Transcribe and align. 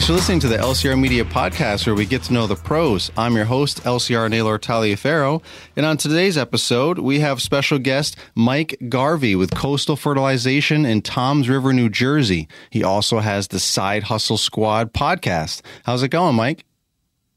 Thanks 0.00 0.08
for 0.08 0.14
listening 0.14 0.40
to 0.40 0.48
the 0.48 0.56
LCR 0.56 0.98
Media 0.98 1.26
Podcast, 1.26 1.84
where 1.84 1.94
we 1.94 2.06
get 2.06 2.22
to 2.22 2.32
know 2.32 2.46
the 2.46 2.56
pros. 2.56 3.10
I'm 3.18 3.36
your 3.36 3.44
host, 3.44 3.82
LCR 3.82 4.30
Naylor 4.30 4.58
Taliaferro. 4.58 5.42
And 5.76 5.84
on 5.84 5.98
today's 5.98 6.38
episode, 6.38 6.98
we 6.98 7.20
have 7.20 7.42
special 7.42 7.78
guest 7.78 8.16
Mike 8.34 8.78
Garvey 8.88 9.36
with 9.36 9.54
Coastal 9.54 9.96
Fertilization 9.96 10.86
in 10.86 11.02
Toms 11.02 11.50
River, 11.50 11.74
New 11.74 11.90
Jersey. 11.90 12.48
He 12.70 12.82
also 12.82 13.18
has 13.18 13.48
the 13.48 13.60
Side 13.60 14.04
Hustle 14.04 14.38
Squad 14.38 14.94
podcast. 14.94 15.60
How's 15.84 16.02
it 16.02 16.08
going, 16.08 16.34
Mike? 16.34 16.64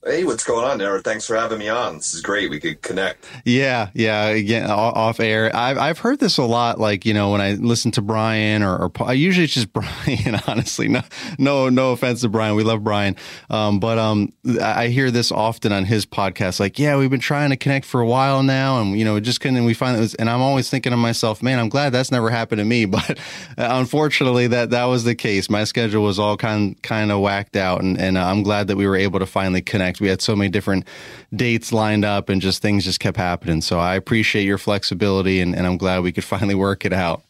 Hey, 0.06 0.26
what's 0.26 0.44
going 0.44 0.66
on, 0.66 0.82
Eric? 0.82 1.06
Thanks 1.06 1.26
for 1.26 1.38
having 1.38 1.60
me 1.60 1.70
on. 1.70 1.96
This 1.96 2.14
is 2.14 2.20
great. 2.20 2.50
We 2.50 2.60
could 2.60 2.82
connect. 2.82 3.26
Yeah, 3.46 3.90
yeah. 3.94 4.26
Again, 4.26 4.70
off 4.70 5.22
air. 5.22 5.50
I've 5.56 5.78
I've 5.78 6.00
heard 6.00 6.20
this 6.20 6.38
a 6.38 6.44
lot. 6.44 6.78
Like 6.78 7.06
you 7.06 7.14
know, 7.14 7.32
when 7.32 7.40
I 7.40 7.54
listen 7.54 7.90
to 7.92 8.02
Brian 8.02 8.64
or, 8.64 8.76
or 8.76 8.92
I 9.00 9.14
usually 9.14 9.46
it's 9.46 9.54
just 9.54 9.72
Brian. 9.74 10.42
Honestly, 10.46 10.90
no, 10.90 11.04
no, 11.40 11.70
no 11.70 11.94
offense 11.94 12.20
to 12.22 12.30
Brian. 12.30 12.56
We 12.56 12.64
love 12.64 12.84
Brian, 12.84 13.16
um, 13.50 13.80
but 13.80 13.98
um, 13.98 14.34
I 14.62 14.88
hear 14.90 15.10
this 15.10 15.32
often 15.32 15.72
on 15.72 15.86
his 15.86 16.06
podcast. 16.06 16.60
Like, 16.60 16.78
yeah, 16.78 16.98
we've 16.98 17.10
been 17.10 17.22
trying 17.22 17.52
to 17.52 17.58
connect 17.58 17.86
for 17.86 18.02
a 18.02 18.06
while 18.06 18.44
now, 18.44 18.82
and 18.82 19.00
you 19.00 19.06
know, 19.06 19.18
just 19.22 19.40
couldn't. 19.40 19.64
We 19.64 19.74
find 19.74 19.96
it 19.96 20.02
was, 20.02 20.16
and 20.16 20.30
I'm 20.30 20.42
always 20.42 20.70
thinking 20.70 20.92
to 20.92 20.98
myself, 20.98 21.42
man, 21.42 21.60
I'm 21.60 21.70
glad 21.70 21.92
that's 21.94 22.12
never 22.12 22.30
happened 22.30 22.60
to 22.60 22.66
me. 22.66 22.86
But 22.94 23.18
unfortunately, 23.58 24.48
that 24.48 24.70
that 24.72 24.86
was 24.86 25.06
the 25.06 25.16
case. 25.16 25.50
My 25.50 25.64
schedule 25.64 26.04
was 26.04 26.20
all 26.20 26.36
kind 26.38 26.82
kind 26.84 27.12
of 27.12 27.22
whacked 27.22 27.56
out, 27.56 27.82
and 27.82 27.98
and 27.98 28.20
I'm 28.20 28.44
glad 28.44 28.68
that 28.68 28.76
we 28.76 28.86
were 28.86 28.98
able 28.98 29.20
to 29.20 29.26
finally 29.26 29.62
connect 29.62 29.93
we 30.00 30.08
had 30.08 30.22
so 30.22 30.36
many 30.36 30.50
different 30.50 30.88
dates 31.34 31.72
lined 31.72 32.06
up 32.06 32.30
and 32.30 32.42
just 32.42 32.62
things 32.62 32.84
just 32.84 33.00
kept 33.00 33.18
happening. 33.18 33.62
So 33.62 33.80
I 33.80 33.96
appreciate 33.96 34.44
your 34.44 34.58
flexibility 34.58 35.40
and, 35.42 35.56
and 35.56 35.66
I'm 35.66 35.78
glad 35.78 36.04
we 36.04 36.12
could 36.12 36.24
finally 36.34 36.56
work 36.56 36.86
it 36.86 36.94
out. 36.94 37.24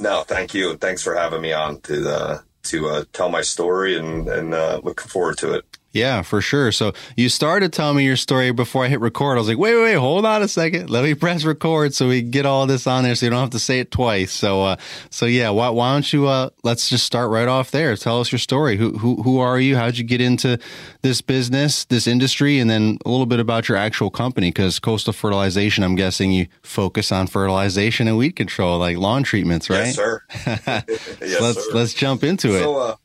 No, 0.00 0.22
thank 0.22 0.52
you. 0.52 0.76
Thanks 0.76 1.02
for 1.02 1.14
having 1.14 1.40
me 1.40 1.52
on 1.52 1.80
to 1.82 2.10
uh, 2.10 2.38
to 2.64 2.88
uh, 2.88 3.04
tell 3.12 3.28
my 3.28 3.42
story 3.42 3.96
and 3.96 4.28
and 4.28 4.52
uh, 4.52 4.80
looking 4.82 5.08
forward 5.08 5.38
to 5.38 5.54
it. 5.54 5.78
Yeah, 5.92 6.22
for 6.22 6.40
sure. 6.40 6.72
So 6.72 6.94
you 7.16 7.28
started 7.28 7.72
telling 7.72 7.98
me 7.98 8.04
your 8.04 8.16
story 8.16 8.50
before 8.50 8.84
I 8.84 8.88
hit 8.88 9.00
record. 9.00 9.36
I 9.36 9.40
was 9.40 9.48
like, 9.48 9.58
wait, 9.58 9.74
wait, 9.74 9.82
wait, 9.82 9.94
hold 9.94 10.24
on 10.24 10.42
a 10.42 10.48
second. 10.48 10.88
Let 10.88 11.04
me 11.04 11.14
press 11.22 11.44
record 11.44 11.94
so 11.94 12.08
we 12.08 12.22
get 12.22 12.46
all 12.46 12.66
this 12.66 12.86
on 12.86 13.04
there 13.04 13.14
so 13.14 13.26
you 13.26 13.30
don't 13.30 13.40
have 13.40 13.50
to 13.50 13.58
say 13.58 13.80
it 13.80 13.90
twice. 13.90 14.32
So, 14.32 14.62
uh, 14.62 14.76
so 15.10 15.26
yeah, 15.26 15.50
why, 15.50 15.68
why 15.68 15.92
don't 15.92 16.10
you, 16.10 16.26
uh, 16.26 16.48
let's 16.62 16.88
just 16.88 17.04
start 17.04 17.30
right 17.30 17.46
off 17.48 17.70
there. 17.70 17.94
Tell 17.96 18.20
us 18.20 18.32
your 18.32 18.38
story. 18.38 18.76
Who, 18.78 18.96
who, 18.96 19.22
who 19.22 19.38
are 19.38 19.60
you? 19.60 19.76
How'd 19.76 19.98
you 19.98 20.04
get 20.04 20.22
into 20.22 20.58
this 21.02 21.20
business, 21.20 21.84
this 21.84 22.06
industry, 22.06 22.58
and 22.58 22.70
then 22.70 22.98
a 23.04 23.10
little 23.10 23.26
bit 23.26 23.40
about 23.40 23.68
your 23.68 23.76
actual 23.76 24.10
company? 24.10 24.50
Cause 24.50 24.78
Coastal 24.78 25.12
Fertilization, 25.12 25.84
I'm 25.84 25.94
guessing 25.94 26.32
you 26.32 26.46
focus 26.62 27.12
on 27.12 27.26
fertilization 27.26 28.08
and 28.08 28.16
weed 28.16 28.32
control, 28.32 28.78
like 28.78 28.96
lawn 28.96 29.24
treatments, 29.24 29.68
right? 29.68 29.86
Yes, 29.86 29.96
sir. 29.96 30.22
yes, 30.46 31.40
let's, 31.40 31.64
sir. 31.66 31.74
let's 31.74 31.92
jump 31.92 32.24
into 32.24 32.54
it. 32.56 32.62
So, 32.62 32.76
uh, 32.78 32.96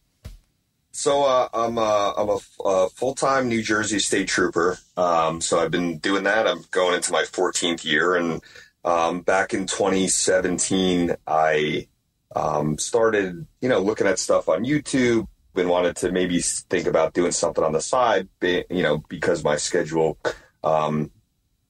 so 0.98 1.26
uh, 1.26 1.48
I'm 1.54 1.78
uh, 1.78 2.14
I'm 2.18 2.30
a, 2.30 2.40
a 2.66 2.90
full 2.90 3.14
time 3.14 3.48
New 3.48 3.62
Jersey 3.62 4.00
state 4.00 4.28
trooper. 4.28 4.80
Um, 4.98 5.42
so 5.42 5.60
I've 5.60 5.70
been 5.70 6.00
doing 6.00 6.24
that. 6.24 6.48
I'm 6.48 6.64
going 6.72 6.96
into 6.96 7.12
my 7.12 7.22
14th 7.22 7.86
year, 7.86 8.16
and 8.16 8.42
um, 8.84 9.22
back 9.22 9.54
in 9.54 9.68
2017, 9.68 11.16
I 11.28 11.88
um, 12.36 12.80
started 12.80 13.46
you 13.62 13.70
know 13.70 13.80
looking 13.80 14.08
at 14.08 14.18
stuff 14.18 14.50
on 14.50 14.66
YouTube 14.66 15.28
and 15.54 15.70
wanted 15.70 15.98
to 15.98 16.12
maybe 16.12 16.40
think 16.42 16.88
about 16.88 17.14
doing 17.14 17.32
something 17.32 17.64
on 17.64 17.74
the 17.74 17.82
side. 17.82 18.28
You 18.42 18.66
know 18.70 19.04
because 19.08 19.44
my 19.44 19.56
schedule 19.56 20.18
um, 20.64 21.12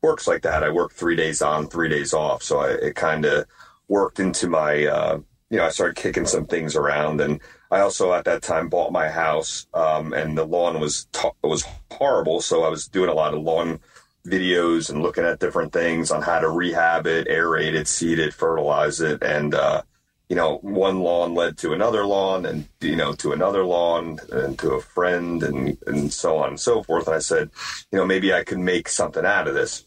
works 0.02 0.26
like 0.26 0.44
that. 0.44 0.64
I 0.64 0.70
work 0.70 0.94
three 0.94 1.18
days 1.18 1.42
on, 1.42 1.68
three 1.68 1.90
days 1.90 2.14
off, 2.14 2.44
so 2.44 2.60
I, 2.60 2.70
it 2.70 2.96
kind 2.96 3.26
of 3.26 3.46
worked 3.90 4.22
into 4.22 4.48
my 4.48 4.86
uh, 4.86 5.20
you 5.50 5.58
know 5.58 5.66
I 5.66 5.70
started 5.70 5.98
kicking 5.98 6.26
some 6.26 6.46
things 6.46 6.78
around 6.78 7.20
and 7.20 7.42
I 7.70 7.82
also 7.82 8.14
at 8.14 8.26
that 8.26 8.42
time 8.42 8.70
bought 8.70 8.92
my 8.92 9.10
house, 9.10 9.68
um, 9.74 10.14
and 10.14 10.38
the 10.38 10.46
lawn 10.46 10.80
was 10.80 11.08
t- 11.12 11.30
was 11.44 11.66
horrible. 11.92 12.42
So 12.42 12.64
I 12.64 12.70
was 12.70 12.88
doing 12.88 13.10
a 13.10 13.14
lot 13.14 13.34
of 13.34 13.42
lawn 13.42 13.80
videos 14.26 14.90
and 14.90 15.02
looking 15.02 15.24
at 15.24 15.40
different 15.40 15.74
things 15.74 16.12
on 16.12 16.22
how 16.22 16.40
to 16.40 16.50
rehab 16.50 17.08
it, 17.08 17.28
aerate 17.28 17.74
it, 17.74 17.88
seed 17.88 18.20
it, 18.20 18.34
fertilize 18.34 19.02
it, 19.02 19.22
and 19.22 19.54
uh, 19.54 19.82
you 20.30 20.36
know, 20.36 20.58
one 20.58 21.00
lawn 21.00 21.34
led 21.34 21.58
to 21.60 21.74
another 21.74 22.06
lawn, 22.06 22.46
and 22.46 22.68
you 22.82 22.96
know, 22.96 23.14
to 23.14 23.32
another 23.32 23.64
lawn, 23.64 24.20
and 24.32 24.60
to 24.60 24.72
a 24.72 24.82
friend, 24.82 25.44
and 25.44 25.78
and 25.88 26.12
so 26.12 26.38
on 26.38 26.50
and 26.50 26.60
so 26.60 26.84
forth. 26.84 27.08
And 27.08 27.16
I 27.16 27.20
said, 27.20 27.50
you 27.92 27.98
know, 27.98 28.06
maybe 28.06 28.34
I 28.34 28.44
could 28.44 28.60
make 28.60 28.90
something 28.90 29.26
out 29.26 29.48
of 29.48 29.54
this. 29.56 29.86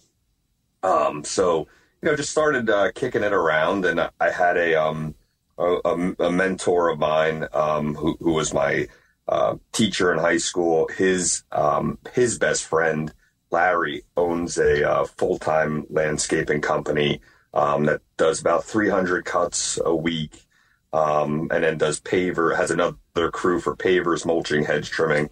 Um, 0.83 1.25
so 1.25 1.69
you 2.03 2.09
know, 2.09 2.17
just 2.17 2.31
started 2.31 2.71
uh, 2.71 2.93
kicking 2.93 3.23
it 3.23 3.33
around, 3.33 3.85
and 3.85 4.01
I 4.01 4.31
had 4.31 4.57
a 4.57 4.75
um 4.75 5.15
a, 5.61 6.15
a 6.19 6.31
mentor 6.31 6.89
of 6.89 6.99
mine 6.99 7.47
um, 7.53 7.95
who, 7.95 8.17
who, 8.21 8.33
was 8.33 8.55
my 8.55 8.89
uh, 9.29 9.57
teacher 9.73 10.13
in 10.13 10.19
high 10.19 10.39
school. 10.39 10.89
His 10.97 11.45
um, 11.53 11.99
his 12.15 12.39
best 12.39 12.65
friend 12.65 13.13
Larry 13.51 14.03
owns 14.17 14.59
a 14.59 14.89
uh, 14.89 15.05
full 15.05 15.39
time 15.39 15.87
landscaping 15.91 16.61
company 16.61 17.21
um, 17.53 17.85
that 17.85 18.01
does 18.17 18.41
about 18.41 18.65
300 18.65 19.25
cuts 19.25 19.79
a 19.85 19.95
week, 19.95 20.47
um, 20.93 21.49
and 21.53 21.65
then 21.65 21.79
does 21.79 22.01
paver. 22.01 22.57
Has 22.57 22.71
another 22.71 23.31
crew 23.33 23.61
for 23.61 23.77
pavers, 23.77 24.25
mulching, 24.25 24.65
hedge 24.65 24.91
trimming, 24.91 25.31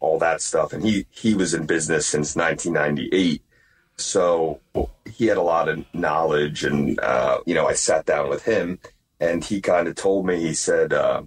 all 0.00 0.18
that 0.18 0.40
stuff. 0.42 0.72
And 0.72 0.84
he 0.84 1.06
he 1.10 1.34
was 1.34 1.54
in 1.54 1.66
business 1.66 2.06
since 2.06 2.36
1998. 2.36 3.42
So 3.96 4.60
he 5.04 5.26
had 5.26 5.38
a 5.38 5.42
lot 5.42 5.68
of 5.68 5.84
knowledge, 5.92 6.64
and 6.64 6.98
uh, 7.00 7.38
you 7.46 7.54
know, 7.54 7.66
I 7.66 7.74
sat 7.74 8.06
down 8.06 8.28
with 8.28 8.44
him 8.44 8.78
and 9.20 9.44
he 9.44 9.60
kind 9.60 9.88
of 9.88 9.94
told 9.94 10.26
me, 10.26 10.40
he 10.40 10.54
said, 10.54 10.92
uh, 10.92 11.22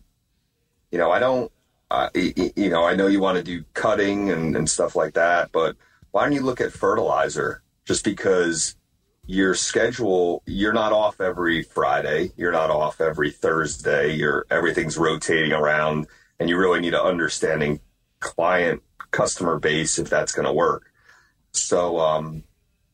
you 0.92 0.98
know, 0.98 1.12
I 1.12 1.20
don't, 1.20 1.52
uh, 1.90 2.10
you 2.14 2.70
know, 2.70 2.86
I 2.86 2.96
know 2.96 3.08
you 3.08 3.20
want 3.20 3.38
to 3.38 3.44
do 3.44 3.66
cutting 3.74 4.30
and, 4.30 4.56
and 4.56 4.70
stuff 4.70 4.96
like 4.96 5.14
that, 5.16 5.52
but 5.52 5.76
why 6.12 6.24
don't 6.24 6.34
you 6.34 6.42
look 6.42 6.62
at 6.62 6.72
fertilizer? 6.72 7.64
Just 7.86 8.06
because 8.06 8.76
your 9.26 9.54
schedule, 9.56 10.44
you're 10.46 10.74
not 10.74 10.94
off 10.94 11.20
every 11.22 11.64
Friday, 11.64 12.32
you're 12.38 12.52
not 12.52 12.70
off 12.70 13.02
every 13.02 13.32
Thursday, 13.32 14.14
you're 14.14 14.46
everything's 14.50 14.98
rotating 14.98 15.52
around, 15.52 16.08
and 16.40 16.50
you 16.50 16.58
really 16.58 16.80
need 16.80 16.94
an 16.94 17.02
understanding 17.02 17.80
client 18.20 18.82
customer 19.12 19.60
base 19.60 20.00
if 20.00 20.10
that's 20.10 20.32
going 20.32 20.46
to 20.46 20.54
work. 20.54 20.92
So, 21.52 22.00
um, 22.00 22.44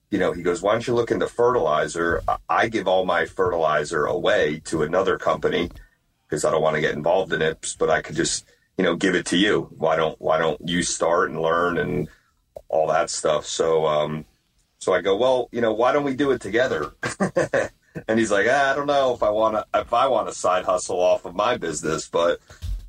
you 0.09 0.19
know, 0.19 0.31
he 0.31 0.41
goes, 0.41 0.61
why 0.61 0.71
don't 0.71 0.87
you 0.87 0.93
look 0.93 1.11
into 1.11 1.27
fertilizer? 1.27 2.23
I 2.47 2.69
give 2.69 2.87
all 2.87 3.05
my 3.05 3.25
fertilizer 3.25 4.05
away 4.05 4.61
to 4.65 4.83
another 4.83 5.17
company 5.17 5.69
because 6.27 6.45
I 6.45 6.51
don't 6.51 6.61
want 6.61 6.75
to 6.75 6.81
get 6.81 6.95
involved 6.95 7.33
in 7.33 7.41
it, 7.41 7.75
but 7.77 7.89
I 7.89 8.01
could 8.01 8.15
just, 8.15 8.45
you 8.77 8.83
know, 8.83 8.95
give 8.95 9.15
it 9.15 9.25
to 9.27 9.37
you. 9.37 9.69
Why 9.77 9.95
don't, 9.95 10.19
why 10.21 10.37
don't 10.37 10.59
you 10.67 10.83
start 10.83 11.29
and 11.29 11.41
learn 11.41 11.77
and 11.77 12.07
all 12.69 12.87
that 12.87 13.09
stuff? 13.09 13.45
So, 13.45 13.85
um, 13.85 14.25
so 14.79 14.93
I 14.93 15.01
go, 15.01 15.17
well, 15.17 15.49
you 15.51 15.59
know, 15.59 15.73
why 15.73 15.91
don't 15.91 16.03
we 16.03 16.15
do 16.15 16.31
it 16.31 16.41
together? 16.41 16.93
and 18.07 18.19
he's 18.19 18.31
like, 18.31 18.47
ah, 18.49 18.71
I 18.71 18.75
don't 18.75 18.87
know 18.87 19.13
if 19.13 19.23
I 19.23 19.29
want 19.29 19.55
to, 19.55 19.65
if 19.79 19.93
I 19.93 20.07
want 20.07 20.27
to 20.27 20.33
side 20.33 20.65
hustle 20.65 20.99
off 20.99 21.25
of 21.25 21.35
my 21.35 21.57
business, 21.57 22.07
but 22.07 22.39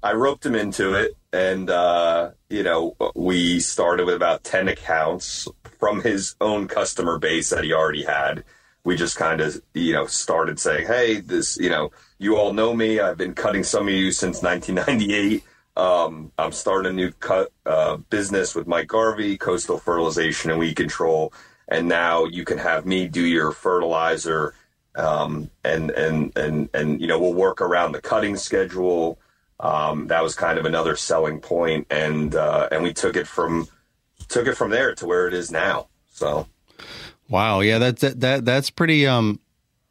I 0.03 0.13
roped 0.13 0.47
him 0.47 0.55
into 0.55 0.95
it. 0.95 1.17
And, 1.33 1.69
uh, 1.69 2.31
you 2.49 2.63
know, 2.63 2.95
we 3.17 3.59
started 3.59 4.07
with 4.07 4.15
about 4.15 4.45
10 4.45 4.69
accounts 4.69 5.49
from 5.79 6.03
his 6.03 6.35
own 6.41 6.69
customer 6.69 7.19
base 7.19 7.51
that 7.51 7.65
he 7.65 7.73
already 7.73 8.05
had. 8.05 8.45
We 8.85 8.97
just 8.97 9.17
kind 9.17 9.41
of, 9.41 9.61
you 9.75 9.93
know, 9.93 10.07
started 10.07 10.59
saying, 10.59 10.87
hey, 10.87 11.21
this, 11.21 11.59
you 11.59 11.69
know, 11.69 11.91
you 12.19 12.37
all 12.37 12.53
know 12.53 12.75
me. 12.75 13.01
I've 13.01 13.19
been 13.19 13.35
cutting 13.35 13.63
some 13.63 13.89
of 13.89 13.95
you 13.95 14.13
since 14.13 14.43
1998. 14.43 15.45
Um, 15.79 16.33
I'm 16.37 16.51
starting 16.51 16.91
a 16.91 16.95
new 16.95 17.13
cut 17.13 17.53
uh, 17.65 17.99
business 17.99 18.55
with 18.55 18.67
Mike 18.67 18.89
Garvey, 18.89 19.39
Coastal 19.39 19.79
Fertilization 19.79 20.51
and 20.51 20.59
Weed 20.59 20.75
Control, 20.75 21.33
and 21.69 21.87
now 21.87 22.25
you 22.25 22.45
can 22.45 22.59
have 22.59 22.85
me 22.85 23.07
do 23.07 23.25
your 23.25 23.53
fertilizer, 23.53 24.55
um, 24.97 25.49
and 25.63 25.93
and 25.93 26.37
and 26.37 26.69
and 26.75 27.01
you 27.01 27.07
know 27.07 27.21
we'll 27.21 27.33
work 27.33 27.61
around 27.61 27.93
the 27.93 28.01
cutting 28.01 28.37
schedule. 28.37 29.21
Um, 29.61 30.09
that 30.09 30.21
was 30.21 30.35
kind 30.35 30.59
of 30.59 30.65
another 30.65 30.97
selling 30.97 31.41
point, 31.41 31.87
and 31.91 32.35
uh, 32.35 32.69
and 32.73 32.83
we 32.83 32.93
took 32.93 33.15
it 33.15 33.29
from 33.29 33.69
took 34.29 34.47
it 34.47 34.55
from 34.55 34.71
there 34.71 34.95
to 34.95 35.07
where 35.07 35.27
it 35.27 35.35
is 35.35 35.51
now. 35.51 35.89
So, 36.11 36.47
wow, 37.29 37.61
yeah, 37.61 37.79
that's 37.79 38.03
that, 38.03 38.21
that 38.21 38.45
that's 38.45 38.71
pretty 38.71 39.07
um 39.07 39.41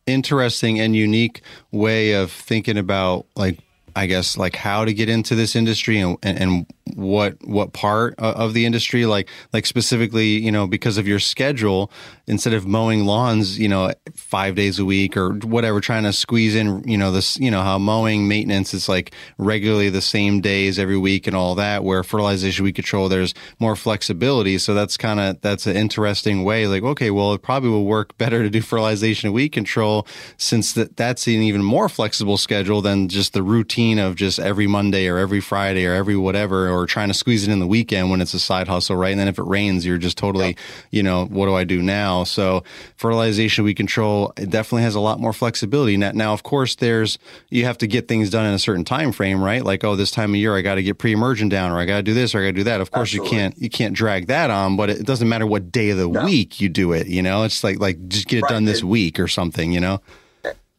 interesting 0.05 0.79
and 0.79 0.95
unique 0.95 1.41
way 1.71 2.13
of 2.13 2.31
thinking 2.31 2.77
about 2.77 3.25
like 3.35 3.59
I 3.95 4.05
guess 4.05 4.37
like 4.37 4.55
how 4.55 4.85
to 4.85 4.93
get 4.93 5.09
into 5.09 5.35
this 5.35 5.55
industry 5.55 5.99
and, 5.99 6.17
and, 6.23 6.39
and 6.39 6.73
what 6.95 7.37
what 7.45 7.73
part 7.73 8.15
of 8.19 8.53
the 8.53 8.65
industry 8.65 9.05
like 9.05 9.29
like 9.53 9.65
specifically 9.65 10.27
you 10.27 10.51
know 10.51 10.67
because 10.67 10.97
of 10.97 11.07
your 11.07 11.19
schedule 11.19 11.91
instead 12.27 12.53
of 12.53 12.65
mowing 12.67 13.05
lawns 13.05 13.57
you 13.57 13.67
know 13.67 13.91
five 14.15 14.55
days 14.55 14.79
a 14.79 14.85
week 14.85 15.15
or 15.15 15.33
whatever 15.33 15.79
trying 15.79 16.03
to 16.03 16.13
squeeze 16.13 16.55
in 16.55 16.83
you 16.87 16.97
know 16.97 17.11
this 17.11 17.37
you 17.39 17.51
know 17.51 17.61
how 17.61 17.77
mowing 17.77 18.27
maintenance 18.27 18.73
is 18.73 18.89
like 18.89 19.13
regularly 19.37 19.89
the 19.89 20.01
same 20.01 20.41
days 20.41 20.79
every 20.79 20.97
week 20.97 21.27
and 21.27 21.35
all 21.35 21.55
that 21.55 21.83
where 21.83 22.03
fertilization 22.03 22.63
weed 22.63 22.73
control 22.73 23.09
there's 23.09 23.33
more 23.59 23.75
flexibility. 23.75 24.57
So 24.57 24.73
that's 24.73 24.97
kind 24.97 25.19
of 25.19 25.41
that's 25.41 25.67
an 25.67 25.75
interesting 25.75 26.43
way 26.43 26.67
like 26.67 26.83
okay 26.83 27.11
well 27.11 27.33
it 27.33 27.41
probably 27.41 27.69
will 27.69 27.85
work 27.85 28.17
better 28.17 28.43
to 28.43 28.49
do 28.49 28.61
fertilization 28.61 29.27
and 29.27 29.33
weed 29.33 29.49
control 29.49 30.07
since 30.37 30.73
that 30.73 30.97
that's 30.97 31.27
an 31.27 31.33
even 31.33 31.63
more 31.63 31.89
flexible 31.89 32.37
schedule 32.37 32.81
than 32.81 33.07
just 33.07 33.33
the 33.33 33.43
routine 33.43 33.99
of 33.99 34.15
just 34.15 34.39
every 34.39 34.67
Monday 34.67 35.07
or 35.07 35.17
every 35.17 35.39
Friday 35.39 35.85
or 35.85 35.93
every 35.93 36.15
whatever 36.15 36.69
or 36.77 36.85
trying 36.85 37.07
to 37.07 37.13
squeeze 37.13 37.47
it 37.47 37.51
in 37.51 37.59
the 37.59 37.68
weekend 37.68 38.09
when 38.09 38.21
it's 38.21 38.33
a 38.33 38.39
side 38.39 38.68
hustle, 38.68 38.95
right? 38.95 39.12
And 39.12 39.19
then 39.19 39.27
if 39.27 39.39
it 39.39 39.44
rains, 39.44 39.85
you're 39.85 39.97
just 39.97 40.18
totally, 40.18 40.47
yep. 40.47 40.57
you 40.91 41.03
know, 41.03 41.25
what 41.25 41.45
do 41.45 41.56
I 41.56 41.63
do 41.63 41.81
now? 41.81 42.24
So 42.24 42.63
fertilization 42.95 43.63
we 43.63 43.74
control 43.74 44.33
it 44.38 44.50
definitely 44.50 44.83
has 44.83 44.95
a 44.95 45.00
lot 45.00 45.19
more 45.19 45.33
flexibility. 45.33 45.97
Now, 45.97 46.12
now, 46.12 46.33
of 46.33 46.44
course, 46.44 46.75
there's 46.75 47.18
you 47.50 47.65
have 47.65 47.77
to 47.79 47.88
get 47.88 48.07
things 48.07 48.29
done 48.29 48.45
in 48.45 48.53
a 48.53 48.59
certain 48.59 48.85
time 48.85 49.12
frame, 49.12 49.44
right? 49.44 49.63
Like, 49.63 49.83
oh, 49.83 49.95
this 49.95 50.12
time 50.12 50.31
of 50.31 50.38
year 50.38 50.56
I 50.56 50.62
got 50.62 50.75
to 50.75 50.83
get 50.83 50.97
pre-emergent 50.97 51.51
down, 51.51 51.71
or 51.71 51.79
I 51.79 51.85
got 51.85 51.97
to 51.97 52.03
do 52.03 52.13
this, 52.13 52.33
or 52.33 52.39
I 52.39 52.41
got 52.44 52.47
to 52.47 52.53
do 52.53 52.63
that. 52.65 52.81
Of 52.81 52.91
course, 52.91 53.09
Absolutely. 53.09 53.35
you 53.35 53.41
can't 53.41 53.57
you 53.57 53.69
can't 53.69 53.94
drag 53.94 54.27
that 54.27 54.50
on, 54.50 54.77
but 54.77 54.89
it 54.89 55.06
doesn't 55.06 55.27
matter 55.27 55.45
what 55.45 55.71
day 55.71 55.89
of 55.89 55.97
the 55.97 56.07
no. 56.07 56.25
week 56.25 56.62
you 56.62 56.69
do 56.69 56.94
it. 56.94 57.07
You 57.07 57.21
know, 57.21 57.44
it's 57.44 57.63
like 57.63 57.80
like 57.80 58.07
just 58.07 58.27
get 58.27 58.39
it 58.39 58.41
right. 58.44 58.51
done 58.51 58.65
this 58.65 58.83
week 58.83 59.19
or 59.19 59.27
something. 59.27 59.71
You 59.71 59.80
know 59.80 60.01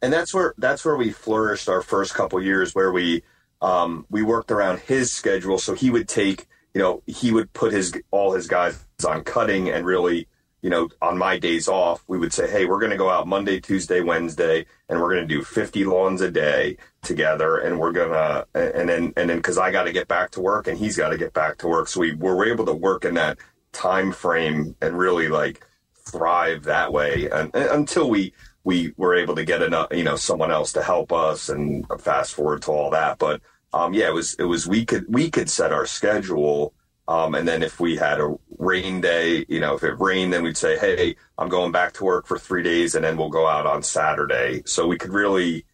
and 0.01 0.13
that's 0.13 0.33
where 0.33 0.53
that's 0.57 0.85
where 0.85 0.95
we 0.95 1.11
flourished 1.11 1.67
our 1.67 1.81
first 1.81 2.13
couple 2.13 2.41
years 2.41 2.73
where 2.73 2.91
we 2.91 3.23
um, 3.61 4.05
we 4.09 4.23
worked 4.23 4.51
around 4.51 4.79
his 4.79 5.11
schedule 5.11 5.57
so 5.57 5.73
he 5.73 5.89
would 5.89 6.07
take 6.07 6.47
you 6.73 6.81
know 6.81 7.01
he 7.05 7.31
would 7.31 7.51
put 7.53 7.73
his 7.73 7.93
all 8.11 8.33
his 8.33 8.47
guys 8.47 8.85
on 9.07 9.23
cutting 9.23 9.69
and 9.69 9.85
really 9.85 10.27
you 10.61 10.69
know 10.69 10.89
on 11.01 11.17
my 11.17 11.37
days 11.37 11.67
off 11.67 12.03
we 12.07 12.17
would 12.17 12.33
say 12.33 12.49
hey 12.49 12.65
we're 12.65 12.79
going 12.79 12.91
to 12.91 12.97
go 12.97 13.09
out 13.09 13.27
monday 13.27 13.59
tuesday 13.59 14.01
wednesday 14.01 14.65
and 14.87 14.99
we're 14.99 15.13
going 15.13 15.27
to 15.27 15.33
do 15.33 15.41
50 15.41 15.85
lawns 15.85 16.21
a 16.21 16.29
day 16.29 16.77
together 17.01 17.57
and 17.57 17.79
we're 17.79 17.93
to 17.93 18.45
and 18.53 18.89
then 18.89 19.13
and 19.15 19.29
then 19.29 19.37
because 19.37 19.57
i 19.57 19.71
got 19.71 19.83
to 19.83 19.91
get 19.91 20.07
back 20.07 20.31
to 20.31 20.41
work 20.41 20.67
and 20.67 20.77
he's 20.77 20.97
got 20.97 21.09
to 21.09 21.17
get 21.17 21.33
back 21.33 21.57
to 21.59 21.67
work. 21.67 21.87
So 21.87 21.99
we 21.99 22.13
were 22.13 22.45
able 22.45 22.65
to 22.65 22.73
work 22.73 23.05
in 23.05 23.15
that 23.15 23.37
time 23.71 24.11
frame 24.11 24.75
and 24.81 24.97
really 24.97 25.27
like 25.27 25.65
thrive 25.93 26.63
that 26.63 26.91
way 26.91 27.29
and, 27.31 27.51
and 27.53 27.69
until 27.69 28.09
we 28.09 28.33
we 28.63 28.93
were 28.97 29.15
able 29.15 29.35
to 29.35 29.45
get 29.45 29.61
enough, 29.61 29.87
you 29.91 30.03
know, 30.03 30.15
someone 30.15 30.51
else 30.51 30.73
to 30.73 30.83
help 30.83 31.11
us 31.11 31.49
and 31.49 31.85
fast 31.99 32.33
forward 32.33 32.61
to 32.63 32.71
all 32.71 32.89
that. 32.91 33.17
But 33.17 33.41
um, 33.73 33.93
yeah, 33.93 34.07
it 34.07 34.13
was 34.13 34.35
it 34.35 34.43
was 34.43 34.67
we 34.67 34.85
could 34.85 35.05
we 35.07 35.29
could 35.29 35.49
set 35.49 35.71
our 35.71 35.85
schedule. 35.85 36.73
Um, 37.07 37.33
and 37.33 37.47
then 37.47 37.63
if 37.63 37.79
we 37.79 37.95
had 37.95 38.19
a 38.19 38.35
rain 38.59 39.01
day, 39.01 39.43
you 39.49 39.59
know, 39.59 39.73
if 39.73 39.83
it 39.83 39.99
rained, 39.99 40.31
then 40.31 40.43
we'd 40.43 40.57
say, 40.57 40.77
hey, 40.77 41.15
I'm 41.39 41.49
going 41.49 41.71
back 41.71 41.93
to 41.93 42.03
work 42.03 42.27
for 42.27 42.37
three 42.37 42.61
days, 42.61 42.93
and 42.93 43.03
then 43.03 43.17
we'll 43.17 43.29
go 43.29 43.47
out 43.47 43.65
on 43.65 43.81
Saturday. 43.81 44.61
So 44.65 44.85
we 44.85 44.97
could 44.97 45.11
really, 45.11 45.65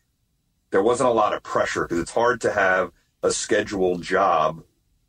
there 0.71 0.81
wasn't 0.81 1.09
a 1.09 1.13
lot 1.13 1.33
of 1.33 1.43
pressure 1.43 1.83
because 1.83 1.99
it's 1.99 2.11
hard 2.11 2.39
to 2.41 2.53
have 2.53 2.91
a 3.21 3.31
scheduled 3.31 4.01
job 4.01 4.63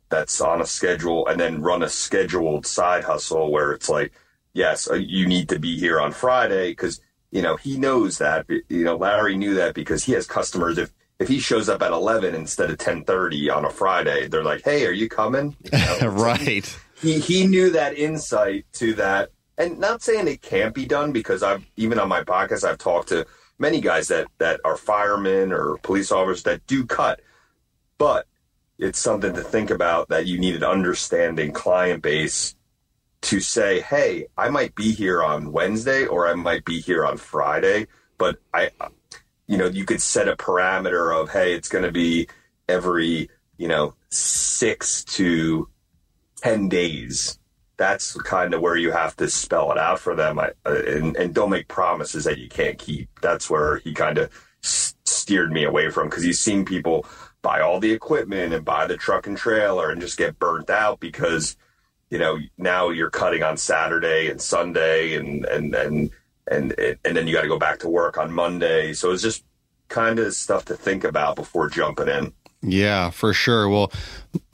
that's 0.09 0.41
on 0.41 0.61
a 0.61 0.65
schedule 0.65 1.27
and 1.27 1.39
then 1.39 1.61
run 1.61 1.83
a 1.83 1.89
scheduled 1.89 2.65
side 2.65 3.03
hustle 3.03 3.51
where 3.51 3.71
it's 3.71 3.89
like, 3.89 4.11
yes, 4.53 4.89
uh, 4.89 4.95
you 4.95 5.27
need 5.27 5.49
to 5.49 5.59
be 5.59 5.77
here 5.77 5.99
on 5.99 6.11
Friday 6.11 6.71
because 6.71 6.99
you 7.31 7.41
know, 7.41 7.55
he 7.57 7.77
knows 7.77 8.17
that. 8.19 8.45
You 8.49 8.83
know, 8.83 8.97
Larry 8.97 9.37
knew 9.37 9.55
that 9.55 9.73
because 9.73 10.03
he 10.03 10.13
has 10.13 10.25
customers. 10.25 10.77
If 10.77 10.91
if 11.19 11.27
he 11.27 11.39
shows 11.39 11.67
up 11.67 11.81
at 11.81 11.91
eleven 11.91 12.35
instead 12.35 12.69
of 12.69 12.77
ten 12.77 13.03
thirty 13.03 13.49
on 13.49 13.65
a 13.65 13.69
Friday, 13.69 14.27
they're 14.27 14.43
like, 14.43 14.63
"Hey, 14.63 14.85
are 14.85 14.91
you 14.91 15.09
coming?" 15.09 15.55
You 15.63 15.77
know? 15.77 16.07
right. 16.11 16.79
He 17.01 17.19
he 17.19 17.47
knew 17.47 17.71
that 17.71 17.97
insight 17.97 18.65
to 18.73 18.93
that, 18.95 19.31
and 19.57 19.79
not 19.79 20.01
saying 20.01 20.27
it 20.27 20.41
can't 20.41 20.73
be 20.73 20.85
done 20.85 21.11
because 21.11 21.43
I've 21.43 21.65
even 21.75 21.99
on 21.99 22.09
my 22.09 22.23
podcast 22.23 22.63
I've 22.63 22.77
talked 22.77 23.09
to 23.09 23.25
many 23.59 23.81
guys 23.81 24.07
that 24.07 24.27
that 24.37 24.61
are 24.63 24.77
firemen 24.77 25.51
or 25.51 25.77
police 25.77 26.11
officers 26.11 26.43
that 26.43 26.65
do 26.65 26.85
cut, 26.85 27.21
but 27.97 28.25
it's 28.79 28.99
something 28.99 29.33
to 29.33 29.41
think 29.41 29.69
about 29.69 30.09
that 30.09 30.27
you 30.27 30.39
need 30.39 30.55
an 30.55 30.63
understanding 30.63 31.51
client 31.51 32.03
base 32.03 32.55
to 33.23 33.39
say, 33.39 33.81
hey, 33.81 34.27
I 34.37 34.49
might 34.49 34.75
be 34.75 34.91
here 34.91 35.23
on 35.23 35.51
Wednesday 35.51 36.05
or 36.05 36.27
I 36.27 36.33
might 36.33 36.65
be 36.65 36.79
here 36.79 37.05
on 37.05 37.17
Friday, 37.17 37.87
but 38.17 38.37
I, 38.53 38.69
you 39.47 39.57
know, 39.57 39.67
you 39.67 39.85
could 39.85 40.01
set 40.01 40.27
a 40.27 40.35
parameter 40.35 41.19
of, 41.19 41.29
hey, 41.29 41.53
it's 41.53 41.69
going 41.69 41.83
to 41.83 41.91
be 41.91 42.27
every, 42.69 43.29
you 43.57 43.67
know, 43.67 43.95
six 44.09 45.03
to 45.05 45.69
10 46.37 46.69
days. 46.69 47.39
That's 47.77 48.13
kind 48.21 48.53
of 48.53 48.61
where 48.61 48.75
you 48.75 48.91
have 48.91 49.15
to 49.17 49.29
spell 49.29 49.71
it 49.71 49.77
out 49.77 49.99
for 49.99 50.15
them 50.15 50.39
I, 50.39 50.51
uh, 50.65 50.81
and, 50.87 51.15
and 51.15 51.33
don't 51.33 51.49
make 51.49 51.67
promises 51.67 52.23
that 52.25 52.39
you 52.39 52.49
can't 52.49 52.77
keep. 52.77 53.09
That's 53.21 53.49
where 53.49 53.77
he 53.77 53.93
kind 53.93 54.17
of 54.17 54.31
steered 54.61 55.51
me 55.51 55.63
away 55.63 55.89
from 55.89 56.09
because 56.09 56.23
he's 56.23 56.39
seen 56.39 56.65
people 56.65 57.05
buy 57.41 57.61
all 57.61 57.79
the 57.79 57.91
equipment 57.91 58.53
and 58.53 58.65
buy 58.65 58.87
the 58.87 58.97
truck 58.97 59.27
and 59.27 59.37
trailer 59.37 59.89
and 59.91 60.01
just 60.01 60.17
get 60.17 60.39
burnt 60.39 60.69
out 60.69 60.99
because 60.99 61.55
you 62.09 62.17
know, 62.17 62.37
now 62.57 62.89
you're 62.89 63.09
cutting 63.09 63.43
on 63.43 63.57
Saturday 63.57 64.29
and 64.29 64.41
Sunday 64.41 65.15
and, 65.15 65.45
and, 65.45 65.75
and, 65.75 66.11
and, 66.49 66.75
and 66.77 67.17
then 67.17 67.27
you 67.27 67.33
got 67.33 67.41
to 67.41 67.47
go 67.47 67.59
back 67.59 67.79
to 67.79 67.89
work 67.89 68.17
on 68.17 68.31
Monday. 68.31 68.93
So 68.93 69.11
it's 69.11 69.23
just 69.23 69.43
kind 69.89 70.19
of 70.19 70.33
stuff 70.33 70.65
to 70.65 70.75
think 70.75 71.03
about 71.03 71.35
before 71.35 71.69
jumping 71.69 72.07
in. 72.07 72.33
Yeah, 72.67 73.11
for 73.11 73.33
sure. 73.33 73.69
Well, 73.69 73.91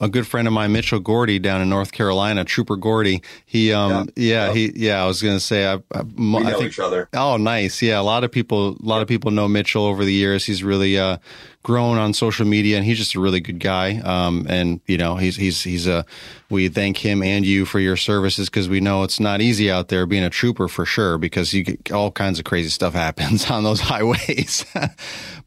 a 0.00 0.08
good 0.08 0.26
friend 0.26 0.46
of 0.46 0.54
mine, 0.54 0.72
Mitchell 0.72 1.00
Gordy, 1.00 1.38
down 1.38 1.60
in 1.60 1.68
North 1.68 1.92
Carolina, 1.92 2.44
Trooper 2.44 2.76
Gordy. 2.76 3.22
He, 3.44 3.72
um, 3.72 4.08
yeah, 4.14 4.46
yeah, 4.46 4.52
he, 4.52 4.72
yeah. 4.76 5.02
I 5.02 5.06
was 5.06 5.20
gonna 5.20 5.40
say, 5.40 5.66
I, 5.66 5.74
I, 5.92 6.02
we 6.02 6.24
know 6.24 6.58
think, 6.58 6.72
each 6.72 6.78
other. 6.78 7.08
Oh, 7.12 7.36
nice. 7.36 7.82
Yeah, 7.82 8.00
a 8.00 8.02
lot 8.02 8.22
of 8.24 8.30
people, 8.30 8.76
a 8.76 8.86
lot 8.86 9.02
of 9.02 9.08
people 9.08 9.30
know 9.32 9.48
Mitchell 9.48 9.84
over 9.84 10.04
the 10.04 10.12
years. 10.12 10.44
He's 10.44 10.62
really 10.62 10.98
uh, 10.98 11.18
grown 11.64 11.98
on 11.98 12.14
social 12.14 12.46
media, 12.46 12.76
and 12.76 12.86
he's 12.86 12.98
just 12.98 13.16
a 13.16 13.20
really 13.20 13.40
good 13.40 13.58
guy. 13.58 13.98
Um, 13.98 14.46
and 14.48 14.80
you 14.86 14.96
know, 14.96 15.16
he's 15.16 15.36
he's 15.36 15.62
he's 15.62 15.86
a. 15.88 16.06
We 16.50 16.68
thank 16.68 16.98
him 16.98 17.22
and 17.22 17.44
you 17.44 17.64
for 17.64 17.80
your 17.80 17.96
services 17.96 18.48
because 18.48 18.68
we 18.68 18.80
know 18.80 19.02
it's 19.02 19.18
not 19.18 19.40
easy 19.40 19.72
out 19.72 19.88
there 19.88 20.06
being 20.06 20.22
a 20.22 20.30
trooper 20.30 20.68
for 20.68 20.86
sure 20.86 21.18
because 21.18 21.52
you 21.52 21.64
get 21.64 21.90
all 21.90 22.12
kinds 22.12 22.38
of 22.38 22.44
crazy 22.44 22.68
stuff 22.68 22.92
happens 23.04 23.50
on 23.50 23.64
those 23.64 23.80
highways. 23.90 24.64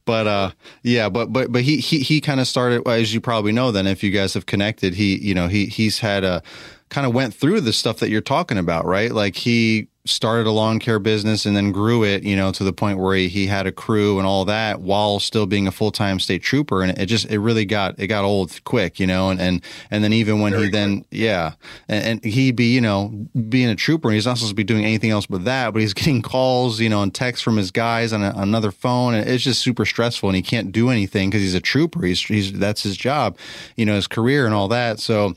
But 0.07 0.25
uh, 0.25 0.51
yeah, 0.83 1.09
but 1.09 1.31
but 1.31 1.51
but 1.51 1.61
he 1.61 1.77
he 1.77 1.99
he 1.99 2.21
kind 2.21 2.39
of 2.39 2.47
started 2.47 2.87
as 2.87 3.13
you 3.13 3.21
probably 3.21 3.51
know. 3.51 3.71
Then 3.71 3.85
if 3.85 4.01
you 4.01 4.09
guys 4.09 4.33
have 4.33 4.47
connected, 4.47 4.95
he 4.95 5.17
you 5.17 5.35
know 5.35 5.47
he 5.47 5.65
he's 5.65 5.99
had 5.99 6.23
a 6.23 6.41
kind 6.89 7.05
of 7.05 7.13
went 7.13 7.33
through 7.33 7.61
the 7.61 7.73
stuff 7.73 7.99
that 7.99 8.09
you're 8.09 8.21
talking 8.21 8.57
about, 8.57 8.85
right? 8.85 9.11
Like 9.11 9.35
he 9.35 9.87
started 10.09 10.47
a 10.47 10.51
lawn 10.51 10.79
care 10.79 10.99
business 10.99 11.45
and 11.45 11.55
then 11.55 11.71
grew 11.71 12.03
it, 12.03 12.23
you 12.23 12.35
know, 12.35 12.51
to 12.51 12.63
the 12.63 12.73
point 12.73 12.99
where 12.99 13.15
he, 13.15 13.27
he 13.27 13.47
had 13.47 13.67
a 13.67 13.71
crew 13.71 14.17
and 14.17 14.27
all 14.27 14.45
that 14.45 14.81
while 14.81 15.19
still 15.19 15.45
being 15.45 15.67
a 15.67 15.71
full 15.71 15.91
time 15.91 16.19
state 16.19 16.41
trooper. 16.41 16.81
And 16.81 16.97
it 16.97 17.05
just 17.07 17.29
it 17.29 17.39
really 17.39 17.65
got 17.65 17.99
it 17.99 18.07
got 18.07 18.23
old 18.23 18.63
quick, 18.63 18.99
you 18.99 19.07
know, 19.07 19.29
and 19.29 19.39
and 19.39 19.61
and 19.91 20.03
then 20.03 20.13
even 20.13 20.39
when 20.39 20.53
Very 20.53 20.65
he 20.65 20.71
then 20.71 21.05
yeah, 21.11 21.53
and, 21.87 22.23
and, 22.23 22.23
he'd 22.23 22.55
be 22.55 22.73
you 22.73 22.81
know 22.81 23.09
being 23.49 23.69
a 23.69 23.75
trooper, 23.75 24.09
he's 24.09 24.25
not 24.25 24.37
supposed 24.37 24.51
to 24.51 24.55
be 24.55 24.63
doing 24.63 24.85
anything 24.85 25.11
else 25.11 25.25
but 25.25 25.45
that, 25.45 25.73
but 25.73 25.81
he's 25.81 25.93
getting 25.97 26.21
calls, 26.21 26.79
you 26.79 26.89
know, 26.89 27.03
and 27.03 27.13
texts 27.13 27.43
from 27.43 27.57
his 27.57 27.71
guys 27.71 28.13
on, 28.13 28.23
a, 28.23 28.31
on 28.31 28.43
another 28.43 28.71
phone, 28.71 29.13
and 29.13 29.29
it's 29.29 29.43
just 29.43 29.61
super 29.61 29.85
stressful, 29.85 30.29
and 30.29 30.35
he 30.35 30.41
can't 30.41 30.71
do 30.71 30.89
anything 30.89 31.29
because 31.29 31.41
he's 31.41 31.55
a 31.55 31.61
trooper. 31.61 32.05
He's 32.05 32.21
he's 32.21 32.53
that's 32.53 32.83
his 32.83 32.97
job, 32.97 33.37
you 33.75 33.85
know, 33.85 33.95
his 33.95 34.07
career 34.07 34.45
and 34.45 34.55
all 34.55 34.69
that. 34.69 34.99
So 34.99 35.35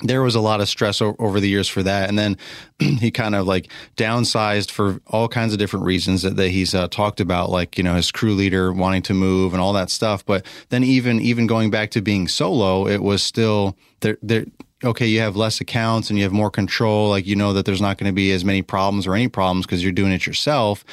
there 0.00 0.22
was 0.22 0.34
a 0.34 0.40
lot 0.40 0.60
of 0.60 0.68
stress 0.68 1.00
o- 1.00 1.16
over 1.18 1.40
the 1.40 1.48
years 1.48 1.68
for 1.68 1.82
that. 1.82 2.08
And 2.08 2.18
then 2.18 2.36
he 2.78 3.10
kind 3.10 3.34
of 3.34 3.46
like 3.46 3.68
downsized 3.96 4.70
for 4.70 5.00
all 5.06 5.28
kinds 5.28 5.52
of 5.52 5.58
different 5.58 5.86
reasons 5.86 6.22
that, 6.22 6.36
that 6.36 6.48
he's 6.48 6.74
uh, 6.74 6.88
talked 6.88 7.20
about, 7.20 7.50
like, 7.50 7.78
you 7.78 7.84
know, 7.84 7.94
his 7.94 8.10
crew 8.10 8.34
leader 8.34 8.72
wanting 8.72 9.02
to 9.02 9.14
move 9.14 9.52
and 9.52 9.62
all 9.62 9.72
that 9.72 9.90
stuff. 9.90 10.24
But 10.24 10.44
then 10.70 10.84
even, 10.84 11.20
even 11.20 11.46
going 11.46 11.70
back 11.70 11.90
to 11.92 12.02
being 12.02 12.28
solo, 12.28 12.86
it 12.86 13.02
was 13.02 13.22
still 13.22 13.76
there, 14.00 14.18
there, 14.22 14.46
okay, 14.84 15.06
you 15.06 15.20
have 15.20 15.36
less 15.36 15.60
accounts 15.60 16.10
and 16.10 16.18
you 16.18 16.24
have 16.24 16.32
more 16.32 16.50
control. 16.50 17.08
Like, 17.08 17.26
you 17.26 17.36
know 17.36 17.52
that 17.52 17.64
there's 17.64 17.80
not 17.80 17.98
going 17.98 18.10
to 18.10 18.14
be 18.14 18.32
as 18.32 18.44
many 18.44 18.62
problems 18.62 19.06
or 19.06 19.14
any 19.14 19.28
problems 19.28 19.66
because 19.66 19.82
you're 19.82 19.92
doing 19.92 20.12
it 20.12 20.26
yourself. 20.26 20.84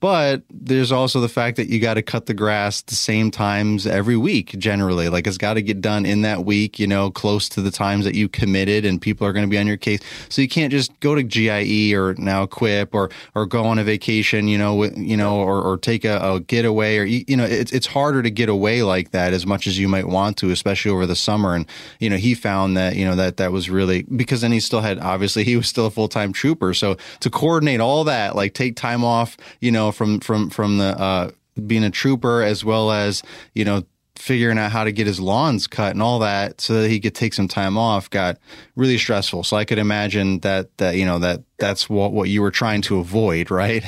But 0.00 0.42
there's 0.50 0.92
also 0.92 1.20
the 1.20 1.28
fact 1.28 1.56
that 1.56 1.68
you 1.68 1.80
got 1.80 1.94
to 1.94 2.02
cut 2.02 2.26
the 2.26 2.34
grass 2.34 2.82
the 2.82 2.94
same 2.94 3.30
times 3.30 3.86
every 3.86 4.16
week, 4.16 4.56
generally. 4.58 5.08
Like 5.08 5.26
it's 5.26 5.38
got 5.38 5.54
to 5.54 5.62
get 5.62 5.80
done 5.80 6.06
in 6.06 6.22
that 6.22 6.44
week, 6.44 6.78
you 6.78 6.86
know, 6.86 7.10
close 7.10 7.48
to 7.50 7.60
the 7.60 7.70
times 7.70 8.04
that 8.04 8.14
you 8.14 8.28
committed, 8.28 8.84
and 8.84 9.00
people 9.00 9.26
are 9.26 9.32
going 9.32 9.44
to 9.44 9.50
be 9.50 9.58
on 9.58 9.66
your 9.66 9.76
case. 9.76 10.00
So 10.28 10.40
you 10.40 10.48
can't 10.48 10.70
just 10.70 10.98
go 11.00 11.14
to 11.14 11.22
GIE 11.22 11.94
or 11.94 12.14
now 12.14 12.44
Equip 12.44 12.94
or 12.94 13.10
or 13.34 13.46
go 13.46 13.64
on 13.64 13.78
a 13.78 13.84
vacation, 13.84 14.46
you 14.46 14.58
know, 14.58 14.84
you 14.84 15.16
know, 15.16 15.36
or, 15.36 15.60
or 15.60 15.76
take 15.76 16.04
a, 16.04 16.18
a 16.18 16.40
getaway, 16.40 16.98
or 16.98 17.04
you 17.04 17.36
know, 17.36 17.44
it's 17.44 17.72
it's 17.72 17.86
harder 17.86 18.22
to 18.22 18.30
get 18.30 18.48
away 18.48 18.82
like 18.82 19.10
that 19.10 19.32
as 19.32 19.46
much 19.46 19.66
as 19.66 19.78
you 19.78 19.88
might 19.88 20.06
want 20.06 20.36
to, 20.38 20.50
especially 20.50 20.92
over 20.92 21.06
the 21.06 21.16
summer. 21.16 21.54
And 21.54 21.66
you 21.98 22.08
know, 22.08 22.16
he 22.16 22.34
found 22.34 22.76
that 22.76 22.94
you 22.94 23.04
know 23.04 23.16
that 23.16 23.38
that 23.38 23.50
was 23.50 23.68
really 23.68 24.02
because 24.02 24.42
then 24.42 24.52
he 24.52 24.60
still 24.60 24.80
had 24.80 25.00
obviously 25.00 25.42
he 25.42 25.56
was 25.56 25.66
still 25.66 25.86
a 25.86 25.90
full 25.90 26.08
time 26.08 26.32
trooper, 26.32 26.72
so 26.72 26.96
to 27.20 27.30
coordinate 27.30 27.80
all 27.80 28.04
that, 28.04 28.36
like 28.36 28.54
take 28.54 28.76
time 28.76 29.02
off, 29.02 29.36
you 29.60 29.72
know 29.72 29.87
from 29.92 30.20
from 30.20 30.50
from 30.50 30.78
the 30.78 30.98
uh, 30.98 31.30
being 31.66 31.84
a 31.84 31.90
trooper 31.90 32.42
as 32.42 32.64
well 32.64 32.90
as 32.90 33.22
you 33.54 33.64
know 33.64 33.84
figuring 34.16 34.58
out 34.58 34.72
how 34.72 34.82
to 34.82 34.90
get 34.90 35.06
his 35.06 35.20
lawns 35.20 35.66
cut 35.66 35.92
and 35.92 36.02
all 36.02 36.18
that 36.18 36.60
so 36.60 36.82
that 36.82 36.88
he 36.88 36.98
could 36.98 37.14
take 37.14 37.32
some 37.32 37.46
time 37.46 37.78
off 37.78 38.10
got 38.10 38.36
really 38.74 38.98
stressful. 38.98 39.44
So 39.44 39.56
i 39.56 39.64
could 39.64 39.78
imagine 39.78 40.40
that 40.40 40.76
that 40.78 40.96
you 40.96 41.06
know 41.06 41.18
that 41.20 41.42
that's 41.58 41.88
what 41.88 42.12
what 42.12 42.28
you 42.28 42.42
were 42.42 42.50
trying 42.50 42.82
to 42.82 42.98
avoid 42.98 43.50
right? 43.50 43.84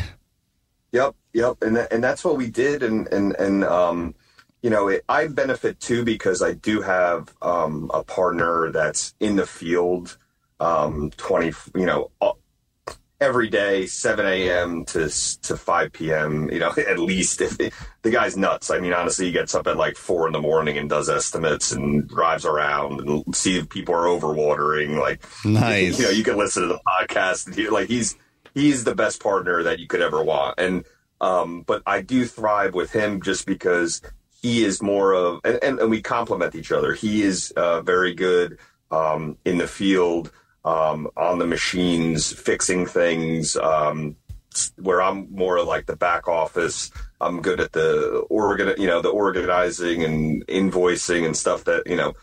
Yep 0.92 1.14
yep. 1.33 1.57
And 1.62 1.76
th- 1.76 1.88
and 1.90 2.02
that's 2.02 2.25
what 2.25 2.37
we 2.37 2.50
did. 2.50 2.83
And 2.83 3.09
and 3.09 3.35
and 3.37 3.64
um 3.64 4.14
you 4.62 4.71
know 4.71 4.88
it, 4.88 5.04
i 5.09 5.26
benefit 5.26 5.80
too 5.80 6.04
because 6.04 6.42
i 6.42 6.52
do 6.52 6.83
have 6.83 7.35
um 7.42 7.90
a 7.95 8.04
partner 8.04 8.71
that's 8.71 9.14
in 9.21 9.37
the 9.37 9.47
field 9.47 10.19
um 10.61 11.11
20 11.16 11.52
you 11.75 11.87
know 11.87 12.11
every 13.21 13.49
day, 13.49 13.87
7 13.87 14.25
a.m. 14.27 14.85
to 14.87 15.09
to 15.43 15.57
5 15.57 15.93
p.m. 15.93 16.50
You 16.50 16.61
know, 16.61 16.73
at 16.89 16.99
least 16.99 17.41
if 17.41 17.59
the 18.03 18.11
guy's 18.11 18.37
nuts. 18.37 18.71
I 18.71 18.81
mean, 18.81 18.93
honestly, 18.93 19.27
he 19.27 19.33
gets 19.33 19.55
up 19.55 19.67
at 19.67 19.77
like 19.77 19.97
four 19.97 20.27
in 20.27 20.33
the 20.33 20.41
morning 20.41 20.79
and 20.79 20.89
does 20.89 21.09
estimates 21.09 21.73
and 21.73 22.09
drives 22.09 22.45
around 22.45 23.00
and 23.00 23.37
see 23.37 23.59
if 23.59 23.69
people 23.69 23.95
are 23.95 24.07
overwatering. 24.07 24.99
Like, 24.99 25.25
nice. 25.45 25.99
You 25.99 26.07
know, 26.07 26.11
you 26.11 26.25
can 26.25 26.37
listen 26.37 26.62
to 26.62 26.69
the 26.69 26.81
podcast 26.87 27.47
and 27.47 27.55
he, 27.55 27.69
like 27.69 27.89
he's 27.89 28.17
he's 28.55 28.85
the 28.85 28.95
best 28.95 29.23
partner 29.23 29.62
that 29.62 29.79
you 29.79 29.87
could 29.87 30.00
ever 30.00 30.23
want. 30.23 30.59
And 30.59 30.85
um, 31.21 31.62
but 31.62 31.83
I 31.87 32.00
do 32.00 32.25
thrive 32.25 32.75
with 32.75 32.93
him 32.93 33.21
just 33.21 33.47
because 33.47 34.00
he 34.43 34.65
is 34.65 34.83
more 34.83 35.12
of 35.12 35.41
and, 35.45 35.59
and, 35.62 35.79
and 35.81 35.91
we 35.91 36.00
complement 36.00 36.55
each 36.55 36.73
other. 36.73 36.95
He 36.95 37.23
is 37.23 37.53
uh, 37.57 37.83
very 37.83 38.15
good 38.15 38.59
um, 38.91 39.37
in 39.45 39.59
the 39.59 39.69
field 39.69 40.33
um, 40.64 41.09
on 41.17 41.38
the 41.38 41.47
machines, 41.47 42.33
fixing 42.33 42.87
things. 42.87 43.57
Um, 43.57 44.17
where 44.76 45.00
I'm 45.00 45.33
more 45.33 45.62
like 45.62 45.87
the 45.87 45.97
back 45.97 46.26
office. 46.26 46.90
I'm 47.21 47.40
good 47.40 47.61
at 47.61 47.73
the 47.73 48.26
organ, 48.29 48.75
you 48.79 48.87
know, 48.87 49.00
the 49.00 49.09
organizing 49.09 50.02
and 50.02 50.47
invoicing 50.49 51.25
and 51.25 51.37
stuff 51.37 51.64
that 51.64 51.87
you 51.87 51.97
know. 51.97 52.14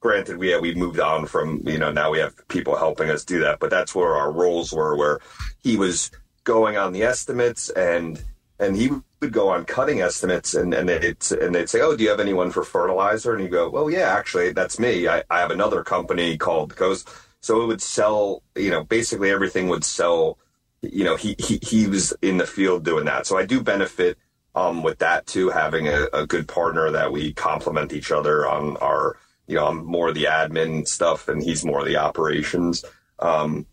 Granted, 0.00 0.36
we 0.36 0.48
have, 0.48 0.60
we 0.60 0.74
moved 0.74 1.00
on 1.00 1.24
from 1.24 1.62
you 1.66 1.78
know 1.78 1.90
now 1.90 2.10
we 2.10 2.18
have 2.18 2.34
people 2.48 2.76
helping 2.76 3.08
us 3.08 3.24
do 3.24 3.40
that, 3.40 3.58
but 3.58 3.70
that's 3.70 3.94
where 3.94 4.16
our 4.16 4.30
roles 4.30 4.70
were. 4.70 4.96
Where 4.96 5.18
he 5.62 5.76
was 5.76 6.10
going 6.44 6.76
on 6.76 6.92
the 6.92 7.02
estimates 7.02 7.70
and 7.70 8.22
and 8.60 8.76
he 8.76 8.90
would 9.20 9.32
go 9.32 9.48
on 9.48 9.64
cutting 9.64 10.02
estimates 10.02 10.54
and 10.54 10.74
and 10.74 10.88
they'd 10.88 11.16
and 11.32 11.54
they'd 11.54 11.70
say, 11.70 11.80
"Oh, 11.80 11.96
do 11.96 12.04
you 12.04 12.10
have 12.10 12.20
anyone 12.20 12.50
for 12.50 12.64
fertilizer?" 12.64 13.34
And 13.34 13.42
you 13.42 13.48
go, 13.48 13.70
"Well, 13.70 13.90
yeah, 13.90 14.14
actually, 14.14 14.52
that's 14.52 14.78
me. 14.78 15.08
I, 15.08 15.22
I 15.30 15.40
have 15.40 15.50
another 15.50 15.82
company 15.82 16.36
called 16.36 16.76
Coast." 16.76 17.08
So 17.44 17.60
it 17.60 17.66
would 17.66 17.82
sell, 17.82 18.42
you 18.56 18.70
know, 18.70 18.84
basically 18.84 19.30
everything 19.30 19.68
would 19.68 19.84
sell. 19.84 20.38
You 20.80 21.04
know, 21.04 21.16
he 21.16 21.36
he 21.38 21.58
he 21.60 21.86
was 21.86 22.14
in 22.22 22.38
the 22.38 22.46
field 22.46 22.86
doing 22.86 23.04
that. 23.04 23.26
So 23.26 23.36
I 23.36 23.44
do 23.44 23.62
benefit 23.62 24.16
um, 24.54 24.82
with 24.82 24.98
that 25.00 25.26
too, 25.26 25.50
having 25.50 25.86
a, 25.86 26.06
a 26.14 26.26
good 26.26 26.48
partner 26.48 26.90
that 26.92 27.12
we 27.12 27.34
complement 27.34 27.92
each 27.92 28.10
other 28.10 28.48
on 28.48 28.78
our. 28.78 29.18
You 29.46 29.56
know, 29.56 29.66
I'm 29.66 29.84
more 29.84 30.10
the 30.10 30.24
admin 30.24 30.88
stuff, 30.88 31.28
and 31.28 31.42
he's 31.42 31.66
more 31.66 31.84
the 31.84 31.98
operations. 31.98 32.82
Um, 33.18 33.66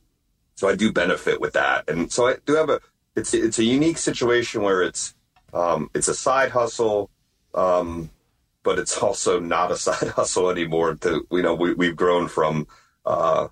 so 0.56 0.68
I 0.68 0.76
do 0.76 0.92
benefit 0.92 1.40
with 1.40 1.54
that, 1.54 1.90
and 1.90 2.12
so 2.12 2.28
I 2.28 2.36
do 2.46 2.56
have 2.56 2.70
a. 2.70 2.82
It's 3.16 3.34
it's 3.34 3.58
a 3.58 3.64
unique 3.64 4.00
situation 4.00 4.64
where 4.64 4.82
it's 4.82 5.16
um, 5.54 5.90
it's 5.94 6.10
a 6.10 6.14
side 6.14 6.52
hustle, 6.52 7.10
um, 7.56 8.10
but 8.64 8.80
it's 8.80 8.98
also 9.02 9.40
not 9.40 9.72
a 9.72 9.78
side 9.78 10.10
hustle 10.10 10.50
anymore. 10.50 10.96
To 10.96 11.26
you 11.32 11.42
know, 11.42 11.56
we 11.56 11.74
we've 11.74 11.96
grown 11.96 12.28
from 12.28 12.68
uh, 13.06 13.48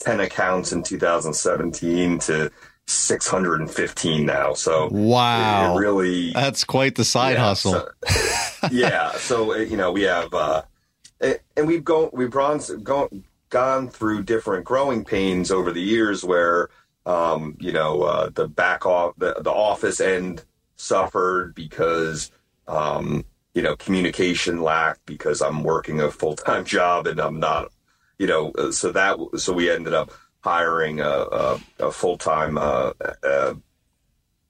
10 0.00 0.20
accounts 0.20 0.72
in 0.72 0.82
2017 0.82 2.18
to 2.20 2.50
615 2.86 4.26
now. 4.26 4.54
So 4.54 4.88
wow, 4.90 5.76
really 5.76 6.32
that's 6.32 6.64
quite 6.64 6.94
the 6.94 7.04
side 7.04 7.34
yeah, 7.34 7.40
hustle. 7.40 7.72
So, 7.72 8.68
yeah, 8.70 9.12
so 9.12 9.56
you 9.56 9.76
know 9.76 9.92
we 9.92 10.02
have 10.02 10.32
uh, 10.32 10.62
and 11.20 11.66
we've 11.66 11.84
gone 11.84 12.10
we've 12.12 12.30
gone 12.30 12.60
gone 12.82 13.24
gone 13.48 13.88
through 13.88 14.22
different 14.22 14.64
growing 14.64 15.04
pains 15.04 15.50
over 15.50 15.72
the 15.72 15.82
years 15.82 16.24
where 16.24 16.68
um, 17.06 17.56
you 17.60 17.72
know 17.72 18.02
uh, 18.02 18.30
the 18.30 18.46
back 18.46 18.86
off 18.86 19.14
the, 19.16 19.34
the 19.40 19.52
office 19.52 20.00
end 20.00 20.44
suffered 20.76 21.54
because 21.54 22.30
um, 22.68 23.24
you 23.54 23.62
know 23.62 23.74
communication 23.76 24.62
lacked 24.62 25.04
because 25.06 25.40
I'm 25.40 25.64
working 25.64 26.00
a 26.00 26.10
full 26.10 26.36
time 26.36 26.64
job 26.76 27.06
and 27.06 27.18
I'm 27.18 27.40
not 27.40 27.72
you 28.18 28.26
know, 28.26 28.50
uh, 28.52 28.70
so 28.72 28.92
that 28.92 29.18
so 29.36 29.52
we 29.52 29.70
ended 29.70 29.94
up 29.94 30.10
hiring 30.40 31.00
a, 31.00 31.08
a, 31.08 31.60
a 31.80 31.90
full 31.90 32.16
time 32.16 32.56
uh, 32.56 32.92
uh, 33.22 33.54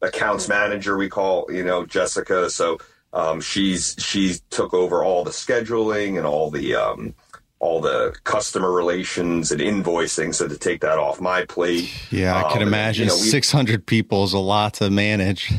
accounts 0.02 0.48
manager. 0.48 0.96
We 0.96 1.08
call 1.08 1.46
you 1.50 1.64
know 1.64 1.86
Jessica. 1.86 2.50
So 2.50 2.78
um, 3.12 3.40
she's 3.40 3.96
she 3.98 4.36
took 4.50 4.74
over 4.74 5.02
all 5.02 5.24
the 5.24 5.30
scheduling 5.30 6.16
and 6.16 6.26
all 6.26 6.50
the 6.50 6.74
um, 6.74 7.14
all 7.58 7.80
the 7.80 8.14
customer 8.24 8.70
relations 8.70 9.50
and 9.50 9.60
invoicing. 9.60 10.34
So 10.34 10.46
to 10.46 10.58
take 10.58 10.82
that 10.82 10.98
off 10.98 11.20
my 11.20 11.44
plate, 11.46 11.90
yeah, 12.10 12.36
I 12.36 12.52
can 12.52 12.62
um, 12.62 12.68
imagine 12.68 13.04
you 13.04 13.10
know, 13.10 13.16
six 13.16 13.50
hundred 13.50 13.86
people 13.86 14.24
is 14.24 14.32
a 14.32 14.38
lot 14.38 14.74
to 14.74 14.90
manage. 14.90 15.52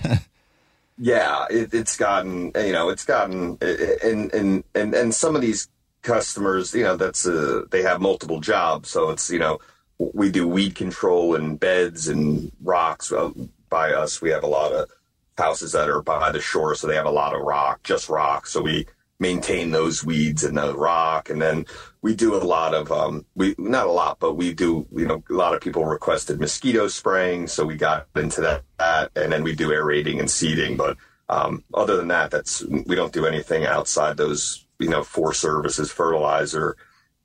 yeah, 0.97 1.45
it, 1.49 1.73
it's 1.73 1.97
gotten 1.97 2.51
you 2.55 2.73
know 2.73 2.89
it's 2.89 3.05
gotten 3.05 3.57
and 3.61 4.33
and 4.33 4.63
and 4.75 4.93
and 4.93 5.13
some 5.13 5.35
of 5.35 5.41
these 5.41 5.67
customers, 6.07 6.73
you 6.73 6.83
know, 6.83 6.95
that's 6.95 7.27
uh, 7.27 7.63
they 7.69 7.81
have 7.81 7.99
multiple 7.99 8.39
jobs, 8.39 8.89
so 8.89 9.09
it's 9.09 9.29
you 9.29 9.39
know 9.39 9.59
we 9.99 10.31
do 10.31 10.47
weed 10.47 10.73
control 10.73 11.35
and 11.35 11.59
beds 11.59 12.07
and 12.07 12.51
rocks. 12.63 13.11
Uh, 13.11 13.31
by 13.69 13.91
us, 13.91 14.21
we 14.21 14.29
have 14.29 14.43
a 14.43 14.47
lot 14.47 14.71
of 14.71 14.89
houses 15.37 15.73
that 15.73 15.89
are 15.89 16.01
by 16.01 16.31
the 16.31 16.39
shore, 16.39 16.73
so 16.75 16.87
they 16.87 16.95
have 16.95 17.05
a 17.05 17.19
lot 17.23 17.35
of 17.35 17.41
rock, 17.41 17.83
just 17.83 18.07
rock. 18.07 18.47
So 18.47 18.61
we 18.61 18.87
maintain 19.19 19.71
those 19.71 20.05
weeds 20.05 20.45
and 20.45 20.57
the 20.57 20.73
rock, 20.77 21.29
and 21.29 21.41
then 21.41 21.65
we 22.01 22.15
do 22.15 22.35
a 22.35 22.47
lot 22.55 22.73
of 22.73 22.89
um, 22.89 23.25
we 23.35 23.53
not 23.57 23.87
a 23.87 23.91
lot, 23.91 24.17
but 24.19 24.35
we 24.35 24.53
do 24.53 24.87
you 24.95 25.05
know 25.05 25.21
a 25.29 25.33
lot 25.33 25.53
of 25.53 25.59
people 25.59 25.83
requested 25.83 26.39
mosquito 26.39 26.87
spraying, 26.87 27.47
so 27.47 27.65
we 27.65 27.75
got 27.75 28.07
into 28.15 28.39
that, 28.39 28.63
that 28.79 29.11
and 29.17 29.33
then 29.33 29.43
we 29.43 29.53
do 29.53 29.71
aerating 29.73 30.19
and 30.19 30.31
seeding, 30.31 30.77
but. 30.77 30.97
Um, 31.29 31.65
other 31.73 31.97
than 31.97 32.07
that, 32.07 32.31
that's 32.31 32.63
we 32.63 32.95
don't 32.95 33.11
do 33.11 33.25
anything 33.25 33.65
outside 33.65 34.15
those 34.15 34.65
you 34.79 34.89
know, 34.89 35.03
four 35.03 35.33
services, 35.33 35.91
fertilizer, 35.91 36.75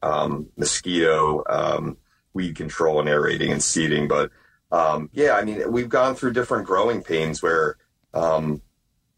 um, 0.02 0.48
mosquito, 0.56 1.44
um, 1.48 1.96
weed 2.34 2.56
control 2.56 3.00
and 3.00 3.08
aerating 3.08 3.52
and 3.52 3.62
seeding. 3.62 4.08
But, 4.08 4.30
um, 4.70 5.10
yeah, 5.12 5.32
I 5.32 5.44
mean, 5.44 5.70
we've 5.70 5.88
gone 5.88 6.14
through 6.14 6.32
different 6.32 6.66
growing 6.66 7.02
pains 7.02 7.42
where, 7.42 7.76
um, 8.14 8.62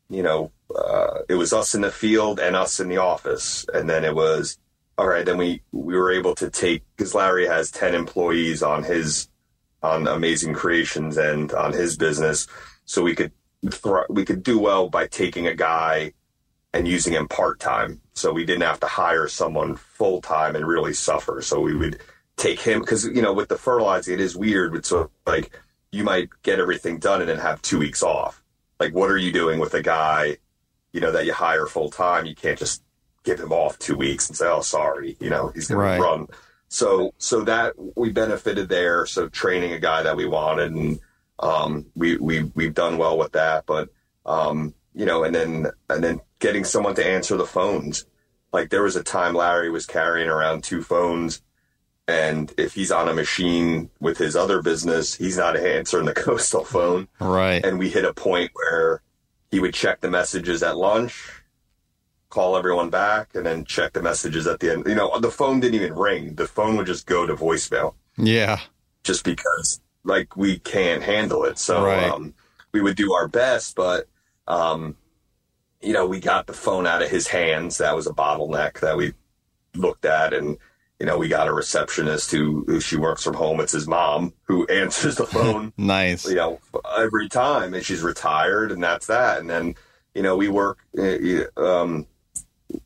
you 0.09 0.23
know, 0.23 0.51
uh, 0.75 1.21
it 1.29 1.35
was 1.35 1.53
us 1.53 1.75
in 1.75 1.81
the 1.81 1.91
field 1.91 2.41
and 2.41 2.57
us 2.57 2.81
in 2.81 2.89
the 2.89 2.99
office. 2.99 3.65
And 3.73 3.89
then 3.89 4.05
it 4.05 4.15
was, 4.15 4.59
all 4.99 5.07
right, 5.07 5.25
then 5.25 5.39
we, 5.39 5.63
we 5.73 5.97
were 5.97 6.13
able 6.13 6.35
to 6.37 6.51
take, 6.51 6.83
cause 6.97 7.15
Larry 7.15 7.47
has 7.47 7.71
10 7.71 7.95
employees 7.95 8.63
on 8.63 8.83
his, 8.83 9.29
on 9.83 10.09
amazing 10.09 10.55
creations 10.55 11.17
and 11.17 11.53
on 11.53 11.73
his 11.73 11.97
business. 11.97 12.47
So 12.85 13.03
we 13.03 13.15
could, 13.15 13.33
we 14.09 14.25
could 14.25 14.43
do 14.43 14.59
well 14.59 14.89
by 14.89 15.07
taking 15.07 15.47
a 15.47 15.55
guy 15.55 16.13
and 16.73 16.89
using 16.89 17.13
him 17.13 17.29
part 17.29 17.61
time. 17.61 18.01
So 18.15 18.33
we 18.33 18.45
didn't 18.45 18.63
have 18.63 18.81
to 18.81 18.87
hire 18.87 19.29
someone 19.29 19.77
full 19.77 20.21
time 20.21 20.57
and 20.57 20.67
really 20.67 20.95
suffer. 20.95 21.43
So 21.43 21.61
we 21.61 21.75
would 21.75 22.01
take 22.37 22.61
him 22.61 22.81
because 22.81 23.05
you 23.05 23.23
know 23.23 23.33
with 23.33 23.49
the 23.49 23.57
fertilizing 23.57 24.15
it 24.15 24.21
is 24.21 24.37
weird. 24.37 24.75
It's 24.75 24.89
so 24.89 25.11
like 25.27 25.57
you 25.91 26.05
might 26.05 26.31
get 26.43 26.59
everything 26.59 26.99
done 26.99 27.21
and 27.21 27.29
then 27.29 27.39
have 27.39 27.63
two 27.63 27.79
weeks 27.79 28.03
off. 28.03 28.43
Like 28.81 28.95
what 28.95 29.11
are 29.11 29.19
you 29.19 29.33
doing 29.33 29.61
with 29.61 29.75
a 29.75 29.83
guy, 29.83 30.39
you 30.93 31.01
know, 31.01 31.13
that 31.13 31.27
you 31.27 31.33
hire 31.33 31.67
full 31.67 31.91
time? 31.91 32.27
You 32.27 32.35
can't 32.35 32.59
just 32.59 32.83
give 33.25 33.41
him 33.41 33.53
off 33.53 33.79
two 33.79 33.97
weeks 33.97 34.29
and 34.29 34.37
say, 34.37 34.47
"Oh, 34.47 34.61
sorry," 34.61 35.17
you 35.21 35.31
know, 35.31 35.49
he's 35.55 35.69
going 35.69 35.81
right. 35.81 35.97
to 35.97 36.03
run. 36.03 36.27
So 36.69 37.15
so 37.19 37.43
that 37.45 37.75
we 37.97 38.11
benefited 38.11 38.69
there. 38.69 39.07
So 39.07 39.29
training 39.29 39.73
a 39.73 39.79
guy 39.79 40.03
that 40.03 40.17
we 40.17 40.27
wanted 40.27 40.73
and 40.73 41.01
um, 41.39 41.87
we 41.95 42.17
we 42.17 42.45
we've 42.55 42.75
done 42.75 42.99
well 42.99 43.19
with 43.19 43.33
that, 43.33 43.67
but 43.67 43.91
um, 44.25 44.75
you 44.95 45.07
know, 45.07 45.25
and 45.25 45.35
then 45.35 45.67
and 45.91 46.03
then 46.03 46.21
getting 46.45 46.65
someone 46.65 46.95
to 46.95 47.07
answer 47.07 47.39
the 47.39 47.47
phones. 47.47 48.05
Like 48.53 48.69
there 48.69 48.83
was 48.83 48.97
a 48.97 49.03
time 49.03 49.35
Larry 49.35 49.71
was 49.71 49.87
carrying 49.87 50.29
around 50.29 50.63
two 50.63 50.83
phones, 50.83 51.41
and 52.07 52.53
if 52.59 52.75
he's 52.75 52.93
on 52.93 53.09
a 53.09 53.15
machine 53.15 53.89
with 53.99 54.19
his 54.19 54.37
other 54.37 54.61
business, 54.61 55.15
he's 55.15 55.39
not 55.39 55.57
answering 55.57 56.05
the 56.05 56.13
coastal 56.27 56.63
phone. 56.63 57.09
Right. 57.19 57.65
And 57.65 57.79
we 57.79 57.89
hit 57.89 58.05
a 58.05 58.13
point 58.13 58.51
where 58.53 59.01
he 59.51 59.59
would 59.59 59.73
check 59.73 60.03
the 60.03 60.11
messages 60.11 60.63
at 60.63 60.77
lunch, 60.77 61.31
call 62.29 62.59
everyone 62.59 62.91
back, 62.91 63.35
and 63.35 63.47
then 63.47 63.65
check 63.65 63.95
the 63.95 64.03
messages 64.03 64.47
at 64.47 64.61
the 64.61 64.71
end. 64.71 64.87
You 64.87 64.97
know, 64.97 65.19
the 65.19 65.31
phone 65.31 65.61
didn't 65.61 65.77
even 65.77 65.95
ring. 65.95 66.35
The 66.35 66.47
phone 66.47 66.77
would 66.77 66.87
just 66.87 67.07
go 67.07 67.27
to 67.27 67.35
voicemail. 67.35 67.95
Yeah. 68.19 68.59
Just 69.03 69.25
because 69.25 69.81
like 70.05 70.37
we 70.37 70.59
can't 70.59 71.03
handle 71.03 71.45
it. 71.45 71.59
So 71.59 71.87
right. 71.87 72.11
um, 72.11 72.35
we 72.73 72.83
would 72.83 72.97
do 72.97 73.15
our 73.15 73.29
best, 73.29 73.77
but 73.77 74.09
um, 74.47 74.97
you 75.85 75.93
know, 75.93 76.07
we 76.07 76.19
got 76.19 76.47
the 76.47 76.53
phone 76.53 76.87
out 76.87 77.03
of 77.03 77.11
his 77.11 77.29
hands. 77.29 77.79
That 77.79 77.95
was 77.95 78.07
a 78.07 78.13
bottleneck 78.13 78.81
that 78.81 78.97
we 78.97 79.13
looked 79.75 80.05
at. 80.05 80.33
And, 80.33 80.57
you 80.99 81.07
know, 81.07 81.19
we 81.19 81.29
got 81.29 81.49
a 81.49 81.53
receptionist 81.53 82.31
who, 82.31 82.65
who 82.67 82.81
she 82.81 82.97
works 82.97 83.23
from 83.23 83.35
home. 83.35 83.61
It's 83.61 83.73
his 83.73 83.87
mom 83.87 84.33
who 84.45 84.67
answers 84.69 85.17
the 85.17 85.27
phone. 85.27 85.73
nice. 85.79 86.27
You 86.27 86.37
know, 86.37 86.61
every 86.97 87.29
time. 87.29 87.75
And 87.75 87.85
she's 87.85 88.03
retired 88.03 88.73
and 88.73 88.83
that's 88.83 89.07
that. 89.07 89.41
And 89.41 89.51
then, 89.51 89.75
you 90.15 90.23
know, 90.23 90.37
we 90.37 90.49
work, 90.49 90.79
eh, 90.99 91.45
um, 91.57 92.07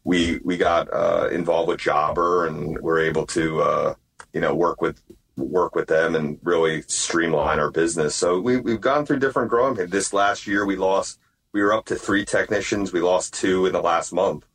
we, 0.04 0.40
we 0.44 0.56
got, 0.56 0.92
uh, 0.92 1.28
involved 1.30 1.68
with 1.68 1.80
Jobber 1.80 2.46
and 2.46 2.78
we're 2.78 3.00
able 3.00 3.26
to, 3.26 3.62
uh, 3.62 3.94
you 4.32 4.40
know, 4.40 4.54
work 4.54 4.80
with, 4.82 5.00
work 5.36 5.76
with 5.76 5.86
them 5.86 6.16
and 6.16 6.38
really 6.42 6.82
streamline 6.82 7.60
our 7.60 7.70
business. 7.70 8.16
So 8.16 8.40
we, 8.40 8.56
we've 8.56 8.80
gone 8.80 9.06
through 9.06 9.20
different 9.20 9.50
growing. 9.50 9.76
This 9.88 10.12
last 10.12 10.48
year 10.48 10.66
we 10.66 10.74
lost, 10.74 11.20
we 11.58 11.64
were 11.64 11.72
up 11.72 11.86
to 11.86 11.96
three 11.96 12.24
technicians. 12.24 12.92
We 12.92 13.00
lost 13.00 13.34
two 13.34 13.66
in 13.66 13.72
the 13.72 13.82
last 13.82 14.12
month. 14.12 14.46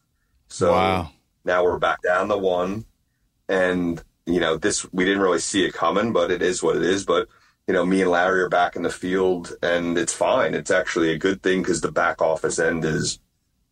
So 0.48 0.72
wow. 0.72 1.12
now 1.44 1.62
we're 1.62 1.78
back 1.78 2.02
down 2.02 2.30
to 2.30 2.38
one. 2.38 2.86
And, 3.50 4.02
you 4.26 4.40
know, 4.40 4.56
this, 4.56 4.88
we 4.94 5.04
didn't 5.04 5.22
really 5.22 5.40
see 5.40 5.66
it 5.66 5.74
coming, 5.74 6.14
but 6.14 6.32
it 6.32 6.42
is 6.42 6.64
what 6.64 6.78
it 6.78 6.84
is. 6.84 7.06
But 7.06 7.28
you 7.68 7.74
know, 7.74 7.86
me 7.86 8.04
and 8.04 8.12
Larry 8.12 8.44
are 8.44 8.50
back 8.50 8.78
in 8.78 8.84
the 8.84 8.90
field 8.90 9.54
and 9.62 9.98
it's 9.98 10.14
fine. 10.14 10.54
It's 10.54 10.72
actually 10.72 11.12
a 11.12 11.18
good 11.18 11.44
thing 11.44 11.62
because 11.62 11.82
the 11.82 11.92
back 11.92 12.22
office 12.22 12.58
end 12.58 12.86
is, 12.86 13.20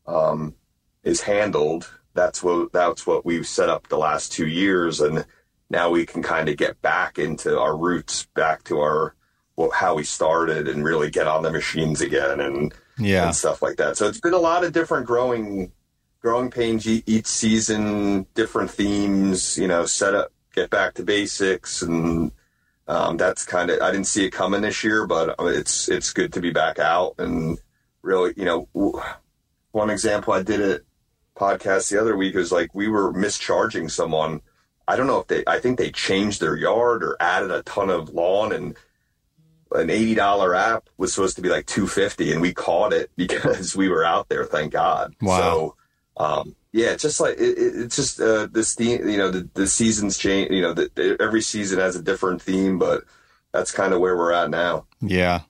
um, 0.08 0.54
is 1.04 1.22
handled. 1.22 1.90
That's 2.14 2.44
what, 2.44 2.74
that's 2.74 3.08
what 3.08 3.26
we've 3.26 3.48
set 3.48 3.70
up 3.70 3.88
the 3.88 3.98
last 3.98 4.34
two 4.34 4.48
years. 4.48 5.00
And 5.00 5.26
now 5.70 5.90
we 5.90 6.06
can 6.06 6.22
kind 6.22 6.50
of 6.50 6.58
get 6.58 6.82
back 6.82 7.18
into 7.18 7.58
our 7.58 7.78
roots, 7.78 8.28
back 8.34 8.66
to 8.66 8.82
our, 8.82 9.16
how 9.74 9.96
we 9.96 10.04
started 10.04 10.68
and 10.68 10.84
really 10.84 11.10
get 11.10 11.28
on 11.28 11.44
the 11.44 11.52
machines 11.52 12.02
again 12.02 12.42
and, 12.42 12.74
yeah. 13.04 13.26
and 13.26 13.36
stuff 13.36 13.62
like 13.62 13.78
that. 13.78 13.98
So 13.98 14.08
it's 14.08 14.20
been 14.20 14.34
a 14.34 14.40
lot 14.40 14.64
of 14.64 14.74
different 14.74 15.06
growing, 15.06 15.72
growing 16.22 16.50
pains 16.50 16.88
each 16.88 17.28
season, 17.28 18.26
different 18.34 18.72
themes, 18.72 19.58
you 19.58 19.68
know, 19.68 19.86
set 19.86 20.16
up, 20.16 20.32
get 20.54 20.70
back 20.70 20.94
to 20.96 21.04
basics 21.04 21.82
and, 21.82 22.32
um, 22.88 23.16
that's 23.16 23.46
kind 23.46 23.70
of 23.70 23.82
I 23.82 23.92
didn't 23.92 24.08
see 24.08 24.26
it 24.26 24.32
coming 24.32 24.62
this 24.62 24.84
year, 24.84 25.08
but 25.08 25.40
uh, 25.40 25.46
it's 25.46 25.88
it's 25.88 26.12
good 26.12 26.34
to 26.34 26.42
be 26.42 26.52
back 26.52 26.78
out 26.78 27.16
and 27.20 27.58
really, 28.02 28.34
you 28.36 28.44
know, 28.44 28.68
one 29.72 29.90
example 29.90 30.34
I 30.34 30.44
did 30.44 30.60
it 30.60 30.86
podcast 31.38 31.90
the 31.90 32.02
other 32.02 32.18
week 32.18 32.36
was 32.36 32.52
like 32.52 32.76
we 32.76 32.90
were 32.90 33.14
mischarging 33.14 33.90
someone. 33.90 34.42
I 34.88 34.98
don't 34.98 35.08
know 35.08 35.20
if 35.20 35.28
they 35.28 35.44
I 35.48 35.60
think 35.60 35.78
they 35.78 35.92
changed 35.92 36.42
their 36.42 36.58
yard 36.58 37.04
or 37.04 37.16
added 37.20 37.52
a 37.52 37.64
ton 37.64 37.90
of 37.90 38.10
lawn 38.10 38.52
and 38.52 38.76
an 39.74 39.90
eighty 39.90 40.16
dollar 40.16 40.56
app 40.56 40.90
was 40.98 41.14
supposed 41.14 41.36
to 41.36 41.42
be 41.42 41.50
like 41.50 41.66
two 41.66 41.88
fifty 41.88 42.32
and 42.32 42.42
we 42.42 42.54
caught 42.54 42.94
it 42.94 43.12
because 43.18 43.76
we 43.76 43.90
were 43.90 44.06
out 44.06 44.30
there, 44.30 44.46
thank 44.46 44.74
God. 44.74 45.16
Wow. 45.22 45.38
So 45.40 45.76
um, 46.18 46.56
yeah, 46.72 46.92
it's 46.92 47.04
just 47.04 47.20
like 47.20 47.38
it, 47.38 47.56
it's 47.58 47.96
just 47.96 48.22
uh, 48.22 48.48
this 48.52 48.76
theme. 48.76 49.08
You 49.08 49.18
know, 49.18 49.32
the, 49.32 49.50
the 49.54 49.68
seasons 49.68 50.18
change. 50.18 50.52
You 50.52 50.62
know, 50.62 50.74
the, 50.74 50.90
the, 50.96 51.18
every 51.20 51.42
season 51.42 51.80
has 51.80 51.96
a 51.96 52.02
different 52.02 52.42
theme, 52.42 52.78
but 52.78 53.04
that's 53.52 53.72
kind 53.72 53.94
of 53.94 54.00
where 54.00 54.16
we're 54.16 54.32
at 54.32 54.50
now. 54.50 54.86
Yeah, 55.02 55.42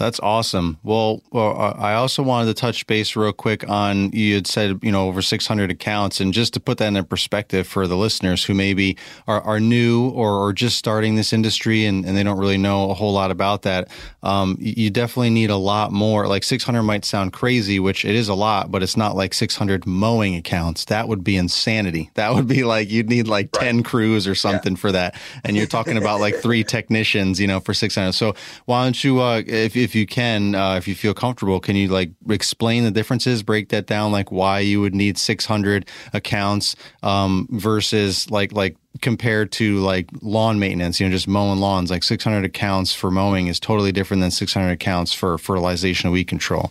that's 0.00 0.18
awesome. 0.20 0.78
Well, 0.82 1.22
well, 1.30 1.60
uh, 1.60 1.74
I 1.78 1.92
also 1.92 2.22
wanted 2.22 2.46
to 2.46 2.54
touch 2.54 2.86
base 2.86 3.14
real 3.14 3.34
quick 3.34 3.68
on 3.68 4.10
you 4.12 4.34
had 4.34 4.46
said 4.46 4.80
you 4.82 4.90
know 4.90 5.06
over 5.08 5.20
600 5.20 5.70
accounts, 5.70 6.20
and 6.20 6.32
just 6.32 6.54
to 6.54 6.60
put 6.60 6.78
that 6.78 6.96
in 6.96 7.04
perspective 7.04 7.66
for 7.66 7.86
the 7.86 7.98
listeners 7.98 8.42
who 8.44 8.54
maybe 8.54 8.96
are, 9.28 9.42
are 9.42 9.60
new 9.60 10.08
or, 10.08 10.32
or 10.32 10.52
just 10.54 10.78
starting 10.78 11.16
this 11.16 11.34
industry 11.34 11.84
and, 11.84 12.06
and 12.06 12.16
they 12.16 12.22
don't 12.22 12.38
really 12.38 12.56
know 12.56 12.90
a 12.90 12.94
whole 12.94 13.12
lot 13.12 13.30
about 13.30 13.62
that. 13.62 13.88
Um, 14.22 14.56
you 14.58 14.90
definitely 14.90 15.30
need 15.30 15.50
a 15.50 15.56
lot 15.56 15.92
more. 15.92 16.26
Like 16.26 16.44
600 16.44 16.82
might 16.82 17.04
sound 17.04 17.32
crazy, 17.34 17.78
which 17.78 18.04
it 18.04 18.14
is 18.14 18.28
a 18.28 18.34
lot, 18.34 18.70
but 18.70 18.82
it's 18.82 18.96
not 18.96 19.16
like 19.16 19.34
600 19.34 19.86
mowing 19.86 20.34
accounts. 20.34 20.86
That 20.86 21.08
would 21.08 21.22
be 21.22 21.36
insanity. 21.36 22.10
That 22.20 22.34
would 22.34 22.48
be 22.48 22.64
like 22.64 22.90
you'd 22.90 23.08
need 23.08 23.28
like 23.28 23.48
right. 23.56 23.66
10 23.66 23.82
crews 23.82 24.28
or 24.28 24.34
something 24.34 24.74
yeah. 24.74 24.78
for 24.78 24.92
that, 24.92 25.18
and 25.42 25.56
you're 25.56 25.66
talking 25.66 25.96
about 25.96 26.20
like 26.20 26.34
three 26.36 26.62
technicians, 26.76 27.40
you 27.40 27.46
know, 27.46 27.60
for 27.60 27.72
600. 27.72 28.12
So 28.12 28.34
why 28.66 28.84
don't 28.84 29.02
you, 29.02 29.20
uh, 29.20 29.42
if, 29.46 29.74
if 29.74 29.89
if 29.90 29.96
you 29.96 30.06
can, 30.06 30.54
uh, 30.54 30.76
if 30.76 30.86
you 30.86 30.94
feel 30.94 31.12
comfortable, 31.12 31.58
can 31.58 31.74
you 31.74 31.88
like 31.88 32.12
explain 32.28 32.84
the 32.84 32.92
differences, 32.92 33.42
break 33.42 33.70
that 33.70 33.86
down, 33.86 34.12
like 34.12 34.30
why 34.30 34.60
you 34.60 34.80
would 34.80 34.94
need 34.94 35.18
600 35.18 35.84
accounts 36.12 36.76
um, 37.02 37.48
versus 37.50 38.30
like 38.30 38.52
like 38.52 38.76
compared 39.00 39.50
to 39.50 39.78
like 39.80 40.08
lawn 40.22 40.60
maintenance, 40.60 41.00
you 41.00 41.08
know, 41.08 41.12
just 41.12 41.26
mowing 41.26 41.58
lawns, 41.58 41.90
like 41.90 42.04
600 42.04 42.44
accounts 42.44 42.94
for 42.94 43.10
mowing 43.10 43.48
is 43.48 43.58
totally 43.58 43.90
different 43.90 44.20
than 44.20 44.30
600 44.30 44.70
accounts 44.70 45.12
for 45.12 45.36
fertilization 45.38 46.06
and 46.06 46.14
weed 46.14 46.28
control. 46.28 46.70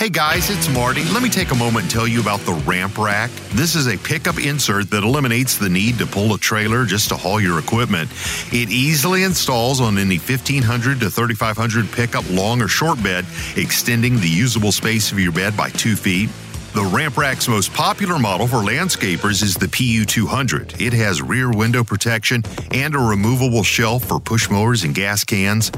Hey 0.00 0.08
guys, 0.08 0.48
it's 0.48 0.66
Marty. 0.70 1.04
Let 1.12 1.22
me 1.22 1.28
take 1.28 1.50
a 1.50 1.54
moment 1.54 1.82
and 1.82 1.90
tell 1.90 2.08
you 2.08 2.22
about 2.22 2.40
the 2.46 2.54
Ramp 2.54 2.96
Rack. 2.96 3.30
This 3.50 3.74
is 3.74 3.86
a 3.86 3.98
pickup 3.98 4.38
insert 4.38 4.88
that 4.92 5.04
eliminates 5.04 5.58
the 5.58 5.68
need 5.68 5.98
to 5.98 6.06
pull 6.06 6.32
a 6.32 6.38
trailer 6.38 6.86
just 6.86 7.10
to 7.10 7.18
haul 7.18 7.38
your 7.38 7.58
equipment. 7.58 8.10
It 8.50 8.70
easily 8.70 9.24
installs 9.24 9.78
on 9.78 9.98
any 9.98 10.16
1500 10.16 11.00
to 11.00 11.10
3500 11.10 11.92
pickup 11.92 12.24
long 12.30 12.62
or 12.62 12.68
short 12.68 13.02
bed, 13.02 13.26
extending 13.56 14.18
the 14.18 14.26
usable 14.26 14.72
space 14.72 15.12
of 15.12 15.20
your 15.20 15.32
bed 15.32 15.54
by 15.54 15.68
two 15.68 15.96
feet. 15.96 16.30
The 16.72 16.84
Ramp 16.84 17.16
Rack's 17.16 17.48
most 17.48 17.74
popular 17.74 18.16
model 18.16 18.46
for 18.46 18.58
landscapers 18.58 19.42
is 19.42 19.56
the 19.56 19.66
PU200. 19.66 20.80
It 20.80 20.92
has 20.92 21.20
rear 21.20 21.50
window 21.50 21.82
protection 21.82 22.44
and 22.70 22.94
a 22.94 22.98
removable 22.98 23.64
shelf 23.64 24.04
for 24.04 24.20
push 24.20 24.48
mowers 24.48 24.84
and 24.84 24.94
gas 24.94 25.24
cans. 25.24 25.72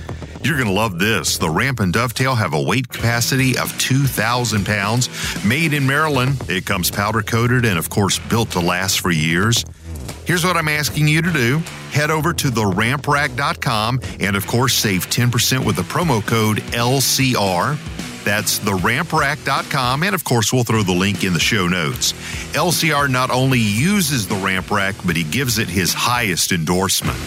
You're 0.45 0.57
going 0.57 0.69
to 0.69 0.75
love 0.75 0.99
this. 0.99 1.39
The 1.39 1.49
Ramp 1.49 1.81
and 1.81 1.95
Dovetail 1.95 2.35
have 2.35 2.53
a 2.53 2.61
weight 2.61 2.91
capacity 2.91 3.57
of 3.57 3.77
2,000 3.79 4.67
pounds. 4.67 5.09
Made 5.47 5.73
in 5.73 5.87
Maryland, 5.87 6.37
it 6.51 6.67
comes 6.67 6.91
powder 6.91 7.23
coated 7.23 7.65
and, 7.65 7.79
of 7.79 7.89
course, 7.89 8.19
built 8.19 8.51
to 8.51 8.61
last 8.61 9.01
for 9.01 9.11
years. 9.11 9.65
Here's 10.27 10.45
what 10.45 10.59
I'm 10.59 10.69
asking 10.69 11.09
you 11.09 11.23
to 11.23 11.33
do 11.33 11.63
head 11.93 12.11
over 12.11 12.33
to 12.33 12.49
theramprack.com 12.49 14.01
and, 14.21 14.37
of 14.37 14.47
course, 14.47 14.75
save 14.75 15.09
10% 15.09 15.65
with 15.65 15.77
the 15.77 15.83
promo 15.83 16.25
code 16.27 16.59
LCR. 16.73 17.79
That's 18.25 18.61
theramprack.com, 18.61 20.03
and 20.05 20.15
of 20.15 20.25
course, 20.25 20.53
we'll 20.53 20.65
throw 20.65 20.83
the 20.83 20.93
link 20.93 21.25
in 21.25 21.33
the 21.33 21.41
show 21.41 21.69
notes. 21.69 22.13
LCR 22.53 23.11
not 23.11 23.31
only 23.31 23.59
uses 23.59 24.29
the 24.29 24.37
ramp 24.37 24.71
rack, 24.71 24.95
but 25.05 25.17
he 25.17 25.25
gives 25.25 25.59
it 25.59 25.69
his 25.69 25.93
highest 25.93 26.53
endorsement. 26.53 27.19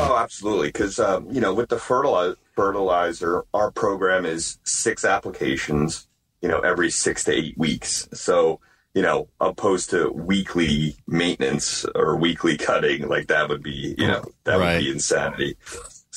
Oh, 0.00 0.16
absolutely. 0.16 0.68
Because, 0.68 1.00
um, 1.00 1.28
you 1.30 1.40
know, 1.40 1.52
with 1.52 1.70
the 1.70 1.78
fertilizer, 1.78 2.36
fertilizer, 2.54 3.44
our 3.52 3.70
program 3.70 4.26
is 4.26 4.58
six 4.64 5.04
applications, 5.04 6.06
you 6.40 6.48
know, 6.48 6.60
every 6.60 6.90
six 6.90 7.24
to 7.24 7.32
eight 7.32 7.58
weeks. 7.58 8.08
So, 8.12 8.60
you 8.94 9.02
know, 9.02 9.28
opposed 9.40 9.90
to 9.90 10.10
weekly 10.10 10.96
maintenance 11.06 11.84
or 11.94 12.16
weekly 12.16 12.56
cutting, 12.56 13.08
like 13.08 13.26
that 13.28 13.48
would 13.48 13.62
be, 13.62 13.94
you 13.98 14.06
know, 14.06 14.24
that 14.44 14.58
right. 14.58 14.74
would 14.74 14.84
be 14.84 14.90
insanity. 14.90 15.56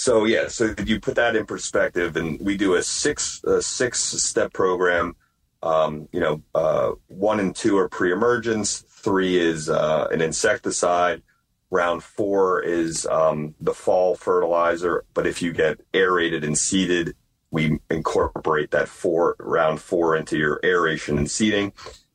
So 0.01 0.25
yeah, 0.25 0.47
so 0.47 0.73
you 0.83 0.99
put 0.99 1.13
that 1.17 1.35
in 1.35 1.45
perspective, 1.45 2.17
and 2.17 2.39
we 2.41 2.57
do 2.57 2.73
a 2.73 2.81
six 2.81 3.39
a 3.43 3.61
six 3.61 3.99
step 3.99 4.51
program. 4.51 5.15
Um, 5.61 6.09
you 6.11 6.19
know, 6.19 6.41
uh, 6.55 6.93
one 7.07 7.39
and 7.39 7.55
two 7.55 7.77
are 7.77 7.87
pre-emergence. 7.87 8.79
Three 8.79 9.37
is 9.37 9.69
uh, 9.69 10.07
an 10.09 10.19
insecticide. 10.19 11.21
Round 11.69 12.01
four 12.01 12.63
is 12.63 13.05
um, 13.05 13.53
the 13.61 13.75
fall 13.75 14.15
fertilizer. 14.15 15.05
But 15.13 15.27
if 15.27 15.39
you 15.39 15.53
get 15.53 15.79
aerated 15.93 16.43
and 16.43 16.57
seeded, 16.57 17.15
we 17.51 17.77
incorporate 17.91 18.71
that 18.71 18.87
four 18.87 19.35
round 19.37 19.81
four 19.81 20.15
into 20.15 20.35
your 20.35 20.59
aeration 20.63 21.19
and 21.19 21.29
seeding. 21.29 21.73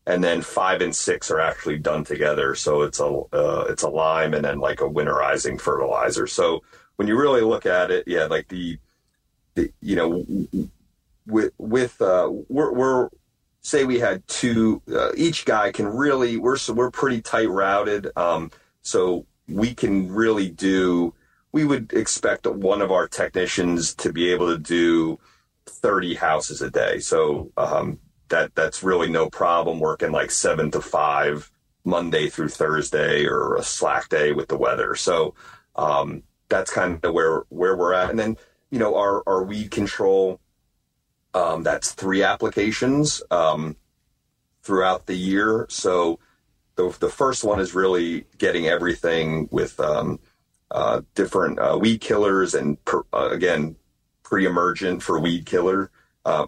And 0.09 0.25
then 0.25 0.43
five 0.43 0.81
and 0.81 0.95
six 0.95 1.31
are 1.31 1.41
actually 1.41 1.79
done 1.79 2.03
together. 2.03 2.57
So 2.57 2.83
it's 2.83 2.99
a 2.99 3.07
uh, 3.33 3.67
it's 3.69 3.85
a 3.85 3.89
lime 3.89 4.35
and 4.35 4.45
then 4.45 4.59
like 4.59 4.81
a 4.81 4.91
winterizing 4.91 5.61
fertilizer. 5.61 6.27
So 6.27 6.65
when 6.97 7.09
you 7.09 7.19
really 7.19 7.43
look 7.43 7.67
at 7.67 7.91
it, 7.91 8.05
yeah, 8.07 8.25
like 8.25 8.49
the, 8.49 8.79
the 9.55 9.71
you 9.81 9.97
know, 9.97 10.25
with 11.27 11.53
with 11.59 12.01
uh, 12.01 12.31
we're, 12.49 12.73
we're 12.73 13.09
say 13.61 13.85
we 13.85 13.99
had 13.99 14.27
two, 14.29 14.81
uh, 14.93 15.11
each 15.17 15.45
guy 15.45 15.73
can 15.73 15.87
really 15.87 16.37
we're 16.37 16.57
so 16.57 16.73
we're 16.73 16.91
pretty 16.91 17.21
tight 17.21 17.51
routed, 17.51 18.09
um, 18.17 18.51
so 18.83 19.27
we 19.49 19.75
can 19.75 20.13
really 20.13 20.49
do. 20.49 21.15
We 21.53 21.65
would 21.65 21.93
expect 21.93 22.47
one 22.47 22.83
of 22.83 22.93
our 22.93 23.09
technicians 23.09 23.95
to 23.97 24.13
be 24.13 24.31
able 24.31 24.49
to 24.49 24.59
do 24.59 25.19
30 25.67 26.15
houses 26.15 26.61
a 26.61 26.71
day. 26.71 26.99
So 26.99 27.51
um, 27.57 27.99
that 28.29 28.55
that's 28.55 28.83
really 28.83 29.11
no 29.11 29.31
problem 29.31 29.81
working 29.81 30.13
like 30.13 30.31
seven 30.31 30.71
to 30.73 30.81
five 30.81 31.51
Monday 31.85 32.29
through 32.29 32.49
Thursday 32.49 33.25
or 33.27 33.57
a 33.57 33.63
slack 33.63 34.09
day 34.09 34.33
with 34.33 34.49
the 34.49 34.59
weather. 34.59 34.95
So 34.95 35.35
um, 35.77 36.23
that's 36.49 36.71
kind 36.71 37.05
of 37.05 37.13
where 37.15 37.45
where 37.49 37.77
we're 37.77 37.93
at. 37.93 38.11
And 38.11 38.19
then 38.19 38.37
you 38.71 38.79
know 38.79 38.97
our 38.97 39.23
our 39.27 39.43
weed 39.43 39.71
control. 39.71 40.41
Um, 41.35 41.63
that's 41.63 41.93
three 41.93 42.23
applications 42.23 43.23
um, 43.31 43.77
throughout 44.63 45.07
the 45.07 45.15
year. 45.15 45.67
So 45.69 46.19
the 46.77 46.97
the 47.01 47.11
first 47.11 47.45
one 47.45 47.61
is 47.61 47.75
really 47.75 48.27
getting 48.39 48.67
everything 48.67 49.49
with 49.51 49.79
um, 49.81 50.19
uh, 50.71 51.03
different 51.15 51.59
uh, 51.59 51.79
weed 51.81 52.01
killers 52.01 52.55
and 52.55 52.83
per, 52.85 53.03
uh, 53.13 53.29
again 53.31 53.77
pre-emergent 54.23 55.03
for 55.03 55.21
weed 55.21 55.47
killer. 55.47 55.91
Uh, 56.25 56.47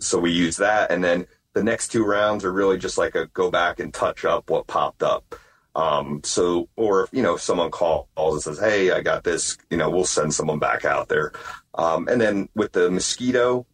so 0.00 0.18
we 0.18 0.30
use 0.30 0.56
that, 0.56 0.90
and 0.90 1.04
then 1.04 1.26
the 1.52 1.62
next 1.62 1.88
two 1.88 2.04
rounds 2.04 2.44
are 2.44 2.52
really 2.52 2.78
just 2.78 2.96
like 2.96 3.14
a 3.14 3.26
go 3.28 3.50
back 3.50 3.78
and 3.78 3.92
touch 3.92 4.24
up 4.24 4.48
what 4.48 4.66
popped 4.66 5.02
up. 5.02 5.34
Um, 5.74 6.20
so, 6.24 6.68
or 6.76 7.08
you 7.12 7.22
know, 7.22 7.34
if 7.34 7.40
someone 7.40 7.70
calls 7.70 8.06
and 8.16 8.42
says, 8.42 8.58
"Hey, 8.58 8.90
I 8.90 9.00
got 9.00 9.24
this," 9.24 9.56
you 9.70 9.76
know, 9.76 9.88
we'll 9.90 10.04
send 10.04 10.34
someone 10.34 10.58
back 10.58 10.84
out 10.84 11.08
there. 11.08 11.32
Um, 11.74 12.08
and 12.08 12.20
then 12.20 12.48
with 12.54 12.72
the 12.72 12.90
mosquito, 12.90 13.66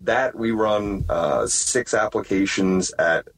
that 0.00 0.34
we 0.34 0.50
run 0.50 1.04
uh, 1.08 1.46
six 1.46 1.94
applications 1.94 2.92
at 2.98 3.28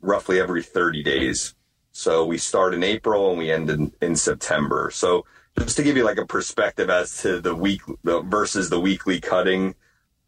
roughly 0.00 0.40
every 0.40 0.62
30 0.62 1.02
days. 1.02 1.54
So 1.92 2.24
we 2.24 2.38
start 2.38 2.74
in 2.74 2.82
April 2.82 3.30
and 3.30 3.38
we 3.38 3.50
end 3.50 3.70
in, 3.70 3.92
in 4.00 4.16
September. 4.16 4.90
So 4.92 5.24
just 5.58 5.76
to 5.76 5.82
give 5.82 5.96
you 5.96 6.04
like 6.04 6.18
a 6.18 6.26
perspective 6.26 6.88
as 6.90 7.22
to 7.22 7.40
the 7.40 7.54
week 7.54 7.82
the, 8.04 8.20
versus 8.22 8.70
the 8.70 8.80
weekly 8.80 9.20
cutting 9.20 9.74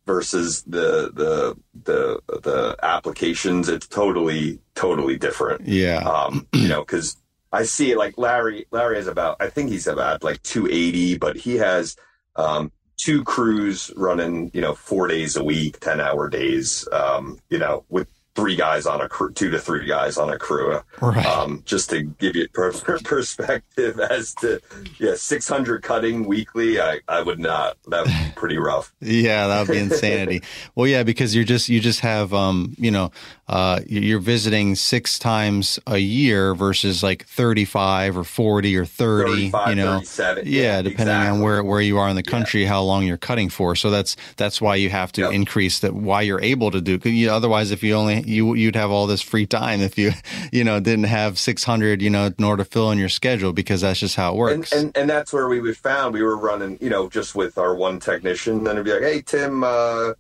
versus 0.05 0.65
the 0.65 1.13
the 1.15 1.57
the 1.85 2.21
the 2.41 2.77
applications, 2.83 3.69
it's 3.69 3.87
totally 3.87 4.59
totally 4.75 5.17
different. 5.17 5.67
Yeah. 5.67 5.99
Um, 5.99 6.47
you 6.53 6.69
know, 6.69 6.81
because 6.81 7.17
I 7.53 7.65
see 7.65 7.95
like 7.95 8.17
Larry. 8.17 8.67
Larry 8.71 8.99
is 8.99 9.07
about 9.07 9.37
I 9.41 9.49
think 9.49 9.71
he's 9.71 9.87
about 9.87 10.25
like 10.25 10.43
280, 10.43 11.19
but 11.19 11.37
he 11.37 11.57
has 11.57 11.97
um, 12.37 12.73
two 12.97 13.25
crews 13.25 13.93
running, 13.97 14.51
you 14.55 14.61
know, 14.61 14.75
four 14.75 15.09
days 15.09 15.37
a 15.37 15.45
week, 15.45 15.81
10 15.81 16.01
hour 16.01 16.29
days, 16.29 16.89
um, 16.93 17.39
you 17.51 17.59
know, 17.59 17.85
with 17.89 18.09
three 18.35 18.57
guys 18.57 18.87
on 18.87 19.01
a 19.01 19.09
crew, 19.09 19.31
two 19.33 19.51
to 19.51 19.59
three 19.59 19.87
guys 19.87 20.17
on 20.17 20.31
a 20.33 20.39
crew. 20.39 20.81
Right. 21.01 21.25
Um, 21.27 21.63
just 21.67 21.91
to 21.91 22.03
give 22.03 22.35
you 22.35 22.49
per- 22.49 22.73
perspective 23.05 24.01
as 24.11 24.35
to, 24.37 24.61
yeah, 24.99 25.15
600 25.17 25.83
cutting 25.83 26.25
weekly. 26.27 26.81
I, 26.81 27.01
I 27.09 27.23
would 27.23 27.39
not, 27.39 27.77
that's 27.87 28.11
pretty 28.37 28.59
rough. 28.59 28.93
Yeah, 29.01 29.49
that 29.49 29.61
would 29.69 29.73
be 29.75 29.79
insanity. 29.83 30.43
well, 30.75 30.87
yeah, 30.87 31.03
because 31.03 31.35
you're 31.35 31.45
just, 31.45 31.69
you 31.69 31.81
just 31.81 32.01
have, 32.01 32.33
um, 32.33 32.75
you 32.79 32.91
know, 32.91 33.11
uh, 33.49 33.81
you're 33.87 34.19
visiting 34.21 34.75
six 34.77 35.19
times 35.19 35.79
a 35.87 35.99
year 35.99 36.55
versus 36.55 37.03
like 37.03 37.27
35 37.27 38.17
or 38.17 38.25
40 38.25 38.77
or 38.79 38.87
30, 38.87 39.33
you 39.43 39.51
know, 39.75 40.01
yeah, 40.19 40.35
yeah, 40.43 40.81
depending 40.81 40.93
exactly. 40.93 41.29
on 41.29 41.41
where, 41.43 41.63
where 41.63 41.81
you 41.83 41.99
are 41.99 42.09
in 42.09 42.17
the 42.17 42.23
country, 42.23 42.63
yeah. 42.63 42.69
how 42.69 42.83
long 42.83 43.05
you're 43.05 43.19
cutting 43.19 43.51
for. 43.51 43.77
So 43.77 43.91
that's, 43.91 44.17
that's 44.37 44.61
why 44.61 44.77
you 44.77 44.89
have 44.89 45.13
to 45.13 45.23
Yep. 45.23 45.33
increase 45.35 45.79
that, 45.81 45.95
why 45.95 46.23
you're 46.23 46.41
able 46.41 46.71
to 46.71 46.81
do, 46.81 46.99
you, 47.09 47.31
otherwise, 47.31 47.71
if 47.71 47.83
you 47.85 47.95
only, 47.95 48.22
you, 48.27 48.55
you'd 48.55 48.77
have 48.77 48.91
all 48.91 49.07
this 49.07 49.23
free 49.23 49.47
time 49.47 49.81
if 49.81 49.99
you, 49.99 50.13
you 50.53 50.65
know, 50.65 50.81
didn't 50.81 51.05
have 51.05 51.39
600, 51.39 52.03
you 52.03 52.11
know, 52.11 52.33
in 52.37 52.45
order 52.45 52.65
to 52.65 52.71
fill 52.71 52.91
in 52.91 52.99
your 52.99 53.09
schedule 53.09 53.53
because 53.53 53.81
that's 53.83 54.01
just 54.01 54.17
how 54.17 54.33
it 54.33 54.37
works. 54.37 54.73
and 54.73 54.97
and 54.97 55.09
that's 55.09 55.33
where 55.33 55.49
we 55.49 55.61
would 55.61 55.77
found 55.77 56.15
we 56.15 56.23
were 56.23 56.37
running, 56.37 56.79
you 56.81 56.91
know, 56.91 57.09
just 57.09 57.35
with 57.35 57.59
our 57.59 57.75
one 57.75 58.01
technician. 58.01 58.65
Then 58.65 58.77
it'd 58.77 58.85
be 58.85 58.93
like, 58.93 59.03
hey 59.03 59.23
Tim, 59.23 59.65
uh, 59.65 60.13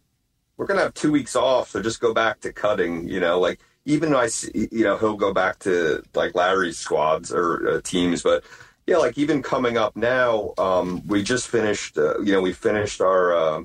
we're 0.57 0.67
gonna 0.67 0.83
have 0.83 0.95
two 0.95 1.12
weeks 1.12 1.37
off, 1.37 1.71
so 1.71 1.83
just 1.83 2.01
go 2.01 2.12
back 2.15 2.41
to 2.41 2.53
cutting. 2.53 3.09
You 3.09 3.21
know, 3.21 3.41
like 3.41 3.61
even 3.85 4.11
though 4.11 4.21
I, 4.21 4.29
see, 4.29 4.69
you 4.71 4.85
know, 4.85 4.97
he'll 4.97 5.17
go 5.17 5.33
back 5.33 5.59
to 5.61 6.03
like 6.15 6.35
Larry's 6.35 6.79
squads 6.79 7.33
or 7.33 7.69
uh, 7.69 7.81
teams, 7.83 8.23
but 8.23 8.45
yeah, 8.87 8.97
like 8.97 9.17
even 9.17 9.43
coming 9.43 9.77
up 9.77 9.97
now, 9.97 10.55
um, 10.59 11.07
we 11.07 11.23
just 11.23 11.49
finished. 11.49 11.97
Uh, 11.99 12.19
you 12.21 12.33
know, 12.33 12.41
we 12.41 12.53
finished 12.53 13.01
our. 13.01 13.35
Uh, 13.35 13.62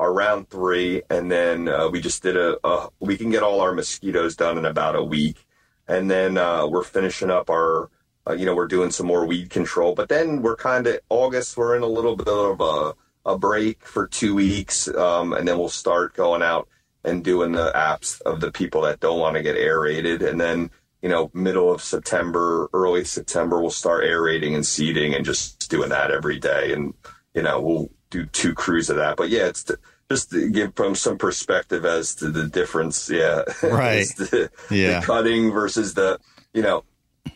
our 0.00 0.12
round 0.12 0.48
three, 0.48 1.02
and 1.10 1.30
then 1.30 1.68
uh, 1.68 1.88
we 1.88 2.00
just 2.00 2.22
did 2.22 2.36
a, 2.36 2.58
a. 2.66 2.88
We 2.98 3.16
can 3.16 3.30
get 3.30 3.42
all 3.42 3.60
our 3.60 3.72
mosquitoes 3.72 4.34
done 4.34 4.58
in 4.58 4.64
about 4.64 4.96
a 4.96 5.04
week, 5.04 5.46
and 5.86 6.10
then 6.10 6.38
uh, 6.38 6.66
we're 6.66 6.82
finishing 6.82 7.30
up 7.30 7.50
our 7.50 7.90
uh, 8.28 8.34
you 8.34 8.44
know, 8.44 8.54
we're 8.54 8.66
doing 8.66 8.90
some 8.90 9.06
more 9.06 9.26
weed 9.26 9.50
control, 9.50 9.94
but 9.94 10.08
then 10.08 10.42
we're 10.42 10.56
kind 10.56 10.86
of 10.86 11.00
August. 11.08 11.56
We're 11.56 11.76
in 11.76 11.82
a 11.82 11.86
little 11.86 12.16
bit 12.16 12.28
of 12.28 12.60
a, 12.60 12.94
a 13.30 13.38
break 13.38 13.84
for 13.84 14.06
two 14.06 14.34
weeks, 14.34 14.88
um, 14.88 15.32
and 15.32 15.48
then 15.48 15.58
we'll 15.58 15.68
start 15.68 16.14
going 16.14 16.42
out 16.42 16.68
and 17.02 17.24
doing 17.24 17.52
the 17.52 17.72
apps 17.74 18.20
of 18.22 18.40
the 18.40 18.52
people 18.52 18.82
that 18.82 19.00
don't 19.00 19.20
want 19.20 19.36
to 19.36 19.42
get 19.42 19.56
aerated, 19.56 20.22
and 20.22 20.40
then 20.40 20.70
you 21.02 21.08
know, 21.08 21.30
middle 21.32 21.72
of 21.72 21.82
September, 21.82 22.68
early 22.74 23.04
September, 23.04 23.58
we'll 23.58 23.70
start 23.70 24.04
aerating 24.04 24.54
and 24.54 24.66
seeding 24.66 25.14
and 25.14 25.24
just 25.24 25.70
doing 25.70 25.88
that 25.88 26.10
every 26.10 26.38
day, 26.38 26.72
and 26.72 26.92
you 27.34 27.42
know, 27.42 27.60
we'll 27.60 27.90
do 28.10 28.26
two 28.26 28.54
crews 28.54 28.90
of 28.90 28.96
that. 28.96 29.16
But 29.16 29.28
yeah, 29.30 29.46
it's 29.46 29.62
to, 29.64 29.78
just 30.10 30.30
to 30.32 30.50
give 30.50 30.74
from 30.74 30.94
some 30.94 31.16
perspective 31.18 31.84
as 31.84 32.14
to 32.16 32.30
the 32.30 32.46
difference. 32.48 33.08
Yeah, 33.08 33.42
Right. 33.62 34.06
The, 34.18 34.50
Yeah. 34.70 35.00
the 35.00 35.06
cutting 35.06 35.52
versus 35.52 35.94
the 35.94 36.18
you 36.52 36.62
know 36.62 36.84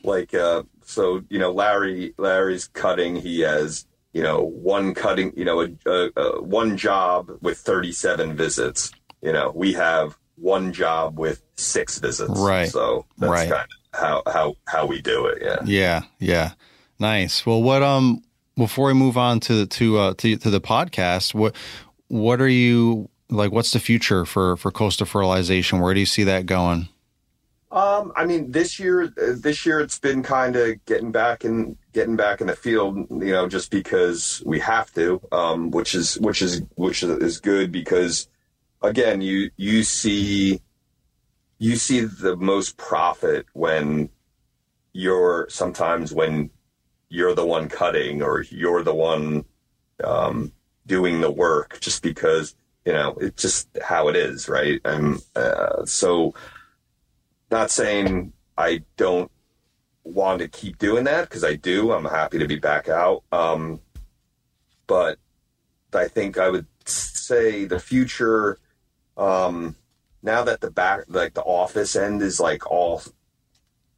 like 0.03 0.35
uh 0.35 0.63
so 0.85 1.23
you 1.31 1.39
know 1.39 1.53
larry 1.53 2.15
larry's 2.19 2.67
cutting 2.69 3.15
he 3.17 3.41
has 3.41 3.87
you 4.13 4.23
know 4.23 4.43
one 4.43 4.93
cutting 4.95 5.33
you 5.37 5.45
know 5.45 5.61
a, 5.61 5.69
a, 5.87 6.11
a 6.17 6.43
one 6.43 6.77
job 6.77 7.31
with 7.43 7.59
37 7.59 8.35
visits 8.37 8.93
you 9.23 9.33
know 9.33 9.53
we 9.55 9.73
have 9.75 10.17
one 10.37 10.73
job 10.73 11.19
with 11.19 11.43
six 11.57 11.99
visits 11.99 12.41
Right. 12.41 12.69
so 12.69 13.07
that's 13.19 13.31
Right. 13.31 13.51
kind 13.51 13.69
of 13.93 14.01
how 14.01 14.23
how 14.27 14.55
how 14.67 14.87
we 14.87 15.01
do 15.01 15.27
it 15.27 15.39
yeah 15.43 15.59
Yeah, 15.65 16.03
yeah, 16.19 16.53
nice. 16.99 17.47
Well, 17.47 17.63
what 17.63 17.83
um 17.83 18.25
before 18.57 18.87
we 18.87 18.95
move 18.95 19.17
on 19.17 19.41
to 19.41 19.67
to 19.67 19.99
uh 19.99 20.15
to, 20.15 20.37
to 20.37 20.51
the 20.51 20.61
podcast, 20.61 21.35
what 21.35 21.55
what 22.09 22.41
are 22.41 22.49
you 22.49 23.09
like? 23.29 23.53
What's 23.53 23.73
the 23.73 23.81
future 23.81 24.25
for 24.25 24.57
for 24.57 24.71
coastal 24.71 25.07
fertilization? 25.07 25.81
Where 25.81 25.95
do 25.95 26.01
you 26.01 26.07
see 26.07 26.25
that 26.25 26.47
going? 26.47 26.89
Um, 27.75 28.13
I 28.15 28.25
mean, 28.25 28.53
this 28.53 28.79
year, 28.79 29.09
this 29.09 29.67
year 29.67 29.81
it's 29.81 29.99
been 29.99 30.23
kind 30.23 30.55
of 30.55 30.85
getting 30.85 31.11
back 31.11 31.45
in, 31.45 31.77
getting 31.93 32.15
back 32.15 32.41
in 32.41 32.47
the 32.47 32.55
field. 32.55 32.97
You 33.11 33.33
know, 33.33 33.49
just 33.49 33.73
because 33.73 34.41
we 34.47 34.61
have 34.61 34.95
to, 34.95 35.21
um, 35.33 35.73
which 35.73 35.93
is 35.97 36.15
which 36.21 36.41
is 36.41 36.63
which 36.77 37.03
is 37.03 37.41
good 37.41 37.73
because, 37.73 38.29
again, 38.81 39.21
you 39.23 39.51
you 39.57 39.83
see, 39.83 40.61
you 41.59 41.75
see 41.75 42.03
the 42.03 42.37
most 42.37 42.77
profit 42.77 43.47
when 43.55 44.09
you're 44.93 45.49
sometimes 45.51 46.13
when 46.13 46.51
you're 47.15 47.35
the 47.35 47.47
one 47.47 47.69
cutting 47.69 48.23
or 48.23 48.43
you're 48.51 48.83
the 48.83 48.95
one 48.95 49.45
um, 50.03 50.53
doing 50.85 51.21
the 51.21 51.31
work, 51.31 51.79
just 51.81 52.03
because 52.03 52.57
you 52.85 52.93
know 52.93 53.17
it's 53.21 53.41
just 53.41 53.69
how 53.83 54.09
it 54.09 54.17
is, 54.17 54.49
right? 54.49 54.81
And 54.85 55.23
uh, 55.37 55.87
so 55.87 56.35
not 57.51 57.71
saying 57.71 58.33
I 58.59 58.83
don't 58.97 59.31
want 60.03 60.41
to 60.41 60.49
keep 60.49 60.79
doing 60.79 61.05
that 61.05 61.29
because 61.29 61.45
I 61.45 61.55
do. 61.55 61.93
I'm 61.93 62.05
happy 62.05 62.39
to 62.39 62.49
be 62.49 62.59
back 62.59 62.89
out. 62.89 63.23
Um, 63.31 63.81
but 64.89 65.19
I 65.93 66.09
think 66.09 66.37
I 66.37 66.51
would 66.51 66.67
say 66.85 67.65
the 67.65 67.79
future, 67.79 68.59
um, 69.17 69.77
now 70.23 70.43
that 70.43 70.61
the 70.61 70.71
back, 70.71 71.05
like 71.09 71.35
the 71.35 71.43
office 71.43 71.95
end 71.95 72.23
is 72.23 72.41
like 72.41 72.69
all 72.71 73.03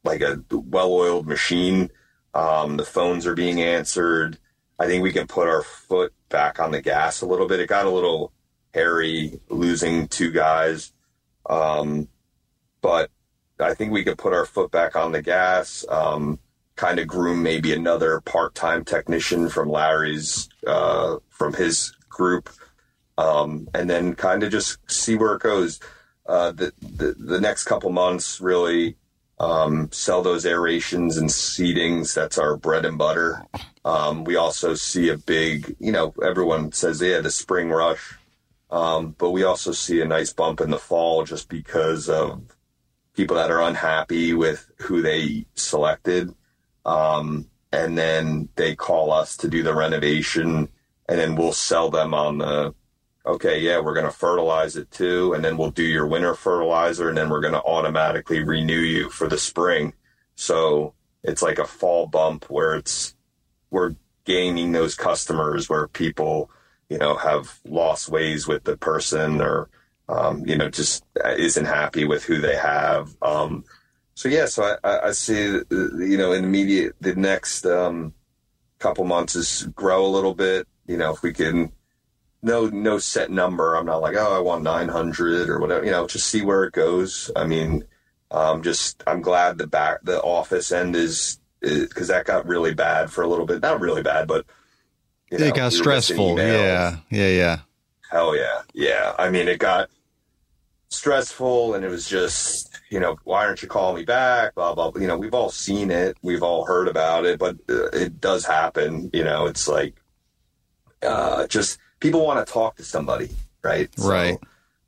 like 0.03 0.21
a 0.21 0.43
well 0.51 0.93
oiled 0.93 1.27
machine, 1.27 1.89
um, 2.33 2.77
the 2.77 2.85
phones 2.85 3.25
are 3.25 3.35
being 3.35 3.61
answered. 3.61 4.37
I 4.79 4.85
think 4.85 5.03
we 5.03 5.11
can 5.11 5.27
put 5.27 5.47
our 5.47 5.63
foot 5.63 6.13
back 6.29 6.59
on 6.59 6.71
the 6.71 6.81
gas 6.81 7.21
a 7.21 7.25
little 7.25 7.47
bit. 7.47 7.59
It 7.59 7.67
got 7.69 7.85
a 7.85 7.89
little 7.89 8.31
hairy 8.73 9.39
losing 9.49 10.07
two 10.07 10.31
guys. 10.31 10.93
Um, 11.49 12.09
but 12.81 13.09
I 13.59 13.73
think 13.73 13.91
we 13.91 14.03
could 14.03 14.17
put 14.17 14.33
our 14.33 14.45
foot 14.45 14.71
back 14.71 14.95
on 14.95 15.11
the 15.11 15.21
gas, 15.21 15.85
um, 15.89 16.39
kind 16.75 16.99
of 16.99 17.07
groom 17.07 17.41
maybe 17.41 17.73
another 17.73 18.21
part-time 18.21 18.85
technician 18.85 19.49
from 19.49 19.69
Larry's, 19.69 20.47
uh, 20.67 21.17
from 21.29 21.53
his 21.53 21.95
group, 22.07 22.49
um, 23.17 23.67
and 23.73 23.89
then 23.89 24.13
kind 24.13 24.43
of 24.43 24.51
just 24.51 24.77
see 24.89 25.15
where 25.15 25.33
it 25.33 25.41
goes. 25.41 25.79
Uh, 26.27 26.51
the, 26.51 26.71
the, 26.81 27.15
the 27.17 27.41
next 27.41 27.63
couple 27.63 27.89
months 27.89 28.39
really, 28.39 28.95
um, 29.39 29.89
sell 29.91 30.21
those 30.21 30.45
aerations 30.45 31.17
and 31.17 31.29
seedings. 31.29 32.13
That's 32.13 32.37
our 32.37 32.57
bread 32.57 32.85
and 32.85 32.97
butter. 32.97 33.45
Um, 33.85 34.23
we 34.23 34.35
also 34.35 34.73
see 34.73 35.09
a 35.09 35.17
big, 35.17 35.75
you 35.79 35.91
know, 35.91 36.13
everyone 36.23 36.71
says, 36.71 37.01
yeah, 37.01 37.21
the 37.21 37.31
spring 37.31 37.69
rush. 37.69 38.15
Um, 38.69 39.15
but 39.17 39.31
we 39.31 39.43
also 39.43 39.71
see 39.71 40.01
a 40.01 40.05
nice 40.05 40.33
bump 40.33 40.59
in 40.59 40.71
the 40.71 40.79
fall 40.79 41.23
just 41.23 41.47
because 41.47 42.09
of 42.09 42.41
people 43.13 43.37
that 43.37 43.51
are 43.51 43.61
unhappy 43.61 44.33
with 44.33 44.69
who 44.79 45.01
they 45.01 45.45
selected. 45.55 46.33
Um, 46.85 47.47
and 47.71 47.97
then 47.97 48.49
they 48.55 48.75
call 48.75 49.11
us 49.11 49.37
to 49.37 49.47
do 49.47 49.63
the 49.63 49.73
renovation 49.73 50.69
and 51.09 51.19
then 51.19 51.35
we'll 51.35 51.53
sell 51.53 51.89
them 51.89 52.13
on 52.13 52.39
the, 52.39 52.73
okay, 53.27 53.59
yeah, 53.59 53.79
we're 53.79 53.93
going 53.93 54.05
to 54.05 54.11
fertilize 54.11 54.75
it 54.75 54.89
too. 54.91 55.33
And 55.33 55.43
then 55.43 55.57
we'll 55.57 55.71
do 55.71 55.83
your 55.83 56.07
winter 56.07 56.33
fertilizer 56.33 57.09
and 57.09 57.17
then 57.17 57.29
we're 57.29 57.41
going 57.41 57.53
to 57.53 57.63
automatically 57.63 58.43
renew 58.43 58.79
you 58.79 59.09
for 59.09 59.27
the 59.27 59.37
spring. 59.37 59.93
So 60.35 60.93
it's 61.23 61.41
like 61.41 61.59
a 61.59 61.65
fall 61.65 62.07
bump 62.07 62.45
where 62.49 62.75
it's, 62.75 63.15
we're 63.69 63.95
gaining 64.25 64.71
those 64.71 64.95
customers 64.95 65.69
where 65.69 65.87
people, 65.87 66.49
you 66.89 66.97
know, 66.97 67.15
have 67.15 67.59
lost 67.65 68.09
ways 68.09 68.47
with 68.47 68.63
the 68.63 68.77
person 68.77 69.41
or, 69.41 69.69
um, 70.09 70.45
you 70.45 70.57
know, 70.57 70.69
just 70.69 71.03
isn't 71.37 71.65
happy 71.65 72.05
with 72.05 72.23
who 72.23 72.39
they 72.39 72.55
have. 72.55 73.15
Um, 73.21 73.65
so 74.15 74.29
yeah, 74.29 74.45
so 74.45 74.77
I, 74.83 75.07
I, 75.07 75.11
see, 75.11 75.57
uh, 75.57 75.61
you 75.69 76.17
know, 76.17 76.31
in 76.31 76.51
the 76.51 76.91
the 77.01 77.15
next, 77.15 77.65
um, 77.65 78.13
couple 78.79 79.05
months 79.05 79.35
is 79.35 79.67
grow 79.75 80.05
a 80.05 80.07
little 80.07 80.33
bit, 80.33 80.67
you 80.85 80.97
know, 80.97 81.13
if 81.13 81.23
we 81.23 81.33
can, 81.33 81.71
no, 82.41 82.67
no 82.67 82.97
set 82.97 83.31
number. 83.31 83.75
I'm 83.75 83.85
not 83.85 84.01
like, 84.01 84.15
oh, 84.15 84.35
I 84.35 84.39
want 84.39 84.63
900 84.63 85.49
or 85.49 85.59
whatever, 85.59 85.85
you 85.85 85.91
know, 85.91 86.07
just 86.07 86.27
see 86.27 86.41
where 86.41 86.63
it 86.63 86.73
goes. 86.73 87.31
I 87.35 87.45
mean, 87.45 87.83
um, 88.31 88.61
just, 88.61 89.03
I'm 89.07 89.21
glad 89.21 89.57
the 89.57 89.67
back, 89.67 89.99
the 90.03 90.21
office 90.21 90.71
end 90.71 90.95
is 90.95 91.39
because 91.61 92.07
that 92.07 92.25
got 92.25 92.47
really 92.47 92.73
bad 92.73 93.11
for 93.11 93.23
a 93.23 93.27
little 93.27 93.45
bit. 93.45 93.61
Not 93.61 93.79
really 93.79 94.03
bad, 94.03 94.27
but 94.27 94.45
you 95.31 95.39
know, 95.39 95.45
it 95.45 95.55
got 95.55 95.73
stressful. 95.73 96.37
Yeah, 96.37 96.97
yeah, 97.09 97.29
yeah. 97.29 97.59
Hell 98.11 98.35
yeah, 98.35 98.61
yeah. 98.73 99.13
I 99.17 99.29
mean, 99.29 99.47
it 99.47 99.59
got 99.59 99.89
stressful, 100.89 101.73
and 101.73 101.83
it 101.83 101.89
was 101.89 102.07
just 102.07 102.79
you 102.89 102.99
know, 102.99 103.17
why 103.25 103.45
aren't 103.45 103.61
you 103.61 103.67
calling 103.67 103.97
me 103.97 104.05
back? 104.05 104.55
Blah 104.55 104.73
blah. 104.75 104.91
blah. 104.91 105.01
You 105.01 105.07
know, 105.07 105.17
we've 105.17 105.33
all 105.33 105.49
seen 105.49 105.91
it, 105.91 106.17
we've 106.21 106.43
all 106.43 106.65
heard 106.65 106.87
about 106.87 107.25
it, 107.25 107.39
but 107.39 107.57
uh, 107.69 107.87
it 107.87 108.21
does 108.21 108.45
happen. 108.45 109.09
You 109.13 109.23
know, 109.23 109.47
it's 109.47 109.67
like 109.67 109.95
uh, 111.01 111.47
just 111.47 111.79
people 111.99 112.25
want 112.25 112.45
to 112.45 112.51
talk 112.51 112.75
to 112.77 112.83
somebody, 112.83 113.29
right? 113.63 113.89
So 113.97 114.09
right. 114.09 114.37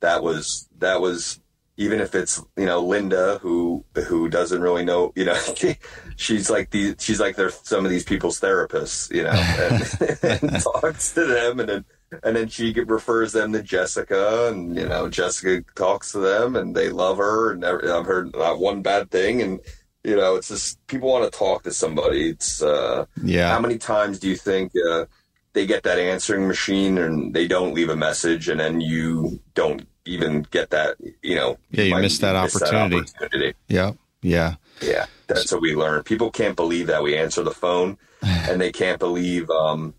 That 0.00 0.22
was 0.22 0.68
that 0.78 1.00
was 1.00 1.40
even 1.76 2.00
if 2.00 2.14
it's 2.14 2.42
you 2.56 2.66
know 2.66 2.80
Linda 2.80 3.38
who 3.42 3.84
who 4.06 4.28
doesn't 4.28 4.62
really 4.62 4.84
know 4.84 5.12
you 5.14 5.24
know 5.24 5.38
she's 6.16 6.50
like 6.50 6.70
the 6.70 6.94
she's 6.98 7.20
like 7.20 7.36
they're 7.36 7.50
some 7.50 7.84
of 7.84 7.90
these 7.90 8.04
people's 8.04 8.40
therapists 8.40 9.10
you 9.14 9.24
know 9.24 9.30
and, 10.22 10.42
and 10.42 10.62
talks 10.62 11.12
to 11.12 11.26
them 11.26 11.60
and 11.60 11.68
then 11.68 11.84
and 12.22 12.36
then 12.36 12.48
she 12.48 12.72
refers 12.72 13.32
them 13.32 13.52
to 13.52 13.62
Jessica, 13.62 14.48
and 14.48 14.76
you 14.76 14.88
know 14.88 15.08
Jessica 15.08 15.64
talks 15.74 16.12
to 16.12 16.18
them, 16.18 16.56
and 16.56 16.74
they 16.74 16.88
love 16.88 17.18
her, 17.18 17.52
and 17.52 17.64
I've 17.64 18.06
heard 18.06 18.34
not 18.34 18.58
one 18.58 18.82
bad 18.82 19.10
thing, 19.10 19.42
and 19.42 19.60
you 20.02 20.16
know 20.16 20.36
it's 20.36 20.48
just 20.48 20.84
people 20.86 21.08
want 21.08 21.30
to 21.30 21.38
talk 21.38 21.62
to 21.64 21.72
somebody. 21.72 22.30
It's 22.30 22.62
uh, 22.62 23.06
yeah. 23.22 23.50
How 23.50 23.60
many 23.60 23.78
times 23.78 24.18
do 24.18 24.28
you 24.28 24.36
think 24.36 24.72
uh, 24.90 25.04
they 25.52 25.66
get 25.66 25.82
that 25.82 25.98
answering 25.98 26.46
machine 26.46 26.98
and 26.98 27.34
they 27.34 27.46
don't 27.46 27.74
leave 27.74 27.88
a 27.88 27.96
message, 27.96 28.48
and 28.48 28.60
then 28.60 28.80
you 28.80 29.40
don't 29.54 29.86
even 30.04 30.42
get 30.50 30.70
that? 30.70 30.96
You 31.22 31.36
know, 31.36 31.58
yeah, 31.70 31.84
you, 31.84 31.96
you 31.96 32.02
miss, 32.02 32.18
that, 32.18 32.40
miss 32.42 32.56
opportunity. 32.56 33.00
that 33.00 33.16
opportunity. 33.16 33.56
Yeah, 33.68 33.92
yeah, 34.22 34.54
yeah. 34.80 35.06
That's 35.26 35.52
what 35.52 35.62
we 35.62 35.74
learn. 35.74 36.02
People 36.02 36.30
can't 36.30 36.56
believe 36.56 36.86
that 36.88 37.02
we 37.02 37.16
answer 37.16 37.42
the 37.42 37.50
phone, 37.50 37.98
and 38.22 38.60
they 38.60 38.72
can't 38.72 38.98
believe 38.98 39.50
um, 39.50 39.94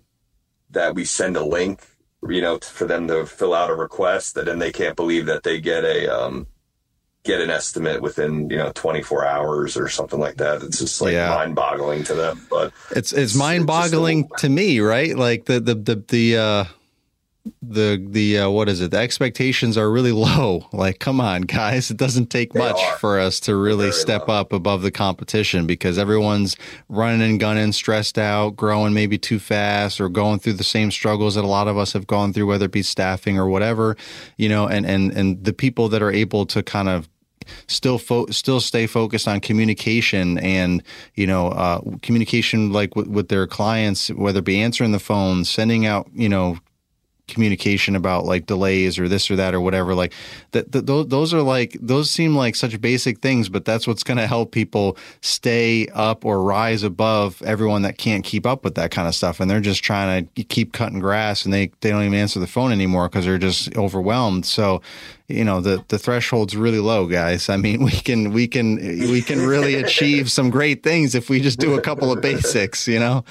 that 0.69 0.95
we 0.95 1.05
send 1.05 1.37
a 1.37 1.45
link 1.45 1.85
you 2.29 2.41
know, 2.41 2.59
for 2.59 2.85
them 2.85 3.07
to 3.07 3.25
fill 3.25 3.53
out 3.53 3.69
a 3.69 3.75
request 3.75 4.35
that 4.35 4.45
then 4.45 4.59
they 4.59 4.71
can't 4.71 4.95
believe 4.95 5.25
that 5.25 5.43
they 5.43 5.59
get 5.59 5.83
a, 5.83 6.07
um, 6.07 6.47
get 7.23 7.39
an 7.39 7.49
estimate 7.49 8.01
within, 8.01 8.49
you 8.49 8.57
know, 8.57 8.71
24 8.73 9.25
hours 9.25 9.77
or 9.77 9.88
something 9.88 10.19
like 10.19 10.38
that. 10.38 10.63
It's 10.63 10.79
just 10.79 11.01
like 11.01 11.13
yeah. 11.13 11.29
mind 11.29 11.55
boggling 11.55 12.03
to 12.05 12.13
them, 12.15 12.45
but 12.49 12.73
it's, 12.95 13.13
it's, 13.13 13.36
mind 13.36 13.67
boggling 13.67 14.29
to 14.39 14.49
me, 14.49 14.79
right? 14.79 15.15
Like 15.15 15.45
the, 15.45 15.60
the, 15.60 15.75
the, 15.75 16.03
the, 16.07 16.38
uh, 16.38 16.63
the 17.62 18.05
the 18.10 18.39
uh, 18.39 18.49
what 18.49 18.69
is 18.69 18.81
it? 18.81 18.91
The 18.91 18.97
expectations 18.97 19.77
are 19.77 19.89
really 19.89 20.12
low. 20.12 20.67
Like, 20.71 20.99
come 20.99 21.19
on, 21.19 21.43
guys! 21.43 21.89
It 21.91 21.97
doesn't 21.97 22.29
take 22.29 22.53
they 22.53 22.60
much 22.60 22.79
are. 22.79 22.97
for 22.97 23.19
us 23.19 23.39
to 23.41 23.55
really 23.55 23.91
step 23.91 24.27
low. 24.27 24.36
up 24.36 24.53
above 24.53 24.81
the 24.81 24.91
competition 24.91 25.65
because 25.65 25.97
everyone's 25.97 26.55
running 26.89 27.21
and 27.21 27.39
gunning, 27.39 27.71
stressed 27.71 28.17
out, 28.17 28.55
growing 28.55 28.93
maybe 28.93 29.17
too 29.17 29.39
fast, 29.39 29.99
or 29.99 30.10
going 30.10 30.39
through 30.39 30.53
the 30.53 30.63
same 30.63 30.91
struggles 30.91 31.36
that 31.36 31.43
a 31.43 31.47
lot 31.47 31.67
of 31.67 31.77
us 31.77 31.93
have 31.93 32.07
gone 32.07 32.34
through, 32.34 32.47
whether 32.47 32.65
it 32.65 32.71
be 32.71 32.84
staffing 32.84 33.38
or 33.38 33.47
whatever. 33.47 33.97
You 34.38 34.49
know, 34.49 34.67
and 34.67 34.86
and 34.86 35.12
and 35.12 35.43
the 35.43 35.53
people 35.53 35.89
that 35.89 36.01
are 36.01 36.12
able 36.12 36.45
to 36.47 36.62
kind 36.62 36.89
of 36.89 37.10
still 37.67 37.97
fo- 37.97 38.27
still 38.27 38.60
stay 38.60 38.88
focused 38.88 39.27
on 39.27 39.39
communication 39.39 40.38
and 40.39 40.84
you 41.15 41.27
know 41.27 41.49
uh, 41.49 41.82
communication 42.01 42.71
like 42.71 42.95
with, 42.95 43.08
with 43.08 43.30
their 43.30 43.47
clients 43.47 44.10
whether 44.12 44.39
it 44.39 44.45
be 44.45 44.62
answering 44.62 44.91
the 44.91 44.99
phone 44.99 45.43
sending 45.45 45.86
out 45.86 46.08
you 46.13 46.30
know 46.30 46.58
communication 47.31 47.95
about 47.95 48.25
like 48.25 48.45
delays 48.45 48.99
or 48.99 49.07
this 49.07 49.31
or 49.31 49.35
that 49.35 49.53
or 49.53 49.61
whatever 49.61 49.95
like 49.95 50.13
that 50.51 50.71
th- 50.71 50.85
those 50.85 51.33
are 51.33 51.41
like 51.41 51.75
those 51.81 52.09
seem 52.09 52.35
like 52.35 52.55
such 52.55 52.79
basic 52.79 53.19
things 53.19 53.49
but 53.49 53.65
that's 53.65 53.87
what's 53.87 54.03
going 54.03 54.17
to 54.17 54.27
help 54.27 54.51
people 54.51 54.97
stay 55.21 55.87
up 55.93 56.25
or 56.25 56.43
rise 56.43 56.83
above 56.83 57.41
everyone 57.43 57.81
that 57.83 57.97
can't 57.97 58.23
keep 58.23 58.45
up 58.45 58.63
with 58.63 58.75
that 58.75 58.91
kind 58.91 59.07
of 59.07 59.15
stuff. 59.15 59.39
And 59.39 59.49
they're 59.49 59.59
just 59.59 59.83
trying 59.83 60.29
to 60.35 60.43
keep 60.43 60.73
cutting 60.73 60.99
grass 60.99 61.45
and 61.45 61.53
they 61.53 61.71
they 61.81 61.89
don't 61.89 62.03
even 62.03 62.17
answer 62.17 62.39
the 62.39 62.47
phone 62.47 62.71
anymore 62.71 63.09
because 63.09 63.25
they're 63.25 63.37
just 63.37 63.75
overwhelmed. 63.75 64.45
So 64.45 64.81
you 65.27 65.43
know 65.43 65.61
the 65.61 65.83
the 65.87 65.97
threshold's 65.97 66.55
really 66.55 66.79
low 66.79 67.07
guys. 67.07 67.49
I 67.49 67.57
mean 67.57 67.83
we 67.89 67.91
can 67.91 68.31
we 68.31 68.47
can 68.47 68.75
we 68.75 69.21
can 69.21 69.45
really 69.45 69.75
achieve 69.75 70.31
some 70.31 70.49
great 70.49 70.83
things 70.83 71.15
if 71.15 71.29
we 71.29 71.39
just 71.39 71.59
do 71.59 71.75
a 71.75 71.81
couple 71.81 72.11
of 72.11 72.21
basics 72.21 72.87
you 72.87 72.99
know 72.99 73.23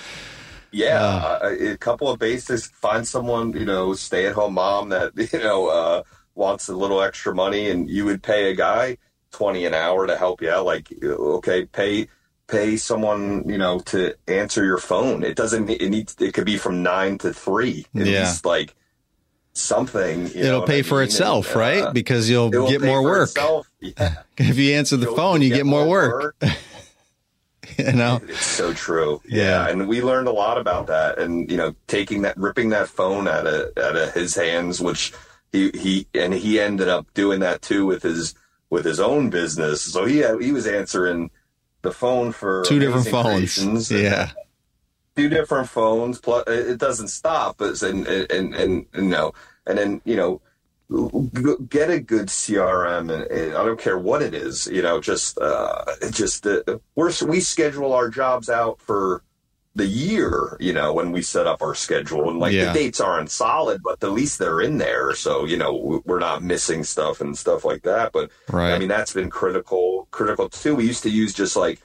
yeah, 0.73 1.39
uh, 1.43 1.57
a 1.59 1.77
couple 1.77 2.09
of 2.09 2.19
basics. 2.19 2.69
Find 2.69 3.07
someone, 3.07 3.53
you 3.53 3.65
know, 3.65 3.95
stay 3.95 4.27
at 4.27 4.35
home 4.35 4.55
mom 4.55 4.91
that 4.91 5.13
you 5.33 5.39
know 5.39 5.69
uh, 5.69 6.03
wants 6.35 6.69
a 6.69 6.77
little 6.77 7.03
extra 7.03 7.35
money, 7.35 7.71
and 7.71 7.89
you 7.89 8.05
would 8.05 8.23
pay 8.23 8.51
a 8.51 8.55
guy 8.55 8.99
twenty 9.31 9.67
an 9.67 9.75
hour 9.75 10.07
to 10.07 10.17
help 10.17 10.43
you 10.43 10.51
out. 10.51 10.65
Like, 10.65 10.93
okay, 11.03 11.67
pay 11.67 12.09
pay 12.51 12.77
someone, 12.77 13.49
you 13.49 13.59
know, 13.59 13.79
to 13.79 14.15
answer 14.27 14.65
your 14.65 14.79
phone. 14.79 15.23
It 15.23 15.37
doesn't. 15.37 15.71
It 15.71 15.91
needs. 15.91 16.17
It 16.21 16.35
could 16.35 16.47
be 16.47 16.59
from 16.59 16.83
nine 16.83 17.19
to 17.19 17.33
three. 17.33 17.87
At 17.95 18.07
yeah. 18.07 18.21
least, 18.21 18.45
like 18.45 18.75
something. 19.53 20.27
it'll 20.35 20.63
pay 20.63 20.83
for 20.83 20.97
mean? 20.97 21.05
itself, 21.05 21.47
and, 21.49 21.57
uh, 21.57 21.61
right? 21.61 21.95
Because 21.95 22.29
you'll 22.29 22.51
get 22.51 22.83
more 22.83 23.03
work. 23.03 23.31
Yeah. 23.83 24.17
if 24.37 24.59
you 24.59 24.75
answer 24.75 24.99
the 24.99 25.07
you'll, 25.07 25.17
phone, 25.17 25.41
you 25.41 25.49
get, 25.49 25.57
get, 25.57 25.67
more 25.67 25.89
work. 25.89 26.35
work. 26.43 26.53
you 27.79 27.93
know? 27.93 28.21
It's 28.29 28.45
so 28.45 28.73
true. 28.73 29.21
Yeah. 29.27 29.67
yeah. 29.67 29.69
and 29.69 29.89
we 29.89 30.03
learned 30.03 30.29
a 30.29 30.33
lot 30.33 30.59
about 30.59 30.87
that 30.89 31.19
and 31.19 31.51
you 31.51 31.57
know 31.57 31.75
taking 31.87 32.23
that 32.23 32.37
ripping 32.37 32.71
that 32.71 32.89
phone 32.89 33.29
out 33.29 33.47
of 33.47 33.77
out 33.79 33.97
of 33.97 34.13
his 34.13 34.35
hands 34.35 34.81
which 34.81 35.13
he 35.53 35.71
he 35.75 36.07
and 36.15 36.33
he 36.33 36.61
ended 36.61 36.89
up 36.89 37.13
doing 37.15 37.41
that 37.41 37.63
too 37.63 37.87
with 37.87 38.03
his 38.03 38.35
with 38.69 38.85
his 38.85 39.01
own 39.01 39.31
business. 39.31 39.83
So 39.83 40.05
he 40.05 40.19
had, 40.19 40.41
he 40.41 40.53
was 40.53 40.67
answering 40.67 41.31
the 41.83 41.91
phone 41.91 42.33
for 42.33 42.65
two 42.65 42.79
different 42.79 43.09
phones. 43.09 43.91
yeah. 43.91 44.31
Two 45.17 45.29
different 45.29 45.69
phones 45.69 46.21
plus 46.21 46.45
it 46.47 46.79
doesn't 46.79 47.09
stop 47.09 47.59
but 47.59 47.83
and 47.83 48.07
and 48.07 48.31
and, 48.31 48.55
and 48.55 48.87
you 48.95 49.03
know 49.03 49.33
and 49.67 49.77
then 49.77 50.01
you 50.05 50.17
know 50.17 50.41
get 51.69 51.91
a 51.91 52.01
good 52.01 52.27
CRM, 52.27 53.13
and, 53.13 53.23
and, 53.25 53.55
I 53.55 53.65
don't 53.65 53.79
care 53.79 53.99
what 53.99 54.23
it 54.23 54.35
is. 54.35 54.67
You 54.67 54.83
know, 54.83 55.01
just 55.01 55.39
uh, 55.39 55.85
just 56.11 56.47
uh, 56.47 56.63
we're 56.97 57.13
we 57.27 57.41
schedule 57.41 57.93
our 57.93 58.09
jobs 58.09 58.49
out 58.51 58.81
for 58.81 59.23
the 59.77 59.87
year. 59.87 60.57
You 60.59 60.73
know, 60.73 60.93
when 60.93 61.13
we 61.13 61.23
set 61.23 61.47
up 61.47 61.63
our 61.63 61.77
schedule, 61.77 62.29
and 62.29 62.41
like 62.41 62.53
yeah. 62.53 62.73
the 62.73 62.79
dates 62.79 63.01
aren't 63.01 63.31
solid, 63.31 63.83
but 63.85 64.03
at 64.03 64.11
least 64.11 64.39
they're 64.39 64.61
in 64.61 64.79
there. 64.79 65.15
So 65.15 65.45
you 65.45 65.57
know, 65.57 66.03
we're 66.05 66.19
not 66.19 66.43
missing 66.43 66.83
stuff 66.83 67.21
and 67.21 67.39
stuff 67.39 67.65
like 67.65 67.83
that. 67.83 68.11
But 68.13 68.31
right. 68.51 68.73
I 68.73 68.79
mean, 68.79 68.89
that's 68.89 69.13
been 69.13 69.31
critical 69.31 70.09
critical 70.11 70.49
too. 70.49 70.75
We 70.75 70.87
used 70.87 71.05
to 71.05 71.11
use 71.11 71.33
just 71.33 71.55
like 71.55 71.81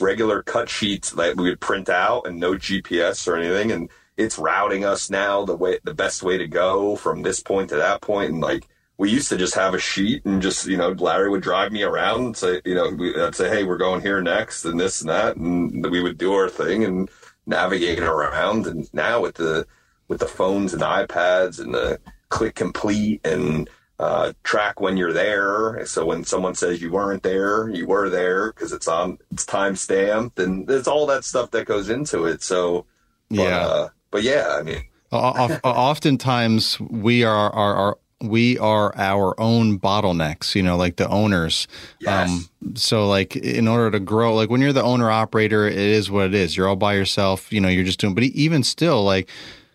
regular 0.00 0.42
cut 0.42 0.68
sheets 0.68 1.12
that 1.12 1.36
we 1.36 1.48
would 1.48 1.60
print 1.60 1.88
out 1.88 2.26
and 2.26 2.38
no 2.38 2.54
GPS 2.54 3.26
or 3.26 3.36
anything, 3.36 3.72
and 3.72 3.88
it's 4.16 4.38
routing 4.38 4.84
us 4.84 5.10
now 5.10 5.44
the 5.44 5.56
way 5.56 5.78
the 5.84 5.94
best 5.94 6.22
way 6.22 6.38
to 6.38 6.46
go 6.46 6.96
from 6.96 7.22
this 7.22 7.40
point 7.40 7.68
to 7.68 7.76
that 7.76 8.00
point 8.00 8.30
and 8.30 8.40
like 8.40 8.68
we 8.96 9.10
used 9.10 9.28
to 9.28 9.36
just 9.36 9.54
have 9.54 9.74
a 9.74 9.78
sheet 9.78 10.24
and 10.24 10.40
just 10.40 10.66
you 10.66 10.76
know 10.76 10.90
larry 10.90 11.28
would 11.28 11.42
drive 11.42 11.72
me 11.72 11.82
around 11.82 12.24
and 12.24 12.36
say 12.36 12.60
you 12.64 12.74
know 12.74 13.26
i'd 13.26 13.34
say 13.34 13.48
hey 13.48 13.64
we're 13.64 13.76
going 13.76 14.00
here 14.00 14.22
next 14.22 14.64
and 14.64 14.78
this 14.78 15.00
and 15.00 15.10
that 15.10 15.36
and 15.36 15.90
we 15.90 16.00
would 16.00 16.18
do 16.18 16.32
our 16.32 16.48
thing 16.48 16.84
and 16.84 17.10
navigate 17.46 17.98
around 18.00 18.66
and 18.66 18.88
now 18.94 19.20
with 19.20 19.34
the 19.34 19.66
with 20.08 20.20
the 20.20 20.26
phones 20.26 20.72
and 20.72 20.82
ipads 20.82 21.58
and 21.58 21.74
the 21.74 21.98
click 22.28 22.54
complete 22.54 23.24
and 23.26 23.68
uh, 23.98 24.32
track 24.42 24.80
when 24.80 24.96
you're 24.96 25.12
there. 25.12 25.84
So 25.86 26.04
when 26.04 26.24
someone 26.24 26.54
says 26.54 26.82
you 26.82 26.90
weren't 26.90 27.22
there, 27.22 27.68
you 27.68 27.86
were 27.86 28.10
there 28.10 28.52
because 28.52 28.72
it's 28.72 28.88
on, 28.88 29.18
it's 29.30 29.46
time 29.46 29.76
stamped, 29.76 30.38
and 30.38 30.66
there's 30.66 30.88
all 30.88 31.06
that 31.06 31.24
stuff 31.24 31.52
that 31.52 31.66
goes 31.66 31.88
into 31.88 32.24
it. 32.24 32.42
So, 32.42 32.86
yeah, 33.30 33.66
uh, 33.66 33.88
but 34.14 34.22
yeah, 34.22 34.56
I 34.60 34.62
mean, 34.62 34.84
uh, 35.10 35.30
uh, 35.30 35.58
uh, 35.64 35.68
oftentimes 35.68 36.78
we 36.78 37.24
are, 37.24 37.50
are, 37.50 37.74
are 37.74 37.98
we 38.20 38.56
are 38.60 38.96
our 38.96 39.38
own 39.40 39.80
bottlenecks, 39.80 40.54
you 40.54 40.62
know, 40.62 40.76
like 40.76 40.96
the 40.96 41.08
owners. 41.08 41.66
Um, 41.72 41.98
yes. 41.98 42.30
Um, 42.30 42.76
so 42.76 43.08
like 43.08 43.34
in 43.34 43.66
order 43.66 43.90
to 43.90 43.98
grow, 43.98 44.36
like 44.36 44.50
when 44.50 44.60
you're 44.60 44.72
the 44.72 44.84
owner 44.84 45.10
operator, 45.10 45.66
it 45.66 45.76
is 45.76 46.12
what 46.12 46.26
it 46.26 46.34
is. 46.34 46.56
You're 46.56 46.68
all 46.68 46.76
by 46.76 46.94
yourself, 46.94 47.52
you 47.52 47.60
know, 47.60 47.68
you're 47.68 47.82
just 47.82 47.98
doing, 47.98 48.14
but 48.14 48.22
even 48.22 48.62
still, 48.62 49.02
like 49.02 49.28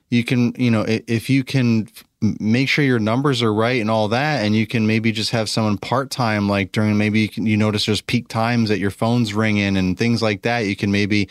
you 0.10 0.24
can, 0.24 0.54
you 0.58 0.72
know, 0.72 0.86
if 0.88 1.30
you 1.30 1.44
can 1.44 1.90
make 2.22 2.70
sure 2.70 2.86
your 2.86 2.98
numbers 2.98 3.44
are 3.44 3.54
right 3.54 3.82
and 3.82 3.92
all 3.92 4.08
that, 4.08 4.46
and 4.46 4.56
you 4.56 4.66
can 4.68 4.88
maybe 4.88 5.12
just 5.12 5.32
have 5.32 5.50
someone 5.50 5.78
part 5.78 6.12
time, 6.12 6.48
like 6.48 6.72
during 6.72 6.98
maybe 6.98 7.20
you, 7.20 7.28
can, 7.28 7.46
you 7.46 7.58
notice 7.58 7.86
there's 7.86 8.00
peak 8.00 8.30
times 8.30 8.70
that 8.70 8.80
your 8.80 8.90
phone's 8.90 9.34
ringing 9.34 9.76
and 9.76 9.98
things 9.98 10.22
like 10.22 10.44
that. 10.44 10.60
You 10.60 10.78
can 10.78 10.92
maybe 10.92 11.28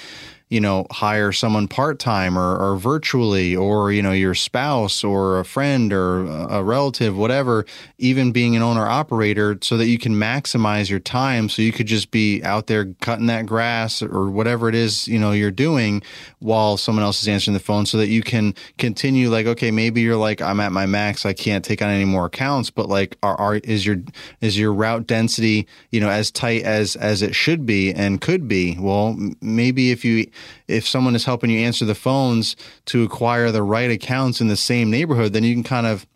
you 0.48 0.60
know, 0.60 0.86
hire 0.90 1.30
someone 1.30 1.68
part 1.68 1.98
time 1.98 2.38
or, 2.38 2.56
or 2.56 2.76
virtually, 2.78 3.54
or, 3.54 3.92
you 3.92 4.02
know, 4.02 4.12
your 4.12 4.34
spouse 4.34 5.04
or 5.04 5.38
a 5.40 5.44
friend 5.44 5.92
or 5.92 6.24
a 6.26 6.62
relative, 6.62 7.16
whatever, 7.16 7.66
even 7.98 8.32
being 8.32 8.56
an 8.56 8.62
owner 8.62 8.86
operator 8.86 9.58
so 9.62 9.76
that 9.76 9.88
you 9.88 9.98
can 9.98 10.14
maximize 10.14 10.88
your 10.88 11.00
time. 11.00 11.48
So 11.48 11.60
you 11.60 11.72
could 11.72 11.86
just 11.86 12.10
be 12.10 12.42
out 12.42 12.66
there 12.66 12.94
cutting 13.00 13.26
that 13.26 13.44
grass 13.44 14.02
or 14.02 14.30
whatever 14.30 14.68
it 14.68 14.74
is, 14.74 15.06
you 15.06 15.18
know, 15.18 15.32
you're 15.32 15.50
doing 15.50 16.02
while 16.38 16.78
someone 16.78 17.04
else 17.04 17.20
is 17.20 17.28
answering 17.28 17.52
the 17.54 17.60
phone 17.60 17.84
so 17.84 17.98
that 17.98 18.08
you 18.08 18.22
can 18.22 18.54
continue 18.78 19.28
like, 19.28 19.46
okay, 19.46 19.70
maybe 19.70 20.00
you're 20.00 20.16
like, 20.16 20.40
I'm 20.40 20.60
at 20.60 20.72
my 20.72 20.86
max. 20.86 21.26
I 21.26 21.34
can't 21.34 21.64
take 21.64 21.82
on 21.82 21.90
any 21.90 22.06
more 22.06 22.26
accounts, 22.26 22.70
but 22.70 22.88
like, 22.88 23.18
are, 23.22 23.36
are 23.36 23.56
is 23.56 23.84
your, 23.84 23.96
is 24.40 24.58
your 24.58 24.72
route 24.72 25.06
density, 25.06 25.66
you 25.90 26.00
know, 26.00 26.08
as 26.08 26.30
tight 26.30 26.62
as, 26.62 26.96
as 26.96 27.20
it 27.20 27.34
should 27.34 27.66
be 27.66 27.92
and 27.92 28.20
could 28.20 28.48
be? 28.48 28.78
Well, 28.78 29.14
maybe 29.42 29.90
if 29.90 30.06
you, 30.06 30.30
if 30.66 30.86
someone 30.86 31.14
is 31.14 31.24
helping 31.24 31.50
you 31.50 31.60
answer 31.60 31.84
the 31.84 31.94
phones 31.94 32.56
to 32.86 33.02
acquire 33.02 33.50
the 33.50 33.62
right 33.62 33.90
accounts 33.90 34.40
in 34.40 34.48
the 34.48 34.56
same 34.56 34.90
neighborhood, 34.90 35.32
then 35.32 35.44
you 35.44 35.54
can 35.54 35.62
kind 35.64 35.86
of 35.86 36.06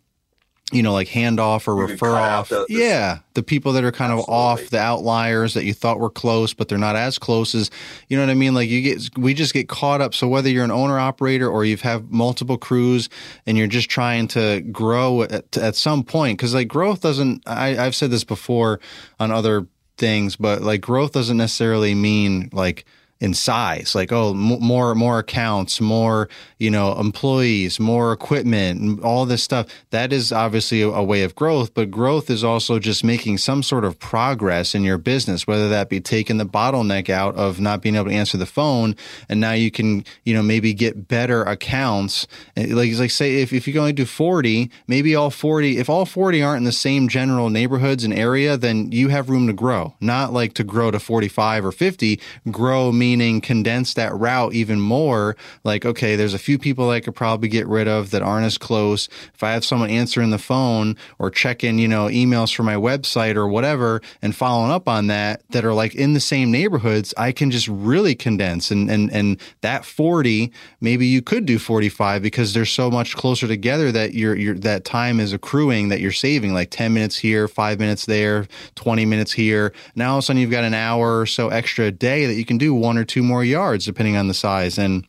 you 0.71 0.81
know, 0.81 0.93
like 0.93 1.09
hand 1.09 1.39
off 1.39 1.67
or 1.67 1.75
You 1.75 1.81
refer 1.85 2.15
off. 2.15 2.49
the- 2.49 2.65
the- 2.67 2.73
yeah. 2.73 3.19
The 3.35 3.43
people 3.43 3.73
that 3.73 3.83
are 3.83 3.91
kind 3.91 4.11
of 4.11 4.27
off, 4.27 4.69
the 4.71 4.79
outliers 4.79 5.53
that 5.53 5.65
you 5.65 5.73
thought 5.73 5.99
were 5.99 6.09
close, 6.09 6.55
but 6.55 6.67
they're 6.67 6.79
not 6.79 6.95
as 6.95 7.19
close 7.19 7.53
as, 7.53 7.69
you 8.07 8.17
know 8.17 8.23
what 8.23 8.31
I 8.31 8.33
mean? 8.33 8.55
Like 8.55 8.69
you 8.69 8.81
get, 8.81 9.15
we 9.15 9.35
just 9.35 9.53
get 9.53 9.69
caught 9.69 10.01
up. 10.01 10.15
So 10.15 10.27
whether 10.27 10.49
you're 10.49 10.63
an 10.63 10.71
owner 10.71 10.97
operator 10.97 11.47
or 11.47 11.63
you've 11.63 11.81
have 11.81 12.09
multiple 12.09 12.57
crews 12.57 13.07
and 13.45 13.55
you're 13.55 13.67
just 13.67 13.87
trying 13.87 14.27
to 14.29 14.61
grow 14.71 15.21
at, 15.23 15.55
at 15.57 15.75
some 15.75 16.03
point, 16.03 16.39
cause 16.39 16.55
like 16.55 16.69
growth 16.69 17.01
doesn't, 17.01 17.43
I, 17.45 17.77
I've 17.77 17.93
said 17.93 18.09
this 18.09 18.23
before 18.23 18.79
on 19.19 19.29
other 19.29 19.67
things, 19.97 20.37
but 20.37 20.63
like 20.63 20.81
growth 20.81 21.11
doesn't 21.11 21.37
necessarily 21.37 21.93
mean 21.93 22.49
like, 22.51 22.83
in 23.23 23.33
size 23.33 23.95
like 23.95 24.11
oh 24.11 24.31
m- 24.31 24.59
more 24.59 24.93
more 24.93 25.19
accounts 25.19 25.79
more 25.79 26.27
you 26.59 26.69
know 26.69 26.99
employees 26.99 27.79
more 27.79 28.11
equipment 28.11 29.01
all 29.01 29.25
this 29.25 29.41
stuff. 29.41 29.65
That 29.91 30.11
is 30.11 30.33
obviously 30.33 30.81
a, 30.81 30.89
a 30.89 31.01
way 31.01 31.23
of 31.23 31.33
growth 31.33 31.73
but 31.73 31.89
growth 31.89 32.29
is 32.29 32.43
also 32.43 32.79
just 32.79 33.01
making 33.01 33.37
some 33.37 33.63
sort 33.63 33.85
of 33.85 33.97
progress 33.97 34.75
in 34.75 34.83
your 34.83 34.97
business 34.97 35.47
whether 35.47 35.69
that 35.69 35.87
be 35.87 36.01
taking 36.01 36.35
the 36.35 36.45
bottleneck 36.45 37.09
out 37.09 37.33
of 37.35 37.61
not 37.61 37.81
being 37.81 37.95
able 37.95 38.09
to 38.09 38.11
answer 38.11 38.37
the 38.37 38.45
phone 38.45 38.93
and 39.29 39.39
now 39.39 39.53
you 39.53 39.71
can 39.71 40.03
you 40.25 40.33
know 40.33 40.43
maybe 40.43 40.73
get 40.73 41.07
better 41.07 41.43
accounts. 41.43 42.27
Eh, 42.57 42.67
like 42.75 42.91
like 42.99 43.11
say 43.11 43.41
if, 43.41 43.53
if 43.53 43.69
you 43.69 43.79
only 43.79 43.93
do 43.93 44.05
40 44.05 44.69
maybe 44.87 45.15
all 45.15 45.29
40 45.29 45.77
if 45.77 45.89
all 45.89 46.05
40 46.05 46.43
aren't 46.43 46.57
in 46.57 46.63
the 46.65 46.73
same 46.73 47.07
general 47.07 47.49
neighborhoods 47.49 48.03
and 48.03 48.13
area 48.13 48.57
then 48.57 48.91
you 48.91 49.07
have 49.07 49.29
room 49.29 49.47
to 49.47 49.53
grow 49.53 49.95
not 50.01 50.33
like 50.33 50.53
to 50.55 50.65
grow 50.65 50.91
to 50.91 50.99
45 50.99 51.65
or 51.65 51.71
50 51.71 52.19
grow 52.51 52.91
meaning 53.13 53.41
condense 53.41 53.93
that 53.93 54.11
route 54.15 54.53
even 54.53 54.79
more. 54.79 55.35
Like 55.63 55.85
okay 55.85 56.15
there's 56.15 56.33
a 56.33 56.39
few 56.39 56.57
people 56.57 56.89
i 56.89 56.99
could 56.99 57.13
probably 57.15 57.47
get 57.47 57.67
rid 57.67 57.87
of 57.87 58.09
that 58.09 58.23
aren't 58.23 58.45
as 58.45 58.57
close. 58.57 59.07
If 59.35 59.43
i 59.43 59.51
have 59.51 59.63
someone 59.63 59.91
answering 59.91 60.31
the 60.31 60.39
phone 60.39 60.95
or 61.19 61.29
checking 61.29 61.77
you 61.77 61.87
know 61.87 62.07
emails 62.07 62.53
for 62.55 62.63
my 62.63 62.75
website 62.75 63.35
or 63.35 63.47
whatever 63.47 64.01
and 64.23 64.35
following 64.35 64.71
up 64.71 64.87
on 64.89 65.07
that 65.07 65.43
that 65.51 65.63
are 65.63 65.73
like 65.73 65.93
in 65.93 66.13
the 66.13 66.19
same 66.19 66.49
neighborhoods 66.49 67.13
i 67.17 67.31
can 67.31 67.51
just 67.51 67.67
really 67.67 68.15
condense. 68.15 68.71
And 68.71 68.89
and 68.89 69.11
and 69.11 69.39
that 69.61 69.85
40 69.85 70.51
maybe 70.81 71.05
you 71.05 71.21
could 71.21 71.45
do 71.45 71.59
45 71.59 72.23
because 72.23 72.53
they're 72.53 72.65
so 72.65 72.89
much 72.89 73.15
closer 73.15 73.47
together 73.47 73.91
that 73.91 74.15
your 74.15 74.35
your 74.35 74.55
that 74.55 74.85
time 74.85 75.19
is 75.19 75.33
accruing 75.33 75.89
that 75.89 75.99
you're 75.99 76.11
saving 76.11 76.53
like 76.53 76.71
10 76.71 76.93
minutes 76.93 77.17
here 77.17 77.47
5 77.47 77.79
minutes 77.79 78.05
there 78.07 78.47
20 78.75 79.05
minutes 79.05 79.31
here. 79.31 79.71
Now 79.95 80.13
all 80.13 80.17
of 80.17 80.23
a 80.23 80.25
sudden 80.25 80.41
you've 80.41 80.51
got 80.51 80.63
an 80.63 80.73
hour 80.73 81.19
or 81.19 81.25
so 81.27 81.49
extra 81.49 81.85
a 81.85 81.91
day 81.91 82.25
that 82.25 82.33
you 82.33 82.45
can 82.45 82.57
do 82.57 82.73
one 82.73 82.97
or 82.97 83.02
two 83.03 83.23
more 83.23 83.43
yards 83.43 83.85
depending 83.85 84.17
on 84.17 84.27
the 84.27 84.33
size. 84.33 84.77
And 84.77 85.07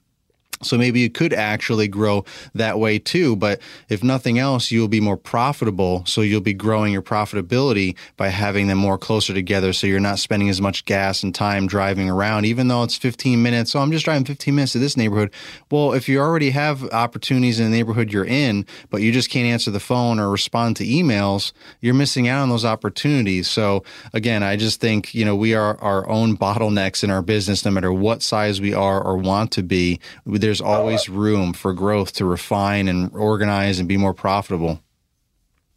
so 0.64 0.76
maybe 0.78 1.00
you 1.00 1.10
could 1.10 1.32
actually 1.32 1.88
grow 1.88 2.24
that 2.54 2.78
way 2.78 2.98
too. 2.98 3.36
But 3.36 3.60
if 3.88 4.02
nothing 4.02 4.38
else, 4.38 4.70
you'll 4.70 4.88
be 4.88 5.00
more 5.00 5.16
profitable. 5.16 6.04
So 6.06 6.20
you'll 6.20 6.40
be 6.40 6.54
growing 6.54 6.92
your 6.92 7.02
profitability 7.02 7.96
by 8.16 8.28
having 8.28 8.66
them 8.68 8.78
more 8.78 8.98
closer 8.98 9.34
together. 9.34 9.72
So 9.72 9.86
you're 9.86 10.00
not 10.00 10.18
spending 10.18 10.48
as 10.48 10.60
much 10.60 10.84
gas 10.84 11.22
and 11.22 11.34
time 11.34 11.66
driving 11.66 12.10
around, 12.10 12.44
even 12.46 12.68
though 12.68 12.82
it's 12.82 12.96
15 12.96 13.42
minutes. 13.42 13.70
So 13.70 13.80
I'm 13.80 13.92
just 13.92 14.04
driving 14.04 14.24
15 14.24 14.54
minutes 14.54 14.72
to 14.72 14.78
this 14.78 14.96
neighborhood. 14.96 15.32
Well, 15.70 15.92
if 15.92 16.08
you 16.08 16.20
already 16.20 16.50
have 16.50 16.84
opportunities 16.92 17.60
in 17.60 17.70
the 17.70 17.76
neighborhood 17.76 18.12
you're 18.12 18.24
in, 18.24 18.66
but 18.90 19.02
you 19.02 19.12
just 19.12 19.30
can't 19.30 19.46
answer 19.46 19.70
the 19.70 19.80
phone 19.80 20.18
or 20.18 20.30
respond 20.30 20.76
to 20.76 20.84
emails, 20.84 21.52
you're 21.80 21.94
missing 21.94 22.28
out 22.28 22.42
on 22.42 22.48
those 22.48 22.64
opportunities. 22.64 23.48
So 23.48 23.84
again, 24.12 24.42
I 24.42 24.56
just 24.56 24.80
think, 24.80 25.14
you 25.14 25.24
know, 25.24 25.36
we 25.36 25.54
are 25.54 25.80
our 25.80 26.08
own 26.08 26.36
bottlenecks 26.36 27.04
in 27.04 27.10
our 27.10 27.22
business, 27.22 27.64
no 27.64 27.70
matter 27.70 27.92
what 27.92 28.22
size 28.22 28.60
we 28.60 28.74
are 28.74 29.02
or 29.02 29.16
want 29.16 29.52
to 29.52 29.62
be. 29.62 30.00
There's 30.26 30.53
always 30.60 31.08
room 31.08 31.52
for 31.52 31.72
growth 31.72 32.12
to 32.14 32.24
refine 32.24 32.88
and 32.88 33.10
organize 33.14 33.78
and 33.78 33.88
be 33.88 33.96
more 33.96 34.14
profitable. 34.14 34.80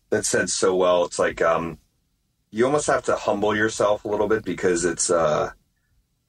that 0.10 0.26
said 0.26 0.50
so 0.50 0.76
well. 0.76 1.06
It's 1.06 1.20
like 1.20 1.42
um, 1.42 1.78
you 2.52 2.66
almost 2.66 2.88
have 2.88 3.04
to 3.06 3.16
humble 3.16 3.56
yourself 3.56 4.06
a 4.06 4.08
little 4.08 4.28
bit 4.28 4.44
because 4.44 4.86
it's 4.86 5.10
uh, 5.10 5.52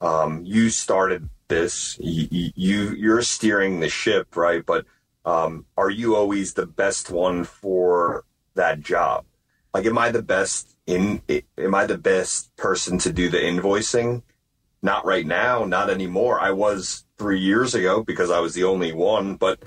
um, 0.01 0.43
you 0.45 0.69
started 0.69 1.29
this. 1.47 1.97
You, 1.99 2.51
you 2.55 2.89
you're 2.91 3.21
steering 3.21 3.79
the 3.79 3.89
ship, 3.89 4.35
right? 4.35 4.65
But 4.65 4.85
um, 5.25 5.65
are 5.77 5.89
you 5.89 6.15
always 6.15 6.53
the 6.53 6.65
best 6.65 7.09
one 7.09 7.43
for 7.43 8.25
that 8.55 8.81
job? 8.81 9.25
Like, 9.73 9.85
am 9.85 9.97
I 9.97 10.11
the 10.11 10.23
best 10.23 10.75
in? 10.87 11.21
Am 11.57 11.75
I 11.75 11.85
the 11.85 11.97
best 11.97 12.55
person 12.57 12.97
to 12.99 13.13
do 13.13 13.29
the 13.29 13.37
invoicing? 13.37 14.23
Not 14.81 15.05
right 15.05 15.25
now, 15.25 15.65
not 15.65 15.89
anymore. 15.89 16.39
I 16.39 16.51
was 16.51 17.03
three 17.19 17.39
years 17.39 17.75
ago 17.75 18.01
because 18.01 18.31
I 18.31 18.39
was 18.39 18.55
the 18.55 18.63
only 18.63 18.93
one, 18.93 19.35
but 19.35 19.59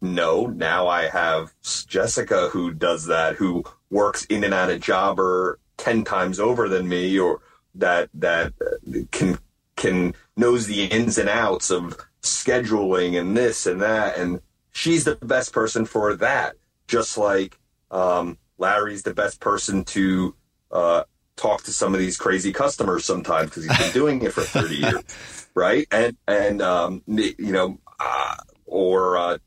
no, 0.00 0.46
now 0.46 0.88
I 0.88 1.08
have 1.08 1.52
Jessica 1.86 2.48
who 2.48 2.72
does 2.72 3.06
that, 3.06 3.36
who 3.36 3.64
works 3.90 4.24
in 4.26 4.44
and 4.44 4.54
out 4.54 4.70
of 4.70 4.80
jobber 4.80 5.58
ten 5.76 6.04
times 6.04 6.40
over 6.40 6.68
than 6.68 6.88
me, 6.88 7.18
or 7.18 7.40
that 7.74 8.08
that 8.14 8.54
uh, 8.60 9.00
can 9.10 9.38
can 9.76 10.14
knows 10.36 10.66
the 10.66 10.84
ins 10.84 11.18
and 11.18 11.28
outs 11.28 11.70
of 11.70 11.98
scheduling 12.22 13.18
and 13.20 13.36
this 13.36 13.66
and 13.66 13.82
that, 13.82 14.16
and 14.16 14.40
she's 14.72 15.04
the 15.04 15.16
best 15.16 15.52
person 15.52 15.84
for 15.84 16.14
that. 16.16 16.54
Just 16.86 17.18
like 17.18 17.58
um, 17.90 18.38
Larry's 18.58 19.02
the 19.02 19.14
best 19.14 19.40
person 19.40 19.84
to 19.84 20.34
uh, 20.70 21.04
talk 21.36 21.62
to 21.64 21.72
some 21.72 21.94
of 21.94 22.00
these 22.00 22.16
crazy 22.16 22.52
customers 22.52 23.04
sometimes 23.04 23.50
because 23.50 23.64
he's 23.64 23.78
been 23.78 23.92
doing 23.92 24.22
it 24.22 24.32
for 24.32 24.42
thirty 24.42 24.76
years, 24.86 25.39
right? 25.54 25.86
And 25.90 26.16
and 26.26 26.62
um, 26.62 27.02
you 27.06 27.34
know, 27.38 27.78
uh, 27.98 28.36
or 28.66 29.16
uh, 29.16 29.38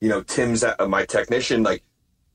you 0.00 0.08
know, 0.08 0.22
Tim's 0.22 0.64
uh, 0.64 0.74
my 0.88 1.04
technician. 1.04 1.62
Like, 1.62 1.84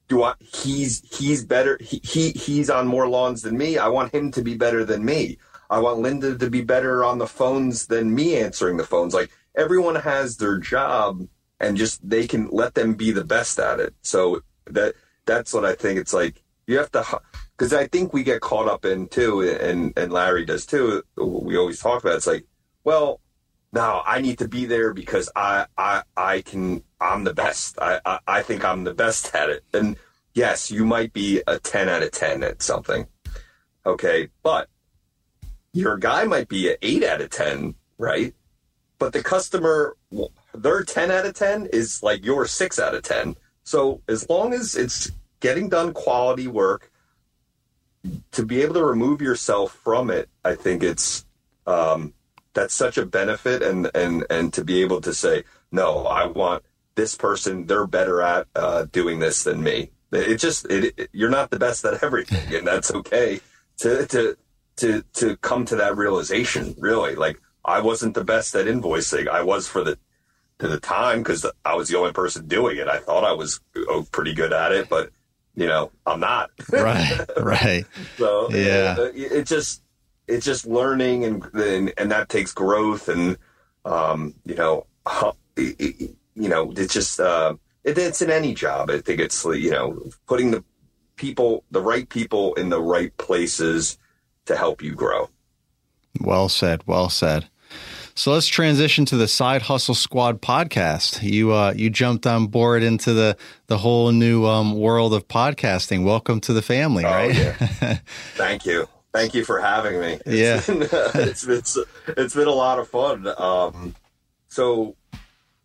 do 0.08 0.24
I? 0.24 0.34
He's 0.40 1.02
he's 1.18 1.46
better. 1.46 1.78
He, 1.82 2.02
he 2.04 2.32
he's 2.32 2.70
on 2.70 2.88
more 2.88 3.08
lawns 3.08 3.42
than 3.42 3.58
me. 3.58 3.78
I 3.78 3.88
want 3.88 4.14
him 4.14 4.32
to 4.32 4.42
be 4.42 4.56
better 4.56 4.86
than 4.86 5.04
me. 5.04 5.38
I 5.70 5.80
want 5.80 6.00
Linda 6.00 6.38
to 6.38 6.50
be 6.50 6.62
better 6.62 7.04
on 7.04 7.18
the 7.18 7.28
phones 7.28 7.88
than 7.88 8.16
me 8.16 8.38
answering 8.38 8.78
the 8.78 8.86
phones. 8.86 9.14
Like 9.14 9.32
everyone 9.56 9.96
has 9.96 10.38
their 10.38 10.58
job, 10.58 11.28
and 11.60 11.78
just 11.78 12.08
they 12.08 12.28
can 12.28 12.50
let 12.52 12.76
them 12.76 12.94
be 12.94 13.12
the 13.12 13.26
best 13.26 13.60
at 13.60 13.80
it. 13.80 13.94
So 14.02 14.42
that 14.66 14.96
that's 15.26 15.54
what 15.54 15.66
I 15.66 15.76
think. 15.76 16.00
It's 16.00 16.14
like 16.14 16.42
you 16.68 16.78
have 16.78 16.92
to 16.94 17.22
because 17.58 17.74
I 17.74 17.88
think 17.88 18.14
we 18.14 18.24
get 18.24 18.42
caught 18.42 18.68
up 18.68 18.86
in 18.86 19.08
too, 19.08 19.42
and 19.42 19.94
and 19.98 20.12
Larry 20.12 20.46
does 20.46 20.66
too. 20.66 21.04
We 21.16 21.58
always 21.58 21.80
talk 21.80 22.02
about 22.02 22.14
it. 22.14 22.18
it's 22.18 22.28
like, 22.28 22.46
well, 22.88 23.20
now 23.74 24.02
I 24.08 24.22
need 24.22 24.38
to 24.38 24.48
be 24.48 24.66
there 24.66 24.94
because 24.94 25.30
I 25.36 25.66
I 25.78 26.04
I 26.16 26.42
can 26.42 26.86
I'm 27.02 27.26
the 27.26 27.34
best. 27.34 27.78
I, 27.82 28.00
I 28.06 28.20
I 28.26 28.42
think 28.44 28.64
I'm 28.64 28.86
the 28.86 28.94
best 28.94 29.36
at 29.42 29.50
it. 29.50 29.66
And 29.74 29.98
yes, 30.34 30.72
you 30.72 30.86
might 30.86 31.12
be 31.12 31.42
a 31.48 31.60
ten 31.60 31.90
out 31.90 32.02
of 32.02 32.12
ten 32.12 32.44
at 32.44 32.62
something. 32.62 33.06
Okay, 33.86 34.30
but 34.42 34.70
your 35.74 35.98
guy 35.98 36.24
might 36.24 36.48
be 36.48 36.70
an 36.70 36.78
eight 36.82 37.04
out 37.04 37.20
of 37.20 37.30
ten, 37.30 37.76
right? 37.98 38.34
But 39.00 39.12
the 39.12 39.22
customer, 39.22 39.98
their 40.54 40.84
ten 40.84 41.12
out 41.12 41.26
of 41.26 41.34
ten 41.34 41.66
is 41.66 42.02
like 42.02 42.24
your 42.24 42.48
six 42.48 42.80
out 42.80 42.96
of 42.96 43.04
ten. 43.04 43.36
So 43.66 44.02
as 44.08 44.30
long 44.30 44.54
as 44.54 44.78
it's 44.78 45.12
getting 45.42 45.68
done 45.68 45.92
quality 45.92 46.48
work, 46.48 46.90
to 48.32 48.46
be 48.46 48.62
able 48.62 48.76
to 48.76 48.86
remove 48.86 49.22
yourself 49.22 49.74
from 49.74 50.10
it, 50.10 50.30
I 50.46 50.56
think 50.56 50.84
it's 50.84 51.26
um, 51.66 52.14
that's 52.58 52.74
such 52.74 52.98
a 52.98 53.06
benefit, 53.06 53.62
and 53.62 53.90
and 53.94 54.26
and 54.32 54.52
to 54.54 54.64
be 54.66 54.82
able 54.82 55.00
to 55.02 55.14
say, 55.14 55.44
no, 55.72 56.08
I 56.08 56.26
want 56.26 56.64
this 56.96 57.16
person; 57.16 57.68
they're 57.68 57.86
better 57.86 58.22
at 58.24 58.48
uh, 58.56 58.86
doing 58.92 59.20
this 59.20 59.44
than 59.44 59.62
me. 59.62 59.92
It 60.12 60.38
just 60.38 60.66
it, 60.66 60.94
it, 60.98 61.10
you're 61.14 61.30
not 61.30 61.52
the 61.52 61.60
best 61.60 61.86
at 61.86 62.04
everything, 62.08 62.56
and 62.56 62.66
that's 62.66 62.92
okay. 62.92 63.40
To 63.80 64.08
to 64.08 64.38
to 64.78 65.04
to 65.14 65.38
come 65.38 65.66
to 65.66 65.76
that 65.76 65.96
realization, 65.96 66.74
really, 66.80 67.16
like 67.16 67.40
I 67.64 67.80
wasn't 67.82 68.16
the 68.16 68.24
best 68.24 68.56
at 68.56 68.66
invoicing. 68.66 69.28
I 69.28 69.44
was 69.44 69.68
for 69.68 69.84
the 69.84 70.00
to 70.58 70.68
the 70.68 70.80
time 70.80 71.20
because 71.20 71.46
I 71.64 71.76
was 71.76 71.90
the 71.90 71.98
only 72.00 72.14
person 72.14 72.48
doing 72.48 72.78
it. 72.78 72.88
I 72.88 72.98
thought 72.98 73.24
I 73.24 73.34
was 73.34 73.60
oh, 73.88 74.08
pretty 74.12 74.34
good 74.34 74.52
at 74.52 74.72
it, 74.72 74.90
but 74.90 75.12
you 75.54 75.68
know, 75.68 75.92
I'm 76.08 76.20
not. 76.20 76.50
right, 76.72 77.20
right. 77.38 77.86
So 78.18 78.50
Yeah. 78.50 78.96
it, 79.00 79.32
it 79.32 79.46
just 79.48 79.84
it's 80.28 80.46
just 80.46 80.66
learning 80.66 81.24
and, 81.24 81.44
and 81.54 81.94
and 81.98 82.12
that 82.12 82.30
takes 82.30 82.54
growth 82.54 83.10
and 83.10 83.38
Um, 83.86 84.34
you 84.46 84.56
know, 84.56 84.86
you 85.56 86.50
know, 86.50 86.74
it's 86.76 86.94
just 86.94 87.20
uh, 87.20 87.56
it, 87.86 87.98
it's 87.98 88.22
in 88.22 88.30
any 88.30 88.54
job. 88.54 88.90
I 88.90 89.00
think 89.00 89.22
it's 89.22 89.46
you 89.46 89.72
know 89.72 90.04
putting 90.28 90.52
the 90.52 90.64
people, 91.16 91.64
the 91.72 91.82
right 91.82 92.08
people, 92.08 92.54
in 92.56 92.70
the 92.70 92.82
right 92.82 93.16
places 93.18 93.98
to 94.46 94.58
help 94.58 94.82
you 94.82 94.94
grow. 94.94 95.30
Well 96.20 96.50
said. 96.50 96.84
Well 96.86 97.10
said. 97.10 97.48
So 98.14 98.34
let's 98.34 98.48
transition 98.48 99.06
to 99.06 99.16
the 99.16 99.28
Side 99.28 99.62
Hustle 99.62 99.96
Squad 99.96 100.42
podcast. 100.42 101.22
You 101.22 101.54
uh, 101.54 101.74
you 101.76 101.90
jumped 101.90 102.28
on 102.28 102.48
board 102.48 102.84
into 102.84 103.14
the 103.14 103.38
the 103.68 103.78
whole 103.78 104.12
new 104.12 104.46
um, 104.46 104.78
world 104.78 105.14
of 105.14 105.28
podcasting. 105.28 106.04
Welcome 106.04 106.42
to 106.42 106.54
the 106.54 106.62
family, 106.62 107.06
oh, 107.06 107.10
right? 107.10 107.36
Yeah. 107.36 108.00
Thank 108.36 108.66
you. 108.66 108.90
Thank 109.18 109.34
you 109.34 109.44
for 109.44 109.60
having 109.60 110.00
me. 110.00 110.20
It's 110.26 110.68
yeah, 110.68 110.76
been, 110.76 110.88
it's, 111.28 111.48
it's 111.48 111.78
it's 112.08 112.36
been 112.36 112.48
a 112.48 112.52
lot 112.52 112.78
of 112.78 112.88
fun. 112.88 113.28
Um, 113.38 113.96
so 114.48 114.96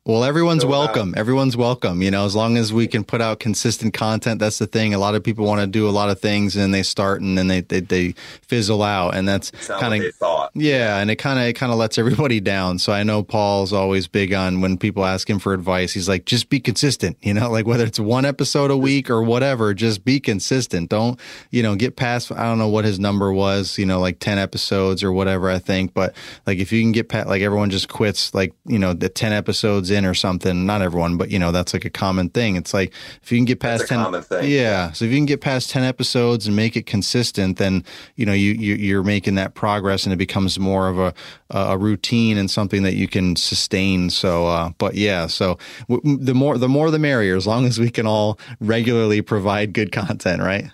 well, 0.04 0.24
everyone's 0.24 0.62
so, 0.62 0.68
welcome. 0.68 1.14
Uh, 1.16 1.20
everyone's 1.20 1.56
welcome. 1.56 2.02
You 2.02 2.10
know, 2.10 2.24
as 2.24 2.34
long 2.34 2.56
as 2.56 2.72
we 2.72 2.88
can 2.88 3.04
put 3.04 3.20
out 3.20 3.38
consistent 3.38 3.94
content, 3.94 4.40
that's 4.40 4.58
the 4.58 4.66
thing. 4.66 4.94
A 4.94 4.98
lot 4.98 5.14
of 5.14 5.22
people 5.22 5.46
want 5.46 5.60
to 5.60 5.66
do 5.68 5.88
a 5.88 5.90
lot 5.90 6.10
of 6.10 6.20
things 6.20 6.56
and 6.56 6.74
they 6.74 6.82
start 6.82 7.20
and 7.20 7.38
then 7.38 7.46
they 7.46 7.60
they, 7.60 7.78
they 7.78 8.14
fizzle 8.42 8.82
out, 8.82 9.14
and 9.14 9.28
that's 9.28 9.52
kind 9.68 10.02
of 10.02 10.14
thought. 10.16 10.50
Yeah, 10.54 10.98
and 10.98 11.08
it 11.08 11.16
kind 11.16 11.38
of 11.38 11.44
it 11.44 11.52
kind 11.52 11.70
of 11.70 11.78
lets 11.78 11.98
everybody 11.98 12.40
down. 12.40 12.80
So 12.80 12.92
I 12.92 13.04
know 13.04 13.22
Paul's 13.22 13.72
always 13.72 14.08
big 14.08 14.34
on 14.34 14.60
when 14.60 14.76
people 14.76 15.04
ask 15.04 15.30
him 15.30 15.38
for 15.38 15.54
advice. 15.54 15.92
He's 15.92 16.08
like, 16.08 16.24
just 16.24 16.48
be 16.48 16.58
consistent. 16.58 17.16
You 17.22 17.34
know, 17.34 17.48
like 17.52 17.66
whether 17.66 17.84
it's 17.84 18.00
one 18.00 18.24
episode 18.24 18.72
a 18.72 18.76
week 18.76 19.08
or 19.08 19.22
whatever, 19.22 19.72
just 19.72 20.04
be 20.04 20.18
consistent. 20.18 20.90
Don't 20.90 21.20
you 21.52 21.62
know 21.62 21.76
get 21.76 21.94
past. 21.94 22.32
I 22.32 22.42
don't 22.42 22.58
know 22.58 22.68
what 22.68 22.84
his 22.84 22.98
number 22.98 23.32
was. 23.32 23.78
You 23.78 23.86
know, 23.86 24.00
like 24.00 24.18
ten 24.18 24.38
episodes 24.38 25.04
or 25.04 25.12
whatever. 25.12 25.48
I 25.48 25.60
think, 25.60 25.94
but 25.94 26.16
like 26.44 26.58
if 26.58 26.72
you 26.72 26.82
can 26.82 26.90
get 26.90 27.08
past, 27.08 27.28
like 27.28 27.42
everyone 27.42 27.70
just 27.70 27.88
quits 27.88 28.34
like 28.34 28.52
you 28.66 28.80
know 28.80 28.94
the 28.94 29.08
ten 29.08 29.32
episodes 29.32 29.91
in 29.92 30.04
or 30.04 30.14
something. 30.14 30.66
Not 30.66 30.82
everyone, 30.82 31.16
but 31.16 31.30
you 31.30 31.38
know 31.38 31.52
that's 31.52 31.72
like 31.72 31.84
a 31.84 31.90
common 31.90 32.28
thing. 32.30 32.56
It's 32.56 32.74
like 32.74 32.92
if 33.22 33.30
you 33.30 33.38
can 33.38 33.44
get 33.44 33.60
past 33.60 33.86
ten, 33.86 34.00
yeah. 34.42 34.92
So 34.92 35.04
if 35.04 35.10
you 35.10 35.18
can 35.18 35.26
get 35.26 35.40
past 35.40 35.70
ten 35.70 35.84
episodes 35.84 36.46
and 36.46 36.56
make 36.56 36.76
it 36.76 36.86
consistent, 36.86 37.58
then 37.58 37.84
you 38.16 38.26
know 38.26 38.32
you, 38.32 38.52
you 38.52 38.74
you're 38.74 39.02
making 39.02 39.36
that 39.36 39.54
progress, 39.54 40.04
and 40.04 40.12
it 40.12 40.16
becomes 40.16 40.58
more 40.58 40.88
of 40.88 40.98
a 40.98 41.14
a 41.50 41.78
routine 41.78 42.38
and 42.38 42.50
something 42.50 42.82
that 42.82 42.94
you 42.94 43.06
can 43.06 43.36
sustain. 43.36 44.10
So, 44.10 44.46
uh, 44.46 44.70
but 44.78 44.94
yeah, 44.94 45.26
so 45.26 45.58
w- 45.88 46.18
the 46.18 46.34
more 46.34 46.58
the 46.58 46.68
more 46.68 46.90
the 46.90 46.98
merrier, 46.98 47.36
as 47.36 47.46
long 47.46 47.66
as 47.66 47.78
we 47.78 47.90
can 47.90 48.06
all 48.06 48.38
regularly 48.60 49.22
provide 49.22 49.72
good 49.72 49.92
content, 49.92 50.42
right? 50.42 50.70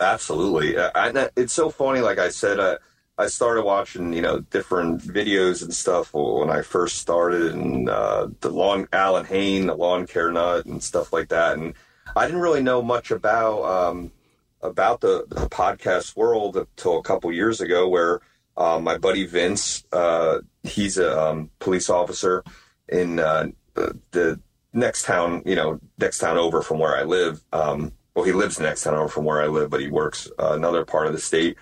Absolutely, 0.00 0.78
I, 0.78 1.28
it's 1.36 1.52
so 1.52 1.70
funny. 1.70 2.00
Like 2.00 2.18
I 2.18 2.28
said. 2.28 2.60
Uh, 2.60 2.78
I 3.18 3.28
started 3.28 3.64
watching, 3.64 4.12
you 4.12 4.20
know, 4.20 4.40
different 4.40 5.00
videos 5.00 5.62
and 5.62 5.72
stuff 5.72 6.12
when 6.12 6.50
I 6.50 6.60
first 6.60 6.98
started, 6.98 7.54
and 7.54 7.88
uh, 7.88 8.28
the 8.40 8.50
lawn 8.50 8.88
Allyn 8.92 9.24
Hane, 9.24 9.66
the 9.66 9.74
lawn 9.74 10.06
care 10.06 10.30
nut, 10.30 10.66
and 10.66 10.82
stuff 10.82 11.12
like 11.14 11.28
that. 11.28 11.56
And 11.56 11.74
I 12.14 12.26
didn't 12.26 12.42
really 12.42 12.62
know 12.62 12.82
much 12.82 13.10
about 13.10 13.64
um, 13.64 14.12
about 14.60 15.00
the, 15.00 15.24
the, 15.28 15.48
podcast 15.48 16.14
world 16.16 16.56
until 16.56 16.98
a 16.98 17.02
couple 17.02 17.32
years 17.32 17.62
ago, 17.62 17.88
where 17.88 18.20
uh, 18.56 18.78
my 18.80 18.98
buddy 18.98 19.24
Vince, 19.24 19.84
uh, 19.92 20.40
he's 20.62 20.98
a 20.98 21.18
um, 21.18 21.50
police 21.58 21.88
officer 21.88 22.44
in 22.88 23.18
uh, 23.18 23.46
the 23.74 24.38
next 24.74 25.04
town, 25.04 25.42
you 25.46 25.56
know, 25.56 25.80
next 25.98 26.18
town 26.18 26.36
over 26.36 26.60
from 26.60 26.78
where 26.78 26.96
I 26.96 27.04
live. 27.04 27.42
Um, 27.50 27.92
well, 28.14 28.24
he 28.24 28.32
lives 28.32 28.60
next 28.60 28.82
town 28.82 28.94
over 28.94 29.08
from 29.08 29.24
where 29.24 29.42
I 29.42 29.46
live, 29.46 29.70
but 29.70 29.80
he 29.80 29.88
works 29.88 30.30
uh, 30.38 30.52
another 30.52 30.84
part 30.84 31.06
of 31.06 31.12
the 31.12 31.18
state 31.18 31.56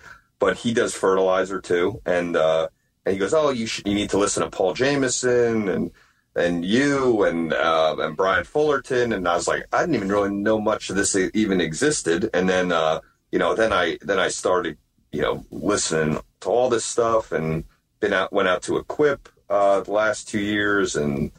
but 0.44 0.58
he 0.58 0.74
does 0.74 0.94
fertilizer 0.94 1.58
too. 1.58 2.02
And 2.04 2.36
uh, 2.36 2.68
and 3.06 3.14
he 3.14 3.18
goes, 3.18 3.32
oh, 3.32 3.48
you 3.48 3.66
should, 3.66 3.88
you 3.88 3.94
need 3.94 4.10
to 4.10 4.18
listen 4.18 4.42
to 4.42 4.50
Paul 4.50 4.74
Jamison 4.74 5.70
and 5.70 5.90
and 6.36 6.66
you 6.66 7.24
and 7.24 7.54
uh, 7.54 7.96
and 7.98 8.14
Brian 8.14 8.44
Fullerton. 8.44 9.14
And 9.14 9.26
I 9.26 9.36
was 9.36 9.48
like, 9.48 9.64
I 9.72 9.80
didn't 9.80 9.94
even 9.94 10.10
really 10.10 10.34
know 10.34 10.60
much 10.60 10.90
of 10.90 10.96
this 10.96 11.16
even 11.16 11.62
existed. 11.62 12.28
And 12.34 12.46
then 12.46 12.72
uh, 12.72 13.00
you 13.32 13.38
know, 13.38 13.54
then 13.54 13.72
I 13.72 13.96
then 14.02 14.18
I 14.18 14.28
started 14.28 14.76
you 15.12 15.22
know 15.22 15.46
listening 15.50 16.20
to 16.40 16.48
all 16.50 16.68
this 16.68 16.84
stuff 16.84 17.32
and 17.32 17.64
been 18.00 18.12
out 18.12 18.30
went 18.30 18.48
out 18.48 18.60
to 18.64 18.76
Equip 18.76 19.30
uh, 19.48 19.80
the 19.80 19.92
last 19.92 20.28
two 20.28 20.40
years 20.40 20.94
and 20.94 21.32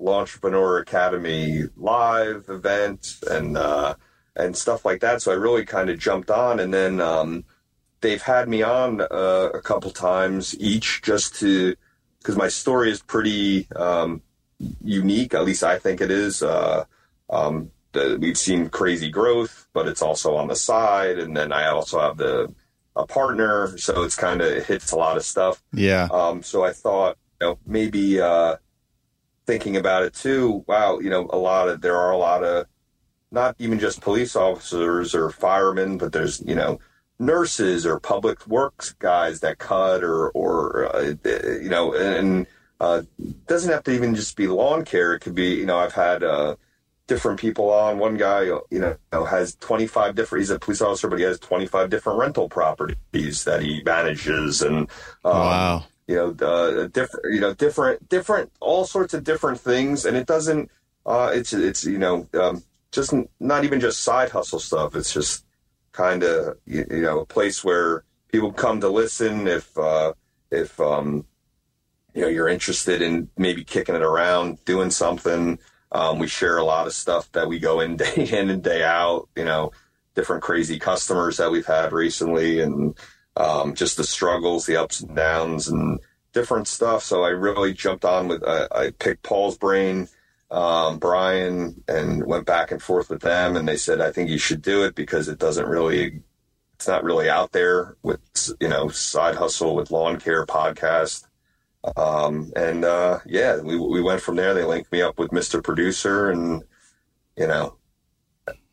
Entrepreneur 0.00 0.78
Academy 0.78 1.64
live 1.76 2.44
event 2.48 3.16
and 3.28 3.58
uh, 3.58 3.96
and 4.36 4.56
stuff 4.56 4.84
like 4.84 5.00
that. 5.00 5.22
So 5.22 5.32
I 5.32 5.34
really 5.34 5.64
kind 5.64 5.90
of 5.90 5.98
jumped 5.98 6.30
on, 6.30 6.60
and 6.60 6.72
then 6.72 7.00
um, 7.00 7.44
they've 8.04 8.22
had 8.22 8.50
me 8.50 8.62
on 8.62 9.00
uh, 9.00 9.48
a 9.54 9.62
couple 9.62 9.90
times 9.90 10.54
each 10.60 11.00
just 11.00 11.36
to 11.36 11.74
because 12.18 12.36
my 12.36 12.48
story 12.48 12.90
is 12.90 13.02
pretty 13.02 13.66
um, 13.74 14.20
unique. 14.82 15.32
At 15.32 15.44
least 15.44 15.64
I 15.64 15.78
think 15.78 16.02
it 16.02 16.10
is. 16.10 16.42
Uh, 16.42 16.84
um, 17.30 17.70
the, 17.92 18.18
we've 18.20 18.36
seen 18.36 18.68
crazy 18.68 19.10
growth, 19.10 19.68
but 19.72 19.88
it's 19.88 20.02
also 20.02 20.36
on 20.36 20.48
the 20.48 20.56
side, 20.56 21.18
and 21.18 21.34
then 21.34 21.50
I 21.50 21.68
also 21.68 21.98
have 21.98 22.18
the 22.18 22.54
a 22.94 23.06
partner, 23.06 23.76
so 23.78 24.02
it's 24.02 24.16
kind 24.16 24.40
of 24.40 24.48
it 24.48 24.66
hits 24.66 24.92
a 24.92 24.96
lot 24.96 25.16
of 25.16 25.24
stuff. 25.24 25.62
Yeah. 25.72 26.06
Um, 26.12 26.42
so 26.42 26.62
I 26.62 26.72
thought, 26.72 27.16
you 27.40 27.46
know, 27.46 27.58
maybe 27.66 28.20
uh, 28.20 28.56
thinking 29.46 29.76
about 29.76 30.02
it 30.02 30.12
too. 30.12 30.62
Wow, 30.68 30.98
you 30.98 31.08
know, 31.08 31.28
a 31.32 31.38
lot 31.38 31.68
of 31.70 31.80
there 31.80 31.96
are 31.96 32.12
a 32.12 32.18
lot 32.18 32.44
of 32.44 32.66
not 33.30 33.56
even 33.58 33.78
just 33.78 34.02
police 34.02 34.36
officers 34.36 35.14
or 35.14 35.30
firemen, 35.30 35.96
but 35.96 36.12
there's 36.12 36.42
you 36.42 36.54
know 36.54 36.78
nurses 37.18 37.86
or 37.86 38.00
public 38.00 38.46
works 38.46 38.92
guys 38.98 39.40
that 39.40 39.58
cut 39.58 40.02
or 40.02 40.30
or 40.30 40.94
uh, 40.94 41.14
you 41.24 41.68
know 41.68 41.94
and 41.94 42.46
uh, 42.80 43.02
doesn't 43.46 43.72
have 43.72 43.84
to 43.84 43.92
even 43.92 44.14
just 44.14 44.36
be 44.36 44.46
lawn 44.46 44.84
care. 44.84 45.14
It 45.14 45.20
could 45.20 45.34
be 45.34 45.54
you 45.54 45.66
know 45.66 45.78
i've 45.78 45.94
had 45.94 46.22
uh, 46.22 46.56
different 47.06 47.38
people 47.38 47.70
on. 47.70 47.98
One 47.98 48.16
guy 48.16 48.42
you 48.42 48.64
know 48.70 48.96
has 49.24 49.54
25 49.56 50.14
different 50.14 50.42
he's 50.42 50.50
a 50.50 50.58
police 50.58 50.82
officer 50.82 51.08
but 51.08 51.18
he 51.18 51.24
has 51.24 51.38
25 51.38 51.90
different 51.90 52.18
rental 52.18 52.48
properties 52.48 53.44
that 53.44 53.62
he 53.62 53.82
manages 53.84 54.62
and 54.62 54.88
um, 55.24 55.32
wow. 55.32 55.84
you 56.08 56.16
know 56.16 56.32
the 56.32 56.90
different 56.92 57.32
you 57.32 57.40
know 57.40 57.54
different 57.54 58.08
different 58.08 58.50
all 58.60 58.84
sorts 58.84 59.14
of 59.14 59.22
different 59.24 59.60
things. 59.60 60.04
And 60.04 60.16
it 60.16 60.26
doesn't 60.26 60.70
uh 61.06 61.30
it's 61.32 61.52
it's 61.52 61.84
you 61.84 61.98
know 61.98 62.26
um, 62.34 62.62
just 62.90 63.14
not 63.38 63.64
even 63.64 63.78
just 63.78 64.02
side 64.02 64.30
hustle 64.30 64.58
stuff. 64.58 64.96
It's 64.96 65.12
just 65.12 65.44
kind 65.94 66.24
of 66.24 66.58
you, 66.66 66.84
you, 66.90 67.00
know 67.00 67.20
a 67.20 67.26
place 67.26 67.64
where 67.64 68.04
people 68.30 68.52
come 68.52 68.80
to 68.80 68.88
listen 68.88 69.46
if 69.46 69.76
uh, 69.78 70.12
if 70.50 70.78
um, 70.80 71.24
you 72.12 72.22
know 72.22 72.28
you're 72.28 72.48
interested 72.48 73.00
in 73.00 73.30
maybe 73.38 73.64
kicking 73.64 73.94
it 73.94 74.02
around, 74.02 74.62
doing 74.66 74.90
something. 74.90 75.58
Um, 75.92 76.18
we 76.18 76.26
share 76.26 76.58
a 76.58 76.64
lot 76.64 76.88
of 76.88 76.92
stuff 76.92 77.30
that 77.32 77.48
we 77.48 77.60
go 77.60 77.80
in 77.80 77.96
day 78.04 78.28
in 78.30 78.50
and 78.50 78.62
day 78.62 78.82
out. 78.82 79.28
You 79.34 79.44
know, 79.44 79.72
different 80.14 80.42
crazy 80.42 80.78
customers 80.78 81.38
that 81.38 81.50
we've 81.50 81.66
had 81.66 81.92
recently, 81.92 82.60
and 82.60 82.98
um, 83.36 83.74
just 83.74 83.96
the 83.96 84.04
struggles, 84.04 84.66
the 84.66 84.76
ups 84.76 85.00
and 85.00 85.16
downs, 85.16 85.68
and 85.68 86.00
different 86.32 86.66
stuff. 86.66 87.04
So 87.04 87.22
I 87.22 87.28
really 87.28 87.72
jumped 87.72 88.04
on 88.04 88.28
with. 88.28 88.44
I 88.44 88.90
picked 88.98 89.22
Paul's 89.22 89.56
brain 89.56 90.08
um, 90.54 90.98
Brian 90.98 91.82
and 91.88 92.24
went 92.24 92.46
back 92.46 92.70
and 92.70 92.80
forth 92.80 93.10
with 93.10 93.22
them, 93.22 93.56
and 93.56 93.66
they 93.66 93.76
said, 93.76 94.00
"I 94.00 94.12
think 94.12 94.30
you 94.30 94.38
should 94.38 94.62
do 94.62 94.84
it 94.84 94.94
because 94.94 95.26
it 95.26 95.40
doesn't 95.40 95.66
really, 95.66 96.20
it's 96.74 96.86
not 96.86 97.02
really 97.02 97.28
out 97.28 97.50
there 97.50 97.96
with 98.04 98.20
you 98.60 98.68
know 98.68 98.88
side 98.88 99.34
hustle 99.34 99.74
with 99.74 99.90
lawn 99.90 100.20
care 100.20 100.46
podcast." 100.46 101.26
Um, 101.96 102.52
and 102.54 102.84
uh, 102.84 103.18
yeah, 103.26 103.58
we 103.60 103.76
we 103.76 104.00
went 104.00 104.20
from 104.20 104.36
there. 104.36 104.54
They 104.54 104.64
linked 104.64 104.92
me 104.92 105.02
up 105.02 105.18
with 105.18 105.32
Mr. 105.32 105.62
Producer, 105.62 106.30
and 106.30 106.62
you 107.36 107.48
know, 107.48 107.76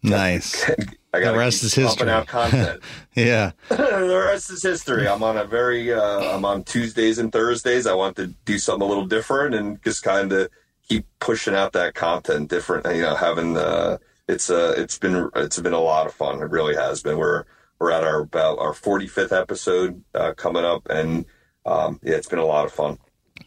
nice. 0.03 0.69
I 1.13 1.19
got 1.19 1.31
the 1.31 1.39
rest 1.39 1.63
is 1.63 1.73
history. 1.73 2.11
Out 2.11 2.27
content. 2.27 2.79
yeah, 3.15 3.53
the 3.69 4.23
rest 4.27 4.51
is 4.51 4.61
history. 4.61 5.07
I'm 5.07 5.23
on 5.23 5.35
a 5.35 5.45
very, 5.45 5.91
uh, 5.91 6.35
I'm 6.35 6.45
on 6.45 6.63
Tuesdays 6.63 7.17
and 7.17 7.31
Thursdays. 7.31 7.87
I 7.87 7.95
want 7.95 8.17
to 8.17 8.27
do 8.45 8.59
something 8.59 8.85
a 8.85 8.87
little 8.87 9.07
different 9.07 9.55
and 9.55 9.83
just 9.83 10.03
kind 10.03 10.31
of 10.31 10.49
keep 10.87 11.05
pushing 11.19 11.55
out 11.55 11.73
that 11.73 11.93
content 11.93 12.49
different 12.49 12.85
you 12.95 13.01
know 13.01 13.15
having 13.15 13.57
uh 13.57 13.97
it's 14.27 14.49
uh 14.49 14.73
it's 14.77 14.97
been 14.97 15.29
it's 15.35 15.59
been 15.59 15.73
a 15.73 15.79
lot 15.79 16.07
of 16.07 16.13
fun 16.13 16.41
it 16.41 16.49
really 16.49 16.75
has 16.75 17.01
been 17.01 17.17
we're 17.17 17.45
we're 17.79 17.91
at 17.91 18.03
our 18.03 18.21
about 18.21 18.59
our 18.59 18.73
45th 18.73 19.37
episode 19.37 20.03
uh, 20.15 20.33
coming 20.33 20.65
up 20.65 20.87
and 20.89 21.25
um 21.65 21.99
yeah 22.03 22.15
it's 22.15 22.29
been 22.29 22.39
a 22.39 22.45
lot 22.45 22.65
of 22.65 22.71
fun 22.71 22.97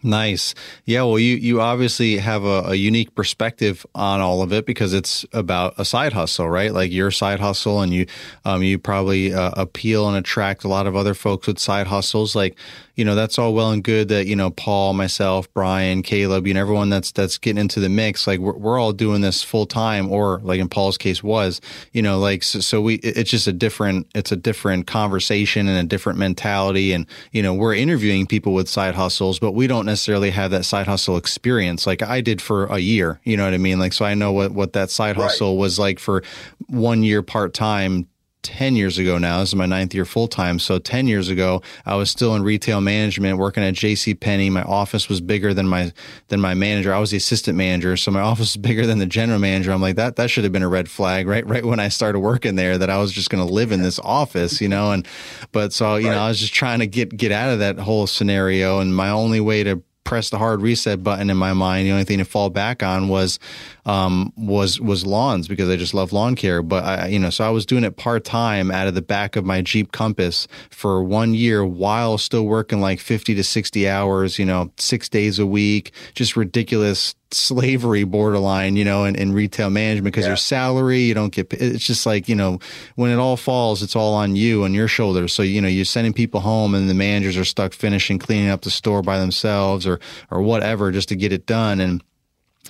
Nice. 0.03 0.55
Yeah. 0.85 1.03
Well, 1.03 1.19
you, 1.19 1.37
you 1.37 1.63
obviously 1.63 2.19
have 2.19 2.45
a, 2.45 2.65
a, 2.67 2.75
unique 2.75 3.15
perspective 3.15 3.87
on 3.95 4.21
all 4.21 4.43
of 4.43 4.53
it 4.53 4.67
because 4.67 4.93
it's 4.93 5.25
about 5.33 5.75
a 5.79 5.85
side 5.85 6.13
hustle, 6.13 6.49
right? 6.49 6.73
Like 6.73 6.93
your 6.93 7.11
side 7.11 7.41
hustle, 7.41 7.81
and 7.81 7.93
you 7.93 8.07
um, 8.45 8.63
you 8.63 8.79
probably 8.79 9.33
uh, 9.33 9.53
appeal 9.57 10.07
and 10.07 10.17
attract 10.17 10.63
a 10.65 10.69
lot 10.69 10.87
of 10.87 10.95
other 10.95 11.15
folks 11.15 11.47
with 11.47 11.59
side 11.59 11.87
hustles. 11.87 12.35
Like 12.35 12.59
you 12.95 13.05
know, 13.05 13.15
that's 13.15 13.39
all 13.39 13.55
well 13.55 13.71
and 13.71 13.85
good 13.85 14.09
that, 14.09 14.27
you 14.27 14.35
know, 14.35 14.51
Paul, 14.51 14.95
myself, 14.95 15.53
Brian, 15.55 16.03
Caleb, 16.03 16.47
you 16.47 16.55
know, 16.55 16.61
everyone 16.61 16.91
that's, 16.91 17.13
that's 17.13 17.39
getting 17.39 17.61
into 17.61 17.79
the 17.79 17.89
mix, 17.89 18.27
like 18.27 18.41
we're, 18.41 18.57
we're 18.57 18.79
all 18.79 18.93
doing 18.93 19.21
this 19.21 19.43
full 19.43 19.67
time 19.67 20.11
or 20.11 20.41
like 20.43 20.61
in 20.61 20.69
Paul's 20.69 20.99
case 20.99 21.23
was, 21.23 21.61
you 21.93 22.03
know, 22.03 22.19
like, 22.19 22.43
so, 22.43 22.61
so 22.61 22.81
we, 22.81 22.97
it's 22.97 23.31
just 23.31 23.47
a 23.47 23.53
different, 23.53 24.09
it's 24.15 24.33
a 24.33 24.37
different 24.37 24.87
conversation 24.87 25.69
and 25.69 25.79
a 25.79 25.85
different 25.85 26.19
mentality. 26.19 26.93
And, 26.93 27.07
you 27.33 27.43
know, 27.43 27.55
we're 27.55 27.75
interviewing 27.75 28.27
people 28.27 28.55
with 28.55 28.69
side 28.69 28.95
hustles, 28.95 29.39
but 29.39 29.53
we 29.53 29.67
don't 29.67 29.85
don't 29.85 29.87
necessarily 29.87 30.31
have 30.31 30.51
that 30.53 30.65
side 30.65 30.87
hustle 30.87 31.17
experience 31.17 31.87
like 31.87 32.03
I 32.03 32.21
did 32.21 32.41
for 32.41 32.67
a 32.67 32.79
year. 32.79 33.21
You 33.25 33.37
know 33.37 33.45
what 33.45 33.55
I 33.55 33.59
mean? 33.59 33.79
Like, 33.79 33.93
so 33.93 34.05
I 34.05 34.15
know 34.15 34.33
what, 34.33 34.53
what 34.53 34.73
that 34.73 34.91
side 34.91 35.17
Right. 35.17 35.25
hustle 35.25 35.59
was 35.59 35.79
like 35.79 35.99
for 35.99 36.23
one 36.69 37.03
year 37.03 37.23
part 37.23 37.55
time 37.55 38.09
10 38.45 38.77
years 38.77 38.99
ago 38.99 39.19
now. 39.19 39.41
This 39.41 39.49
is 39.49 39.55
my 39.57 39.67
ninth 39.67 39.95
year 39.95 40.05
full 40.05 40.29
time. 40.29 40.59
So 40.59 40.79
10 40.79 41.09
years 41.09 41.29
ago, 41.29 41.63
I 41.85 41.97
was 41.97 42.11
still 42.11 42.37
in 42.37 42.43
retail 42.43 42.81
management 42.81 43.39
working 43.39 43.65
at 43.65 43.75
JC 43.75 44.19
Penney. 44.19 44.51
My 44.51 44.63
office 44.63 45.09
was 45.09 45.21
bigger 45.21 45.53
than 45.53 45.67
my, 45.67 45.93
than 46.29 46.41
my 46.41 46.55
manager. 46.55 46.95
I 46.95 46.99
was 46.99 47.11
the 47.11 47.17
assistant 47.17 47.57
manager. 47.59 47.97
So 47.97 48.11
my 48.11 48.21
office 48.35 48.55
was 48.55 48.57
bigger 48.57 48.87
than 48.87 48.99
the 48.99 49.07
general 49.07 49.39
manager. 49.39 49.73
I'm 49.73 49.83
like, 49.83 49.97
that, 49.97 50.17
that 50.17 50.31
should 50.31 50.45
have 50.45 50.53
been 50.53 50.63
a 50.63 50.69
red 50.69 50.89
flag, 50.89 51.27
right? 51.27 51.47
Right 51.47 51.65
when 51.65 51.81
I 51.81 51.89
started 51.89 52.21
working 52.21 52.55
there 52.55 52.79
that 52.79 52.91
I 52.91 52.99
was 52.99 53.11
just 53.11 53.31
going 53.31 53.45
to 53.45 53.53
live 53.53 53.73
in 53.73 53.83
this 53.83 53.99
office, 53.99 54.61
you 54.61 54.69
know? 54.69 54.93
And, 54.93 55.09
but 55.51 55.73
so, 55.73 55.97
you 55.97 56.11
know, 56.11 56.19
I 56.19 56.29
was 56.29 56.39
just 56.39 56.55
trying 56.55 56.79
to 56.79 56.87
get, 56.87 57.17
get 57.17 57.33
out 57.33 57.51
of 57.51 57.59
that 57.59 57.79
whole 57.79 58.07
scenario. 58.07 58.79
And 58.79 58.95
my 58.95 59.09
only 59.09 59.41
way 59.41 59.65
to 59.65 59.83
press 60.05 60.31
the 60.31 60.39
hard 60.39 60.61
reset 60.61 61.03
button 61.03 61.31
in 61.31 61.37
my 61.37 61.53
mind. 61.53 61.87
The 61.87 61.93
only 61.93 62.05
thing 62.05 62.19
to 62.19 62.25
fall 62.25 62.51
back 62.51 62.83
on 62.83 63.09
was 63.09 63.39
um, 63.87 64.33
was 64.37 64.81
was 64.81 65.05
lawns 65.05 65.49
because 65.49 65.69
I 65.69 65.77
just 65.77 65.95
love 65.95 66.13
lawn 66.13 66.37
care. 66.37 66.63
But 66.63 66.85
I, 66.85 67.07
you 67.09 67.19
know, 67.19 67.31
so 67.31 67.45
I 67.45 67.51
was 67.51 67.67
doing 67.67 67.85
it 67.85 67.97
part 67.97 68.25
time 68.25 68.71
out 68.71 68.87
of 68.87 68.95
the 68.95 69.03
back 69.03 69.37
of 69.37 69.45
my 69.45 69.63
Jeep 69.63 69.93
Compass 69.93 70.47
for 70.71 71.03
one 71.03 71.35
year 71.35 71.65
while 71.65 72.19
still 72.19 72.45
working 72.45 72.81
like 72.81 73.01
fifty 73.01 73.35
to 73.35 73.43
sixty 73.45 73.89
hours. 73.89 74.39
You 74.39 74.45
know, 74.45 74.71
six 74.77 75.09
days 75.09 75.39
a 75.39 75.47
week, 75.47 75.93
just 76.15 76.37
ridiculous 76.37 77.15
slavery 77.35 78.05
borderline. 78.05 78.77
You 78.77 78.85
know, 78.85 79.05
in, 79.05 79.15
in 79.17 79.33
retail 79.33 79.71
management 79.71 80.13
because 80.15 80.25
Yeah. 80.25 80.31
your 80.31 80.37
salary 80.37 81.01
you 81.01 81.15
don't 81.15 81.33
get. 81.33 81.53
It's 81.53 81.85
just 81.87 82.07
like 82.07 82.29
you 82.29 82.35
know, 82.35 82.59
when 82.97 83.11
it 83.11 83.17
all 83.19 83.37
falls, 83.37 83.83
it's 83.83 83.97
all 83.97 84.15
on 84.15 84.37
you 84.37 84.65
on 84.65 84.75
your 84.75 84.89
shoulders. 84.89 85.33
So 85.33 85.43
you 85.43 85.61
know, 85.61 85.69
you're 85.69 85.85
sending 85.85 86.13
people 86.13 86.41
home 86.41 86.75
and 86.75 86.89
the 86.89 86.95
managers 86.95 87.37
are 87.37 87.45
stuck 87.45 87.73
finishing 87.73 88.19
cleaning 88.19 88.49
up 88.51 88.63
the 88.63 88.71
store 88.71 89.03
by 89.03 89.19
themselves 89.19 89.87
or 89.87 90.01
or 90.31 90.43
whatever 90.43 90.91
just 90.93 91.09
to 91.11 91.17
get 91.17 91.33
it 91.33 91.47
done 91.47 91.81
and 91.81 92.03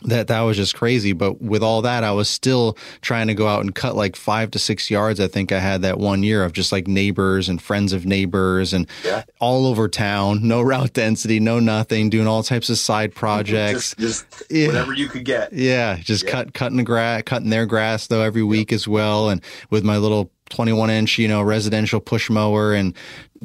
that 0.03 0.27
that 0.29 0.41
was 0.41 0.57
just 0.57 0.75
crazy 0.75 1.13
but 1.13 1.41
with 1.41 1.63
all 1.63 1.83
that 1.83 2.03
i 2.05 2.11
was 2.11 2.29
still 2.29 2.77
trying 3.01 3.27
to 3.29 3.35
go 3.35 3.47
out 3.47 3.61
and 3.61 3.75
cut 3.75 3.95
like 3.97 4.17
five 4.17 4.51
to 4.51 4.59
six 4.59 4.91
yards 4.91 5.21
i 5.21 5.29
think 5.29 5.53
i 5.53 5.59
had 5.59 5.83
that 5.83 5.99
one 5.99 6.23
year 6.23 6.45
of 6.45 6.53
just 6.53 6.73
like 6.73 6.87
neighbors 6.87 7.49
and 7.49 7.63
friends 7.63 7.93
of 7.93 8.05
neighbors 8.05 8.73
and 8.73 8.89
Yeah. 9.05 9.23
all 9.41 9.67
over 9.67 9.89
town 9.89 10.47
no 10.47 10.61
route 10.73 10.93
density 10.93 11.39
no 11.41 11.61
nothing 11.61 12.11
doing 12.11 12.27
all 12.27 12.43
types 12.43 12.69
of 12.71 12.79
side 12.79 13.15
projects 13.15 13.95
Just, 13.97 14.29
just 14.29 14.43
Yeah. 14.51 14.67
whatever 14.69 14.93
you 14.95 15.09
could 15.09 15.25
get. 15.25 15.53
yeah, 15.53 15.97
just 15.97 16.25
Yeah. 16.25 16.31
cut 16.31 16.55
cutting 16.55 16.77
the 16.79 16.83
grass, 16.83 17.23
cutting 17.25 17.51
their 17.51 17.67
grass 17.67 18.07
though 18.09 18.23
every 18.23 18.43
week 18.43 18.73
as 18.73 18.87
well, 18.89 19.29
and 19.31 19.41
with 19.71 19.85
my 19.85 19.97
little 19.97 20.31
21 20.51 20.91
inch, 20.91 21.19
you 21.19 21.27
know, 21.27 21.43
residential 21.43 22.01
push 22.01 22.29
mower 22.29 22.75
and 22.75 22.95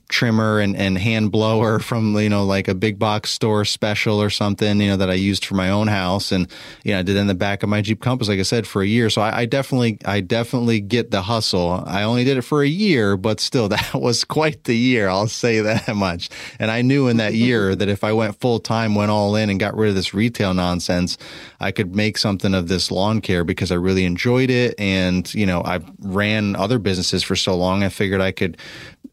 trimmer 0.07 0.59
and, 0.59 0.75
and 0.75 0.97
hand 0.97 1.31
blower 1.31 1.79
from 1.79 2.15
you 2.17 2.29
know 2.29 2.45
like 2.45 2.67
a 2.67 2.75
big 2.75 2.97
box 2.97 3.31
store 3.31 3.65
special 3.65 4.21
or 4.21 4.29
something, 4.29 4.79
you 4.81 4.87
know, 4.89 4.97
that 4.97 5.09
I 5.09 5.13
used 5.13 5.45
for 5.45 5.55
my 5.55 5.69
own 5.69 5.87
house, 5.87 6.31
and 6.31 6.47
you 6.83 6.93
know, 6.93 6.99
I 6.99 7.01
did 7.03 7.15
it 7.15 7.19
in 7.19 7.27
the 7.27 7.35
back 7.35 7.63
of 7.63 7.69
my 7.69 7.81
Jeep 7.81 8.01
Compass, 8.01 8.27
like 8.27 8.39
I 8.39 8.43
said, 8.43 8.67
for 8.67 8.81
a 8.81 8.87
year. 8.87 9.09
So 9.09 9.21
I, 9.21 9.41
I 9.41 9.45
definitely, 9.45 9.97
I 10.05 10.21
definitely 10.21 10.79
get 10.79 11.11
the 11.11 11.21
hustle. 11.21 11.83
I 11.85 12.03
only 12.03 12.23
did 12.23 12.37
it 12.37 12.41
for 12.41 12.63
a 12.63 12.67
year, 12.67 13.17
but 13.17 13.39
still, 13.39 13.69
that 13.69 13.93
was 13.93 14.23
quite 14.23 14.65
the 14.65 14.75
year. 14.75 15.09
I'll 15.09 15.27
say 15.27 15.59
that 15.61 15.95
much. 15.95 16.29
And 16.59 16.71
I 16.71 16.81
knew 16.81 17.07
in 17.07 17.17
that 17.17 17.33
year 17.49 17.75
that 17.75 17.89
if 17.89 18.03
I 18.03 18.13
went 18.13 18.39
full 18.39 18.59
time, 18.59 18.95
went 18.95 19.11
all 19.11 19.35
in, 19.35 19.49
and 19.49 19.59
got 19.59 19.75
rid 19.75 19.89
of 19.89 19.95
this 19.95 20.13
retail 20.13 20.53
nonsense, 20.53 21.17
I 21.59 21.71
could 21.71 21.95
make 21.95 22.17
something 22.17 22.53
of 22.53 22.67
this 22.67 22.91
lawn 22.91 23.21
care 23.21 23.43
because 23.43 23.71
I 23.71 23.75
really 23.75 24.05
enjoyed 24.05 24.49
it. 24.49 24.75
And, 24.77 25.33
you 25.33 25.45
know, 25.45 25.61
I 25.63 25.79
ran 25.99 26.55
other 26.55 26.79
businesses 26.79 27.23
for 27.23 27.35
so 27.35 27.55
long. 27.55 27.83
I 27.83 27.89
figured 27.89 28.21
I 28.21 28.31
could 28.31 28.57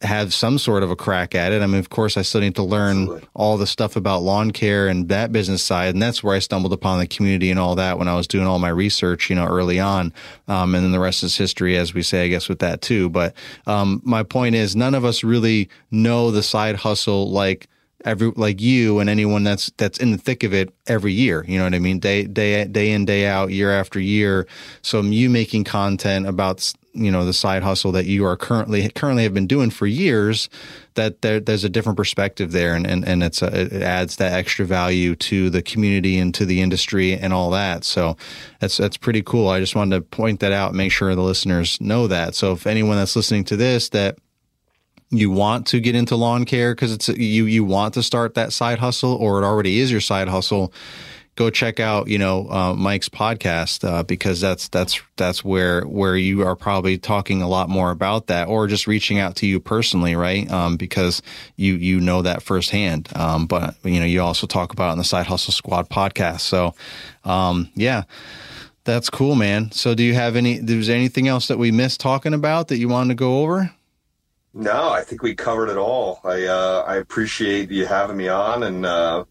have 0.03 0.35
some 0.35 0.59
sort 0.59 0.83
of 0.83 0.91
a 0.91 0.97
crack 0.97 1.35
at 1.35 1.53
it. 1.53 1.63
I 1.63 1.67
mean, 1.67 1.79
of 1.79 1.91
course, 1.91 2.17
I 2.17 2.23
still 2.23 2.41
need 2.41 2.55
to 2.57 2.63
learn 2.63 3.03
Absolutely. 3.03 3.29
all 3.35 3.57
the 3.57 3.67
stuff 3.67 3.97
about 3.97 4.23
lawn 4.23 4.51
care 4.51 4.89
and 4.89 5.09
that 5.09 5.33
business 5.33 5.63
side. 5.63 5.95
And 5.95 6.03
that's 6.03 6.23
where 6.23 6.35
I 6.35 6.39
stumbled 6.39 6.73
upon 6.73 6.99
the 6.99 7.07
community 7.07 7.51
and 7.51 7.59
all 7.59 7.75
that 7.77 7.99
when 7.99 8.09
I 8.09 8.15
was 8.15 8.27
doing 8.27 8.47
all 8.47 8.59
my 8.59 8.69
research, 8.69 9.31
you 9.31 9.37
know, 9.37 9.47
early 9.47 9.81
on. 9.81 10.13
Um, 10.49 10.75
and 10.75 10.85
then 10.85 10.93
the 10.93 11.01
rest 11.01 11.23
is 11.23 11.37
history, 11.37 11.77
as 11.77 11.95
we 11.95 12.03
say, 12.03 12.25
I 12.25 12.29
guess, 12.29 12.49
with 12.49 12.59
that 12.61 12.83
too. 12.83 13.09
But 13.09 13.35
um, 13.67 14.01
my 14.05 14.23
point 14.23 14.55
is, 14.55 14.77
none 14.77 14.95
of 14.95 15.05
us 15.05 15.25
really 15.25 15.69
know 15.91 16.31
the 16.31 16.43
side 16.43 16.77
hustle 16.77 17.31
like 17.31 17.69
every 18.05 18.31
like 18.37 18.61
you 18.61 19.01
and 19.01 19.11
anyone 19.11 19.43
that's 19.43 19.71
that's 19.77 19.99
in 19.99 20.13
the 20.13 20.19
thick 20.19 20.45
of 20.45 20.55
it 20.55 20.73
every 20.87 21.13
year 21.13 21.45
you 21.49 21.59
know 21.59 21.65
what 21.65 21.75
i 21.75 21.79
mean 21.79 21.99
day 21.99 22.25
day 22.25 22.65
day 22.65 22.93
in 22.93 23.05
day 23.05 23.27
out 23.27 23.51
year 23.51 23.73
after 23.73 23.99
year 23.99 24.47
so 24.81 25.01
you 25.01 25.29
making 25.29 25.65
content 25.65 26.27
about 26.27 26.73
you 26.97 27.11
know 27.11 27.25
the 27.25 27.33
side 27.33 27.63
hustle 27.63 27.93
that 27.93 28.07
you 28.07 28.25
are 28.25 28.37
currently 28.37 28.89
currently 28.91 29.23
have 29.23 29.35
been 29.35 29.47
doing 29.47 29.71
for 29.71 29.87
years 29.87 30.49
that 30.95 31.23
there, 31.23 31.39
there's 31.39 31.65
a 31.65 31.69
different 31.69 31.97
perspective 31.97 32.53
there 32.53 32.75
and 32.75 32.87
and, 32.87 33.07
and 33.07 33.23
it's 33.23 33.43
a, 33.43 33.61
it 33.77 33.83
adds 33.83 34.17
that 34.17 34.33
extra 34.33 34.65
value 34.65 35.15
to 35.15 35.51
the 35.51 35.63
community 35.63 36.19
and 36.19 36.35
to 36.35 36.45
the 36.45 36.61
industry 36.61 37.13
and 37.13 37.33
all 37.33 37.51
that. 37.51 37.85
So 37.85 38.17
that's 38.61 38.77
that's 38.77 38.97
pretty 38.97 39.23
cool. 39.23 39.49
I 39.49 39.61
just 39.61 39.77
wanted 39.77 39.97
to 39.97 40.03
point 40.03 40.41
that 40.41 40.53
out 40.53 40.71
and 40.71 40.77
make 40.77 40.93
sure 40.93 41.15
the 41.15 41.23
listeners 41.23 41.81
know 41.81 42.07
that. 42.07 42.35
So 42.35 42.53
if 42.53 42.67
anyone 42.67 42.97
that's 42.97 43.17
listening 43.17 43.45
to 43.45 43.57
this 43.57 43.91
that 43.91 44.19
you 45.11 45.31
want 45.31 45.67
to 45.69 45.81
get 45.81 45.95
into 45.95 46.17
lawn 46.17 46.45
care 46.45 46.75
because 46.75 46.93
it's 46.93 47.09
you 47.09 47.45
you 47.45 47.65
want 47.65 47.95
to 47.95 48.03
start 48.03 48.35
that 48.35 48.53
side 48.53 48.79
hustle 48.79 49.15
or 49.15 49.41
it 49.41 49.47
already 49.47 49.79
is 49.79 49.91
your 49.91 50.01
side 50.01 50.29
hustle 50.29 50.73
go 51.37 51.51
check 51.51 51.79
out 51.79 52.09
you 52.09 52.19
know 52.19 52.49
uh, 52.51 52.75
Mike's 52.75 53.09
podcast 53.09 53.89
uh, 53.89 54.03
because 54.03 54.41
that's 54.41 54.69
that's 54.69 55.01
that's 55.17 55.45
where 55.45 55.83
where 55.83 56.17
you 56.17 56.43
are 56.47 56.57
probably 56.57 56.99
talking 56.99 57.43
a 57.43 57.49
lot 57.49 57.69
more 57.69 57.91
about 57.91 58.27
that 58.27 58.49
or 58.49 58.67
just 58.67 58.87
reaching 58.87 59.19
out 59.19 59.37
to 59.37 59.47
you 59.47 59.61
personally 59.61 60.17
right? 60.17 60.51
Um, 60.51 60.77
because 60.77 61.23
you 61.57 61.75
you 61.75 62.01
know 62.01 62.23
that 62.23 62.43
firsthand. 62.43 63.09
Um, 63.15 63.47
but 63.47 63.77
you 63.85 64.01
know 64.01 64.07
you 64.07 64.23
also 64.23 64.47
talk 64.47 64.73
about 64.73 64.93
in 64.93 64.99
the 64.99 65.05
side 65.05 65.27
hustle 65.27 65.53
squad 65.53 65.89
podcast. 65.89 66.41
So 66.41 66.75
um, 67.25 67.71
yeah 67.75 68.05
that's 68.85 69.11
cool 69.11 69.35
man. 69.35 69.71
So 69.73 69.95
do 69.95 70.03
you 70.03 70.15
have 70.15 70.37
any 70.37 70.59
there's 70.59 70.89
anything 70.89 71.29
else 71.29 71.49
that 71.49 71.59
we 71.59 71.71
missed 71.71 72.01
talking 72.01 72.33
about 72.33 72.69
that 72.69 72.79
you 72.79 72.89
wanted 72.89 73.09
to 73.09 73.15
go 73.17 73.43
over? 73.43 73.73
No, 74.55 74.89
I 74.89 75.03
think 75.03 75.23
we 75.23 75.35
covered 75.35 75.69
it 75.69 75.77
all. 75.77 76.21
I 76.25 76.45
uh, 76.45 76.85
I 76.87 76.97
appreciate 76.97 77.71
you 77.71 77.85
having 77.85 78.17
me 78.17 78.29
on 78.29 78.63
and 78.63 78.87
uh, 78.87 79.25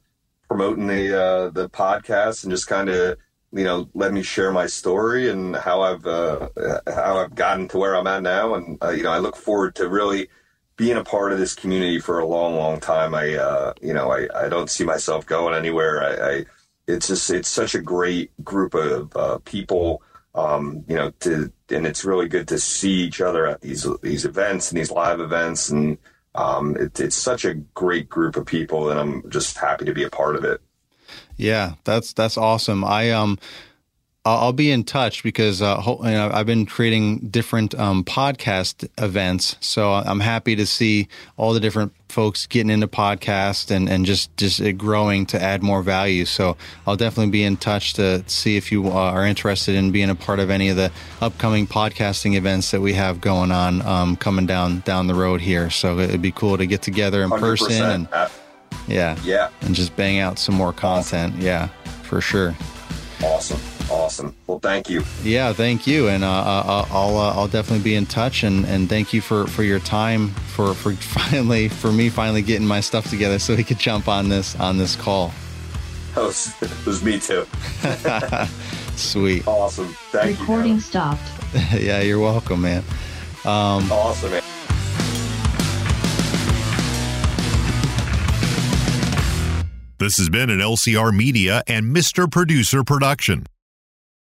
promoting 0.48 0.88
the 0.88 1.22
uh, 1.22 1.50
the 1.50 1.70
podcast 1.70 2.44
and 2.44 2.52
just 2.52 2.68
kind 2.68 2.90
of 2.90 3.18
you 3.52 3.64
know 3.64 3.90
let 3.94 4.14
me 4.14 4.22
share 4.22 4.52
my 4.52 4.68
story 4.68 5.30
and 5.30 5.56
how 5.56 5.82
I've 5.82 6.06
uh, 6.06 6.50
how 6.88 7.18
I've 7.18 7.36
gotten 7.36 7.68
to 7.70 7.78
where 7.78 7.96
I'm 7.96 8.08
at 8.08 8.24
now. 8.24 8.56
And 8.56 8.78
uh, 8.84 8.90
you 8.90 9.04
know 9.04 9.12
I 9.12 9.20
look 9.20 9.36
forward 9.36 9.76
to 9.76 9.90
really 9.90 10.30
being 10.78 10.98
a 10.98 11.04
part 11.04 11.32
of 11.32 11.40
this 11.40 11.56
community 11.56 12.00
for 12.00 12.20
a 12.20 12.28
long, 12.28 12.56
long 12.56 12.80
time. 12.80 13.16
I 13.16 13.36
uh, 13.36 13.74
you 13.82 13.94
know 13.94 14.12
I, 14.12 14.28
I 14.46 14.50
don't 14.50 14.70
see 14.70 14.84
myself 14.84 15.26
going 15.26 15.56
anywhere. 15.56 16.04
I, 16.04 16.30
I 16.32 16.46
it's 16.88 17.08
just 17.08 17.30
it's 17.30 17.50
such 17.50 17.76
a 17.76 17.82
great 17.82 18.32
group 18.44 18.74
of 18.74 19.16
uh, 19.16 19.40
people. 19.46 20.02
Um, 20.34 20.84
you 20.90 20.96
know, 20.98 21.12
to 21.22 21.52
and 21.70 21.88
it's 21.88 22.04
really 22.04 22.28
good 22.28 22.50
to 22.50 22.60
see 22.60 22.92
each 22.92 23.22
other 23.22 23.48
at 23.48 23.62
these 23.62 23.88
these 24.02 24.26
events 24.26 24.70
and 24.70 24.78
these 24.78 24.92
live 24.92 25.22
events, 25.22 25.70
and 25.70 25.98
um, 26.36 26.76
it, 26.78 27.00
it's 27.00 27.16
such 27.16 27.46
a 27.46 27.54
great 27.54 28.10
group 28.10 28.36
of 28.36 28.46
people, 28.46 28.90
and 28.90 29.00
I'm 29.00 29.30
just 29.30 29.58
happy 29.58 29.86
to 29.86 29.94
be 29.94 30.04
a 30.04 30.10
part 30.10 30.36
of 30.36 30.44
it. 30.44 30.62
Yeah, 31.38 31.74
that's 31.84 32.14
that's 32.14 32.38
awesome. 32.38 32.84
I 32.84 33.12
um, 33.12 33.40
I'll, 34.26 34.38
I'll 34.38 34.54
be 34.54 34.72
in 34.72 34.84
touch 34.84 35.24
because 35.24 35.62
uh, 35.62 35.82
you 35.86 36.12
know, 36.12 36.32
I've 36.34 36.48
been 36.48 36.66
creating 36.66 37.30
different 37.30 37.76
um, 37.76 38.04
podcast 38.04 38.88
events, 39.02 39.56
so 39.60 39.94
I'm 39.94 40.20
happy 40.20 40.56
to 40.56 40.66
see 40.66 41.08
all 41.38 41.54
the 41.54 41.60
different 41.60 41.94
folks 42.10 42.46
getting 42.48 42.70
into 42.70 42.88
podcast 42.88 43.72
and 43.72 43.90
and 43.90 44.06
just 44.06 44.36
just 44.38 44.60
it 44.60 44.74
growing 44.74 45.26
to 45.28 45.42
add 45.42 45.62
more 45.62 45.84
value. 45.84 46.26
So 46.26 46.58
I'll 46.88 46.96
definitely 46.96 47.32
be 47.32 47.44
in 47.44 47.58
touch 47.58 47.94
to 47.94 48.28
see 48.28 48.58
if 48.58 48.72
you 48.72 48.88
uh, 48.88 48.94
are 48.94 49.26
interested 49.26 49.76
in 49.76 49.92
being 49.92 50.10
a 50.10 50.16
part 50.16 50.40
of 50.40 50.50
any 50.50 50.70
of 50.70 50.78
the 50.78 50.92
upcoming 51.22 51.68
podcasting 51.68 52.36
events 52.36 52.72
that 52.72 52.82
we 52.82 52.94
have 52.94 53.22
going 53.22 53.52
on 53.52 53.82
um, 53.84 54.16
coming 54.16 54.46
down 54.46 54.80
down 54.82 55.08
the 55.08 55.16
road 55.16 55.42
here. 55.42 55.70
So 55.70 56.00
it'd 56.00 56.22
be 56.22 56.32
cool 56.32 56.58
to 56.58 56.66
get 56.66 56.82
together 56.82 57.24
in 57.24 57.30
person 57.30 57.84
and 57.84 58.10
100%. 58.10 58.32
Yeah, 58.88 59.18
yeah, 59.24 59.50
and 59.62 59.74
just 59.74 59.96
bang 59.96 60.20
out 60.20 60.38
some 60.38 60.56
more 60.56 60.74
content. 60.74 61.36
Yeah, 61.38 61.68
for 62.04 62.22
sure. 62.22 62.56
Awesome, 63.24 63.60
awesome. 63.90 64.36
Well, 64.48 64.60
thank 64.60 64.90
you. 64.90 65.04
Yeah, 65.24 65.54
thank 65.54 65.88
you, 65.88 66.08
and 66.08 66.24
uh, 66.24 66.28
uh, 66.28 66.88
I'll 66.92 67.18
uh, 67.18 67.34
I'll 67.36 67.48
definitely 67.48 67.84
be 67.84 67.96
in 67.96 68.06
touch, 68.06 68.44
and, 68.44 68.66
and 68.66 68.90
thank 68.90 69.14
you 69.14 69.22
for, 69.22 69.48
for 69.48 69.64
your 69.64 69.80
time 69.80 70.30
for, 70.30 70.74
for 70.74 70.94
finally 70.96 71.70
for 71.70 71.92
me 71.92 72.10
finally 72.10 72.42
getting 72.42 72.68
my 72.68 72.80
stuff 72.82 73.10
together 73.10 73.40
so 73.40 73.56
we 73.56 73.64
could 73.64 73.80
jump 73.80 74.08
on 74.08 74.30
this 74.30 74.56
on 74.60 74.78
this 74.78 74.96
call. 74.96 75.34
That 76.16 76.22
was, 76.22 76.54
it 76.62 76.86
was 76.86 77.04
me 77.04 77.20
too. 77.20 77.46
Sweet, 78.96 79.46
Awesome. 79.46 79.88
Thank 80.12 80.38
you. 80.38 80.42
Recording 80.42 80.76
you. 80.76 80.80
stopped. 80.80 81.22
yeah, 81.74 82.00
you're 82.02 82.20
welcome, 82.20 82.62
man. 82.62 82.84
Kevin. 83.44 83.92
Awesome. 83.92 84.32
Man. 84.32 84.42
This 89.98 90.18
has 90.18 90.28
been 90.28 90.50
an 90.50 90.60
LCR 90.60 91.16
Media 91.16 91.64
and 91.68 91.96
Mr. 91.96 92.30
Producer 92.30 92.84
production. 92.84 93.46